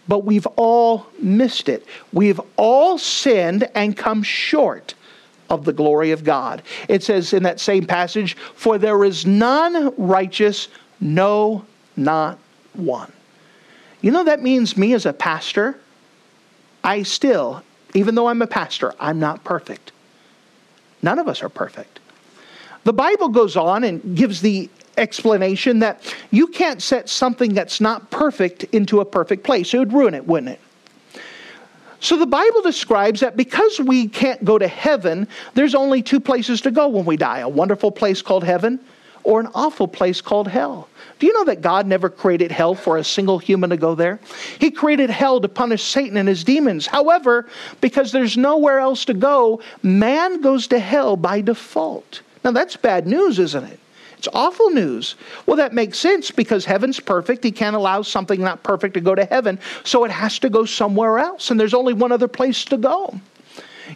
but 0.08 0.24
we've 0.24 0.46
all 0.56 1.06
missed 1.20 1.68
it. 1.68 1.86
We've 2.12 2.40
all 2.56 2.98
sinned 2.98 3.68
and 3.74 3.96
come 3.96 4.22
short 4.22 4.94
of 5.48 5.64
the 5.64 5.72
glory 5.72 6.10
of 6.10 6.24
God. 6.24 6.62
It 6.88 7.02
says 7.02 7.32
in 7.32 7.42
that 7.44 7.60
same 7.60 7.86
passage, 7.86 8.36
For 8.54 8.78
there 8.78 9.04
is 9.04 9.26
none 9.26 9.94
righteous, 9.96 10.68
no, 11.00 11.64
not 11.96 12.38
one. 12.74 13.12
You 14.00 14.10
know, 14.10 14.24
that 14.24 14.42
means 14.42 14.76
me 14.76 14.92
as 14.92 15.06
a 15.06 15.12
pastor, 15.12 15.78
I 16.84 17.02
still, 17.02 17.62
even 17.94 18.14
though 18.14 18.28
I'm 18.28 18.42
a 18.42 18.46
pastor, 18.46 18.94
I'm 19.00 19.18
not 19.18 19.42
perfect. 19.44 19.92
None 21.02 21.18
of 21.18 21.28
us 21.28 21.42
are 21.42 21.48
perfect. 21.48 22.00
The 22.84 22.92
Bible 22.92 23.28
goes 23.28 23.56
on 23.56 23.82
and 23.82 24.16
gives 24.16 24.40
the 24.40 24.70
explanation 24.96 25.78
that 25.80 26.14
you 26.30 26.46
can't 26.46 26.82
set 26.82 27.08
something 27.08 27.54
that's 27.54 27.80
not 27.80 28.10
perfect 28.10 28.64
into 28.64 29.00
a 29.00 29.04
perfect 29.04 29.44
place. 29.44 29.72
It 29.74 29.78
would 29.78 29.92
ruin 29.92 30.14
it, 30.14 30.26
wouldn't 30.26 30.52
it? 30.52 30.60
So 32.00 32.16
the 32.18 32.26
Bible 32.26 32.62
describes 32.62 33.20
that 33.20 33.36
because 33.36 33.80
we 33.80 34.08
can't 34.08 34.44
go 34.44 34.58
to 34.58 34.68
heaven, 34.68 35.26
there's 35.54 35.74
only 35.74 36.02
two 36.02 36.20
places 36.20 36.60
to 36.62 36.70
go 36.70 36.88
when 36.88 37.04
we 37.04 37.16
die 37.16 37.40
a 37.40 37.48
wonderful 37.48 37.90
place 37.90 38.22
called 38.22 38.44
heaven 38.44 38.78
or 39.24 39.40
an 39.40 39.48
awful 39.54 39.88
place 39.88 40.20
called 40.20 40.46
hell. 40.46 40.88
Do 41.18 41.26
you 41.26 41.32
know 41.32 41.44
that 41.44 41.60
God 41.60 41.86
never 41.86 42.08
created 42.08 42.52
hell 42.52 42.74
for 42.74 42.96
a 42.96 43.02
single 43.02 43.38
human 43.38 43.70
to 43.70 43.76
go 43.76 43.94
there? 43.94 44.20
He 44.60 44.70
created 44.70 45.10
hell 45.10 45.40
to 45.40 45.48
punish 45.48 45.82
Satan 45.82 46.16
and 46.16 46.28
his 46.28 46.44
demons. 46.44 46.86
However, 46.86 47.48
because 47.80 48.12
there's 48.12 48.36
nowhere 48.36 48.78
else 48.78 49.04
to 49.06 49.14
go, 49.14 49.60
man 49.82 50.40
goes 50.42 50.68
to 50.68 50.78
hell 50.78 51.16
by 51.16 51.40
default. 51.40 52.20
Now 52.44 52.52
that's 52.52 52.76
bad 52.76 53.08
news, 53.08 53.38
isn't 53.40 53.64
it? 53.64 53.80
It's 54.18 54.28
awful 54.32 54.70
news. 54.70 55.16
Well, 55.46 55.56
that 55.56 55.72
makes 55.72 55.98
sense 55.98 56.30
because 56.30 56.64
heaven's 56.64 57.00
perfect. 57.00 57.44
He 57.44 57.52
can't 57.52 57.76
allow 57.76 58.02
something 58.02 58.40
not 58.40 58.62
perfect 58.62 58.94
to 58.94 59.00
go 59.00 59.14
to 59.14 59.24
heaven, 59.24 59.58
so 59.84 60.04
it 60.04 60.10
has 60.10 60.38
to 60.40 60.50
go 60.50 60.64
somewhere 60.64 61.18
else, 61.18 61.50
and 61.50 61.60
there's 61.60 61.74
only 61.74 61.92
one 61.92 62.12
other 62.12 62.28
place 62.28 62.64
to 62.66 62.76
go. 62.76 63.20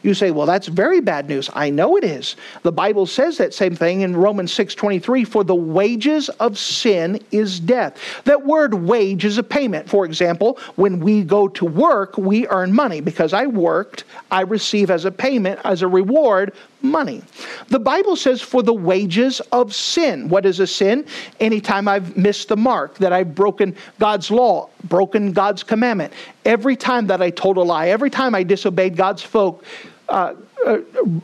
You 0.02 0.14
say, 0.14 0.30
well, 0.30 0.46
that's 0.46 0.68
very 0.68 1.00
bad 1.00 1.28
news. 1.28 1.50
I 1.52 1.70
know 1.70 1.96
it 1.96 2.04
is. 2.04 2.36
The 2.62 2.72
Bible 2.72 3.06
says 3.06 3.38
that 3.38 3.52
same 3.52 3.74
thing 3.74 4.02
in 4.02 4.16
Romans 4.16 4.52
6:23, 4.52 5.26
for 5.26 5.44
the 5.44 5.54
wages 5.54 6.28
of 6.40 6.56
sin 6.58 7.20
is 7.32 7.58
death. 7.58 7.96
That 8.24 8.46
word 8.46 8.74
wage 8.74 9.24
is 9.24 9.38
a 9.38 9.42
payment. 9.42 9.88
For 9.88 10.04
example, 10.04 10.58
when 10.76 11.00
we 11.00 11.22
go 11.22 11.48
to 11.48 11.64
work, 11.64 12.16
we 12.16 12.46
earn 12.48 12.72
money. 12.72 13.00
Because 13.00 13.32
I 13.32 13.46
worked, 13.46 14.04
I 14.30 14.42
receive 14.42 14.90
as 14.90 15.04
a 15.04 15.10
payment, 15.10 15.60
as 15.64 15.82
a 15.82 15.88
reward, 15.88 16.54
money. 16.82 17.22
The 17.68 17.78
Bible 17.78 18.16
says 18.16 18.40
for 18.40 18.62
the 18.62 18.72
wages 18.72 19.40
of 19.52 19.74
sin. 19.74 20.28
What 20.28 20.46
is 20.46 20.60
a 20.60 20.66
sin? 20.66 21.06
Anytime 21.38 21.88
I've 21.88 22.16
missed 22.16 22.48
the 22.48 22.56
mark, 22.56 22.98
that 22.98 23.12
I've 23.12 23.34
broken 23.34 23.76
God's 23.98 24.30
law, 24.30 24.68
broken 24.84 25.32
God's 25.32 25.62
commandment. 25.62 26.12
Every 26.44 26.76
time 26.76 27.06
that 27.08 27.22
I 27.22 27.30
told 27.30 27.56
a 27.56 27.62
lie, 27.62 27.88
every 27.88 28.10
time 28.10 28.34
I 28.34 28.42
disobeyed 28.42 28.96
God's 28.96 29.22
folk, 29.22 29.64
uh, 30.08 30.34
uh, 30.66 30.78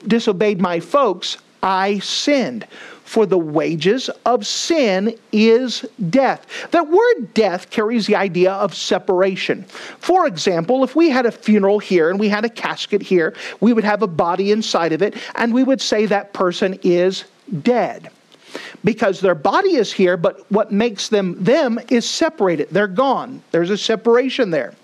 disobeyed 0.06 0.60
my 0.60 0.80
folks, 0.80 1.38
I 1.62 1.98
sinned. 1.98 2.66
For 3.06 3.24
the 3.24 3.38
wages 3.38 4.10
of 4.26 4.44
sin 4.44 5.16
is 5.30 5.86
death. 6.10 6.44
That 6.72 6.88
word 6.88 7.32
death 7.34 7.70
carries 7.70 8.06
the 8.06 8.16
idea 8.16 8.52
of 8.52 8.74
separation. 8.74 9.62
For 9.62 10.26
example, 10.26 10.82
if 10.82 10.96
we 10.96 11.08
had 11.08 11.24
a 11.24 11.30
funeral 11.30 11.78
here 11.78 12.10
and 12.10 12.18
we 12.18 12.28
had 12.28 12.44
a 12.44 12.48
casket 12.48 13.00
here, 13.00 13.32
we 13.60 13.72
would 13.72 13.84
have 13.84 14.02
a 14.02 14.08
body 14.08 14.50
inside 14.50 14.92
of 14.92 15.02
it, 15.02 15.14
and 15.36 15.54
we 15.54 15.62
would 15.62 15.80
say 15.80 16.06
that 16.06 16.32
person 16.32 16.78
is 16.82 17.24
dead 17.62 18.10
because 18.82 19.20
their 19.20 19.36
body 19.36 19.76
is 19.76 19.92
here, 19.92 20.16
but 20.16 20.44
what 20.50 20.72
makes 20.72 21.08
them 21.08 21.42
them 21.42 21.78
is 21.88 22.08
separated. 22.08 22.68
They're 22.70 22.88
gone. 22.88 23.40
There's 23.52 23.70
a 23.70 23.78
separation 23.78 24.50
there. 24.50 24.74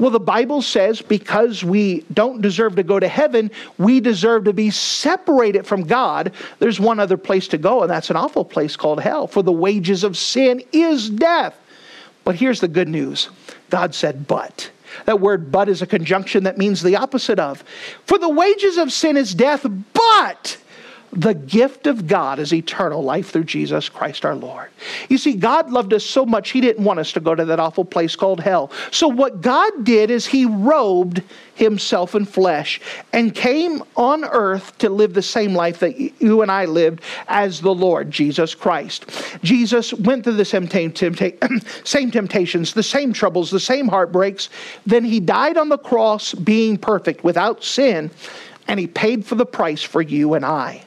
Well, 0.00 0.10
the 0.10 0.18
Bible 0.18 0.62
says 0.62 1.02
because 1.02 1.62
we 1.62 2.06
don't 2.14 2.40
deserve 2.40 2.76
to 2.76 2.82
go 2.82 2.98
to 2.98 3.06
heaven, 3.06 3.50
we 3.76 4.00
deserve 4.00 4.44
to 4.44 4.54
be 4.54 4.70
separated 4.70 5.66
from 5.66 5.82
God. 5.82 6.32
There's 6.58 6.80
one 6.80 6.98
other 6.98 7.18
place 7.18 7.46
to 7.48 7.58
go, 7.58 7.82
and 7.82 7.90
that's 7.90 8.08
an 8.08 8.16
awful 8.16 8.46
place 8.46 8.76
called 8.76 9.02
hell. 9.02 9.26
For 9.26 9.42
the 9.42 9.52
wages 9.52 10.02
of 10.02 10.16
sin 10.16 10.62
is 10.72 11.10
death. 11.10 11.54
But 12.24 12.36
here's 12.36 12.60
the 12.60 12.68
good 12.68 12.88
news 12.88 13.28
God 13.68 13.94
said, 13.94 14.26
but. 14.26 14.70
That 15.04 15.20
word 15.20 15.52
but 15.52 15.68
is 15.68 15.82
a 15.82 15.86
conjunction 15.86 16.44
that 16.44 16.56
means 16.56 16.82
the 16.82 16.96
opposite 16.96 17.38
of. 17.38 17.62
For 18.06 18.18
the 18.18 18.28
wages 18.28 18.78
of 18.78 18.92
sin 18.92 19.18
is 19.18 19.34
death, 19.34 19.66
but 19.92 20.56
the 21.12 21.34
gift 21.34 21.88
of 21.88 22.06
God 22.06 22.38
is 22.38 22.52
eternal 22.52 23.02
life 23.02 23.30
through 23.30 23.44
Jesus 23.44 23.88
Christ 23.88 24.24
our 24.24 24.36
Lord. 24.36 24.68
You 25.08 25.18
see, 25.18 25.34
God 25.34 25.70
loved 25.70 25.92
us 25.92 26.04
so 26.04 26.24
much, 26.24 26.50
He 26.50 26.60
didn't 26.60 26.84
want 26.84 27.00
us 27.00 27.12
to 27.12 27.20
go 27.20 27.34
to 27.34 27.44
that 27.46 27.58
awful 27.58 27.84
place 27.84 28.14
called 28.14 28.40
hell. 28.40 28.70
So, 28.92 29.08
what 29.08 29.40
God 29.40 29.84
did 29.84 30.10
is 30.10 30.24
He 30.24 30.46
robed 30.46 31.22
Himself 31.56 32.14
in 32.14 32.26
flesh 32.26 32.80
and 33.12 33.34
came 33.34 33.82
on 33.96 34.24
earth 34.24 34.78
to 34.78 34.88
live 34.88 35.14
the 35.14 35.22
same 35.22 35.52
life 35.52 35.80
that 35.80 35.98
you 35.98 36.42
and 36.42 36.50
I 36.50 36.66
lived 36.66 37.00
as 37.26 37.60
the 37.60 37.74
Lord 37.74 38.12
Jesus 38.12 38.54
Christ. 38.54 39.10
Jesus 39.42 39.92
went 39.92 40.22
through 40.22 40.34
the 40.34 40.44
same, 40.44 40.68
same 41.84 42.10
temptations, 42.12 42.72
the 42.72 42.82
same 42.84 43.12
troubles, 43.12 43.50
the 43.50 43.58
same 43.58 43.88
heartbreaks. 43.88 44.48
Then 44.86 45.04
He 45.04 45.18
died 45.18 45.56
on 45.56 45.70
the 45.70 45.78
cross, 45.78 46.34
being 46.34 46.78
perfect, 46.78 47.24
without 47.24 47.64
sin, 47.64 48.12
and 48.68 48.78
He 48.78 48.86
paid 48.86 49.26
for 49.26 49.34
the 49.34 49.46
price 49.46 49.82
for 49.82 50.00
you 50.00 50.34
and 50.34 50.44
I. 50.44 50.84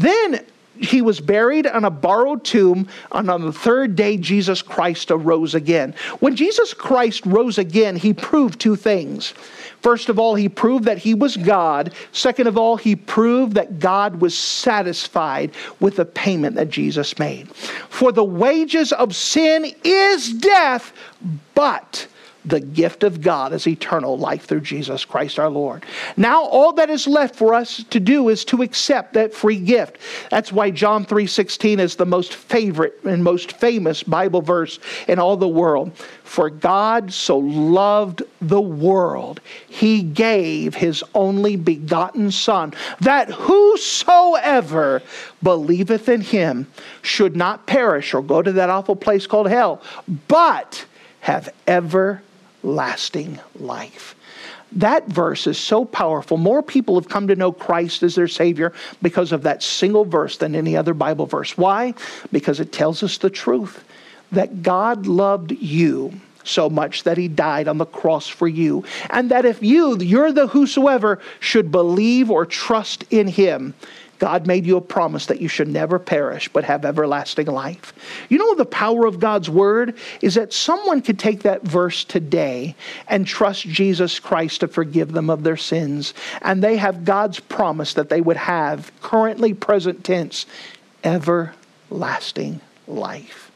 Then 0.00 0.44
he 0.78 1.02
was 1.02 1.20
buried 1.20 1.66
in 1.66 1.84
a 1.84 1.90
borrowed 1.90 2.42
tomb, 2.42 2.88
and 3.12 3.30
on 3.30 3.42
the 3.42 3.52
third 3.52 3.96
day, 3.96 4.16
Jesus 4.16 4.62
Christ 4.62 5.10
arose 5.10 5.54
again. 5.54 5.94
When 6.20 6.36
Jesus 6.36 6.72
Christ 6.72 7.26
rose 7.26 7.58
again, 7.58 7.96
he 7.96 8.14
proved 8.14 8.58
two 8.58 8.76
things. 8.76 9.34
First 9.82 10.08
of 10.08 10.18
all, 10.18 10.34
he 10.34 10.48
proved 10.48 10.84
that 10.84 10.98
he 10.98 11.12
was 11.12 11.36
God. 11.36 11.92
Second 12.12 12.46
of 12.46 12.56
all, 12.56 12.76
he 12.76 12.96
proved 12.96 13.54
that 13.54 13.78
God 13.78 14.22
was 14.22 14.36
satisfied 14.36 15.52
with 15.80 15.96
the 15.96 16.06
payment 16.06 16.56
that 16.56 16.70
Jesus 16.70 17.18
made. 17.18 17.54
For 17.54 18.10
the 18.10 18.24
wages 18.24 18.92
of 18.92 19.14
sin 19.14 19.74
is 19.84 20.32
death, 20.32 20.94
but 21.54 22.06
the 22.44 22.60
gift 22.60 23.04
of 23.04 23.20
God 23.20 23.52
is 23.52 23.66
eternal 23.66 24.16
life 24.16 24.46
through 24.46 24.62
Jesus 24.62 25.04
Christ 25.04 25.38
our 25.38 25.50
Lord. 25.50 25.84
Now 26.16 26.44
all 26.44 26.72
that 26.74 26.90
is 26.90 27.06
left 27.06 27.36
for 27.36 27.54
us 27.54 27.84
to 27.90 28.00
do 28.00 28.28
is 28.28 28.44
to 28.46 28.62
accept 28.62 29.14
that 29.14 29.34
free 29.34 29.58
gift. 29.58 29.98
That's 30.30 30.52
why 30.52 30.70
John 30.70 31.04
3:16 31.04 31.78
is 31.80 31.96
the 31.96 32.06
most 32.06 32.34
favorite 32.34 32.98
and 33.04 33.22
most 33.22 33.52
famous 33.52 34.02
Bible 34.02 34.40
verse 34.40 34.78
in 35.06 35.18
all 35.18 35.36
the 35.36 35.48
world. 35.48 35.92
For 36.24 36.48
God 36.48 37.12
so 37.12 37.38
loved 37.38 38.22
the 38.40 38.60
world, 38.60 39.40
he 39.68 40.02
gave 40.02 40.76
his 40.76 41.02
only 41.14 41.56
begotten 41.56 42.30
son 42.30 42.72
that 43.00 43.30
whosoever 43.30 45.02
believeth 45.42 46.08
in 46.08 46.20
him 46.20 46.68
should 47.02 47.36
not 47.36 47.66
perish 47.66 48.14
or 48.14 48.22
go 48.22 48.42
to 48.42 48.52
that 48.52 48.70
awful 48.70 48.96
place 48.96 49.26
called 49.26 49.48
hell, 49.48 49.82
but 50.28 50.84
have 51.20 51.52
ever 51.66 52.22
lasting 52.62 53.38
life. 53.58 54.14
That 54.72 55.08
verse 55.08 55.46
is 55.46 55.58
so 55.58 55.84
powerful. 55.84 56.36
More 56.36 56.62
people 56.62 56.94
have 56.94 57.08
come 57.08 57.26
to 57.28 57.36
know 57.36 57.50
Christ 57.50 58.02
as 58.02 58.14
their 58.14 58.28
Savior 58.28 58.72
because 59.02 59.32
of 59.32 59.42
that 59.42 59.62
single 59.62 60.04
verse 60.04 60.36
than 60.36 60.54
any 60.54 60.76
other 60.76 60.94
Bible 60.94 61.26
verse. 61.26 61.58
Why? 61.58 61.94
Because 62.30 62.60
it 62.60 62.72
tells 62.72 63.02
us 63.02 63.18
the 63.18 63.30
truth 63.30 63.84
that 64.30 64.62
God 64.62 65.06
loved 65.06 65.50
you 65.50 66.12
so 66.44 66.70
much 66.70 67.02
that 67.02 67.18
he 67.18 67.28
died 67.28 67.68
on 67.68 67.78
the 67.78 67.86
cross 67.86 68.28
for 68.28 68.48
you. 68.48 68.84
And 69.10 69.30
that 69.30 69.44
if 69.44 69.62
you, 69.62 69.98
you're 69.98 70.32
the 70.32 70.46
whosoever, 70.46 71.20
should 71.40 71.70
believe 71.70 72.30
or 72.30 72.46
trust 72.46 73.04
in 73.10 73.26
him, 73.26 73.74
God 74.20 74.46
made 74.46 74.66
you 74.66 74.76
a 74.76 74.82
promise 74.82 75.26
that 75.26 75.40
you 75.40 75.48
should 75.48 75.66
never 75.66 75.98
perish 75.98 76.48
but 76.50 76.62
have 76.64 76.84
everlasting 76.84 77.46
life. 77.46 77.94
You 78.28 78.36
know, 78.36 78.54
the 78.54 78.66
power 78.66 79.06
of 79.06 79.18
God's 79.18 79.48
word 79.48 79.96
is 80.20 80.34
that 80.34 80.52
someone 80.52 81.00
could 81.00 81.18
take 81.18 81.42
that 81.42 81.62
verse 81.62 82.04
today 82.04 82.76
and 83.08 83.26
trust 83.26 83.62
Jesus 83.62 84.20
Christ 84.20 84.60
to 84.60 84.68
forgive 84.68 85.12
them 85.12 85.30
of 85.30 85.42
their 85.42 85.56
sins. 85.56 86.12
And 86.42 86.62
they 86.62 86.76
have 86.76 87.06
God's 87.06 87.40
promise 87.40 87.94
that 87.94 88.10
they 88.10 88.20
would 88.20 88.36
have, 88.36 88.92
currently 89.00 89.54
present 89.54 90.04
tense, 90.04 90.44
everlasting 91.02 92.60
life. 92.86 93.50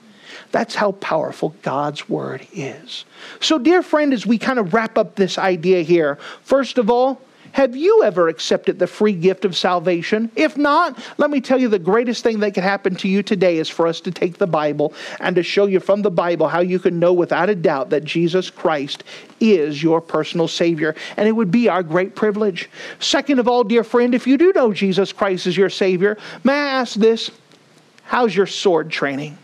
That's 0.50 0.74
how 0.74 0.92
powerful 0.92 1.54
God's 1.60 2.08
word 2.08 2.46
is. 2.54 3.04
So, 3.40 3.58
dear 3.58 3.82
friend, 3.82 4.14
as 4.14 4.24
we 4.24 4.38
kind 4.38 4.58
of 4.58 4.72
wrap 4.72 4.96
up 4.96 5.16
this 5.16 5.36
idea 5.36 5.82
here, 5.82 6.16
first 6.42 6.78
of 6.78 6.88
all, 6.88 7.20
have 7.54 7.76
you 7.76 8.02
ever 8.02 8.26
accepted 8.26 8.80
the 8.80 8.86
free 8.88 9.12
gift 9.12 9.44
of 9.44 9.56
salvation? 9.56 10.28
If 10.34 10.56
not, 10.56 10.98
let 11.18 11.30
me 11.30 11.40
tell 11.40 11.60
you 11.60 11.68
the 11.68 11.78
greatest 11.78 12.24
thing 12.24 12.40
that 12.40 12.52
could 12.52 12.64
happen 12.64 12.96
to 12.96 13.08
you 13.08 13.22
today 13.22 13.58
is 13.58 13.68
for 13.68 13.86
us 13.86 14.00
to 14.00 14.10
take 14.10 14.38
the 14.38 14.46
Bible 14.48 14.92
and 15.20 15.36
to 15.36 15.44
show 15.44 15.66
you 15.66 15.78
from 15.78 16.02
the 16.02 16.10
Bible 16.10 16.48
how 16.48 16.58
you 16.58 16.80
can 16.80 16.98
know 16.98 17.12
without 17.12 17.48
a 17.48 17.54
doubt 17.54 17.90
that 17.90 18.02
Jesus 18.02 18.50
Christ 18.50 19.04
is 19.38 19.80
your 19.80 20.00
personal 20.00 20.48
Savior. 20.48 20.96
And 21.16 21.28
it 21.28 21.32
would 21.32 21.52
be 21.52 21.68
our 21.68 21.84
great 21.84 22.16
privilege. 22.16 22.68
Second 22.98 23.38
of 23.38 23.46
all, 23.46 23.62
dear 23.62 23.84
friend, 23.84 24.16
if 24.16 24.26
you 24.26 24.36
do 24.36 24.52
know 24.52 24.72
Jesus 24.72 25.12
Christ 25.12 25.46
is 25.46 25.56
your 25.56 25.70
Savior, 25.70 26.18
may 26.42 26.54
I 26.54 26.80
ask 26.80 26.94
this? 26.96 27.30
How's 28.02 28.34
your 28.34 28.48
sword 28.48 28.90
training? 28.90 29.38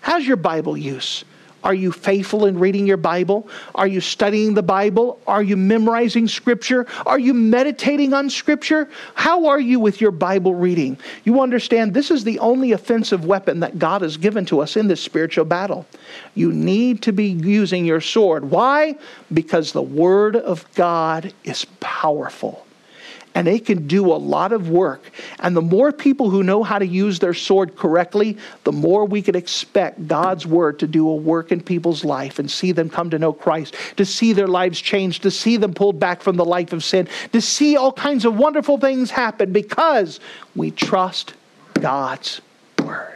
How's 0.00 0.26
your 0.26 0.38
Bible 0.38 0.74
use? 0.74 1.26
Are 1.64 1.74
you 1.74 1.90
faithful 1.90 2.46
in 2.46 2.58
reading 2.58 2.86
your 2.86 2.96
Bible? 2.96 3.48
Are 3.74 3.86
you 3.86 4.00
studying 4.00 4.54
the 4.54 4.62
Bible? 4.62 5.20
Are 5.26 5.42
you 5.42 5.56
memorizing 5.56 6.28
Scripture? 6.28 6.86
Are 7.04 7.18
you 7.18 7.34
meditating 7.34 8.14
on 8.14 8.30
Scripture? 8.30 8.88
How 9.14 9.46
are 9.46 9.60
you 9.60 9.80
with 9.80 10.00
your 10.00 10.10
Bible 10.10 10.54
reading? 10.54 10.98
You 11.24 11.40
understand 11.40 11.94
this 11.94 12.10
is 12.10 12.24
the 12.24 12.38
only 12.38 12.72
offensive 12.72 13.24
weapon 13.24 13.60
that 13.60 13.78
God 13.78 14.02
has 14.02 14.16
given 14.16 14.44
to 14.46 14.60
us 14.60 14.76
in 14.76 14.88
this 14.88 15.00
spiritual 15.00 15.44
battle. 15.44 15.86
You 16.34 16.52
need 16.52 17.02
to 17.02 17.12
be 17.12 17.26
using 17.26 17.84
your 17.84 18.00
sword. 18.00 18.50
Why? 18.50 18.96
Because 19.32 19.72
the 19.72 19.82
Word 19.82 20.36
of 20.36 20.66
God 20.74 21.32
is 21.44 21.64
powerful 21.80 22.65
and 23.36 23.46
they 23.46 23.58
can 23.58 23.86
do 23.86 24.06
a 24.06 24.16
lot 24.16 24.50
of 24.50 24.70
work. 24.70 25.10
And 25.40 25.54
the 25.54 25.60
more 25.60 25.92
people 25.92 26.30
who 26.30 26.42
know 26.42 26.62
how 26.62 26.78
to 26.78 26.86
use 26.86 27.18
their 27.18 27.34
sword 27.34 27.76
correctly, 27.76 28.38
the 28.64 28.72
more 28.72 29.04
we 29.04 29.20
could 29.20 29.36
expect 29.36 30.08
God's 30.08 30.46
word 30.46 30.78
to 30.78 30.86
do 30.86 31.06
a 31.06 31.14
work 31.14 31.52
in 31.52 31.60
people's 31.60 32.02
life 32.02 32.38
and 32.38 32.50
see 32.50 32.72
them 32.72 32.88
come 32.88 33.10
to 33.10 33.18
know 33.18 33.34
Christ, 33.34 33.76
to 33.98 34.06
see 34.06 34.32
their 34.32 34.48
lives 34.48 34.80
changed, 34.80 35.22
to 35.22 35.30
see 35.30 35.58
them 35.58 35.74
pulled 35.74 36.00
back 36.00 36.22
from 36.22 36.36
the 36.36 36.46
life 36.46 36.72
of 36.72 36.82
sin, 36.82 37.08
to 37.32 37.42
see 37.42 37.76
all 37.76 37.92
kinds 37.92 38.24
of 38.24 38.38
wonderful 38.38 38.78
things 38.78 39.10
happen 39.10 39.52
because 39.52 40.18
we 40.54 40.70
trust 40.70 41.34
God's 41.74 42.40
word. 42.82 43.15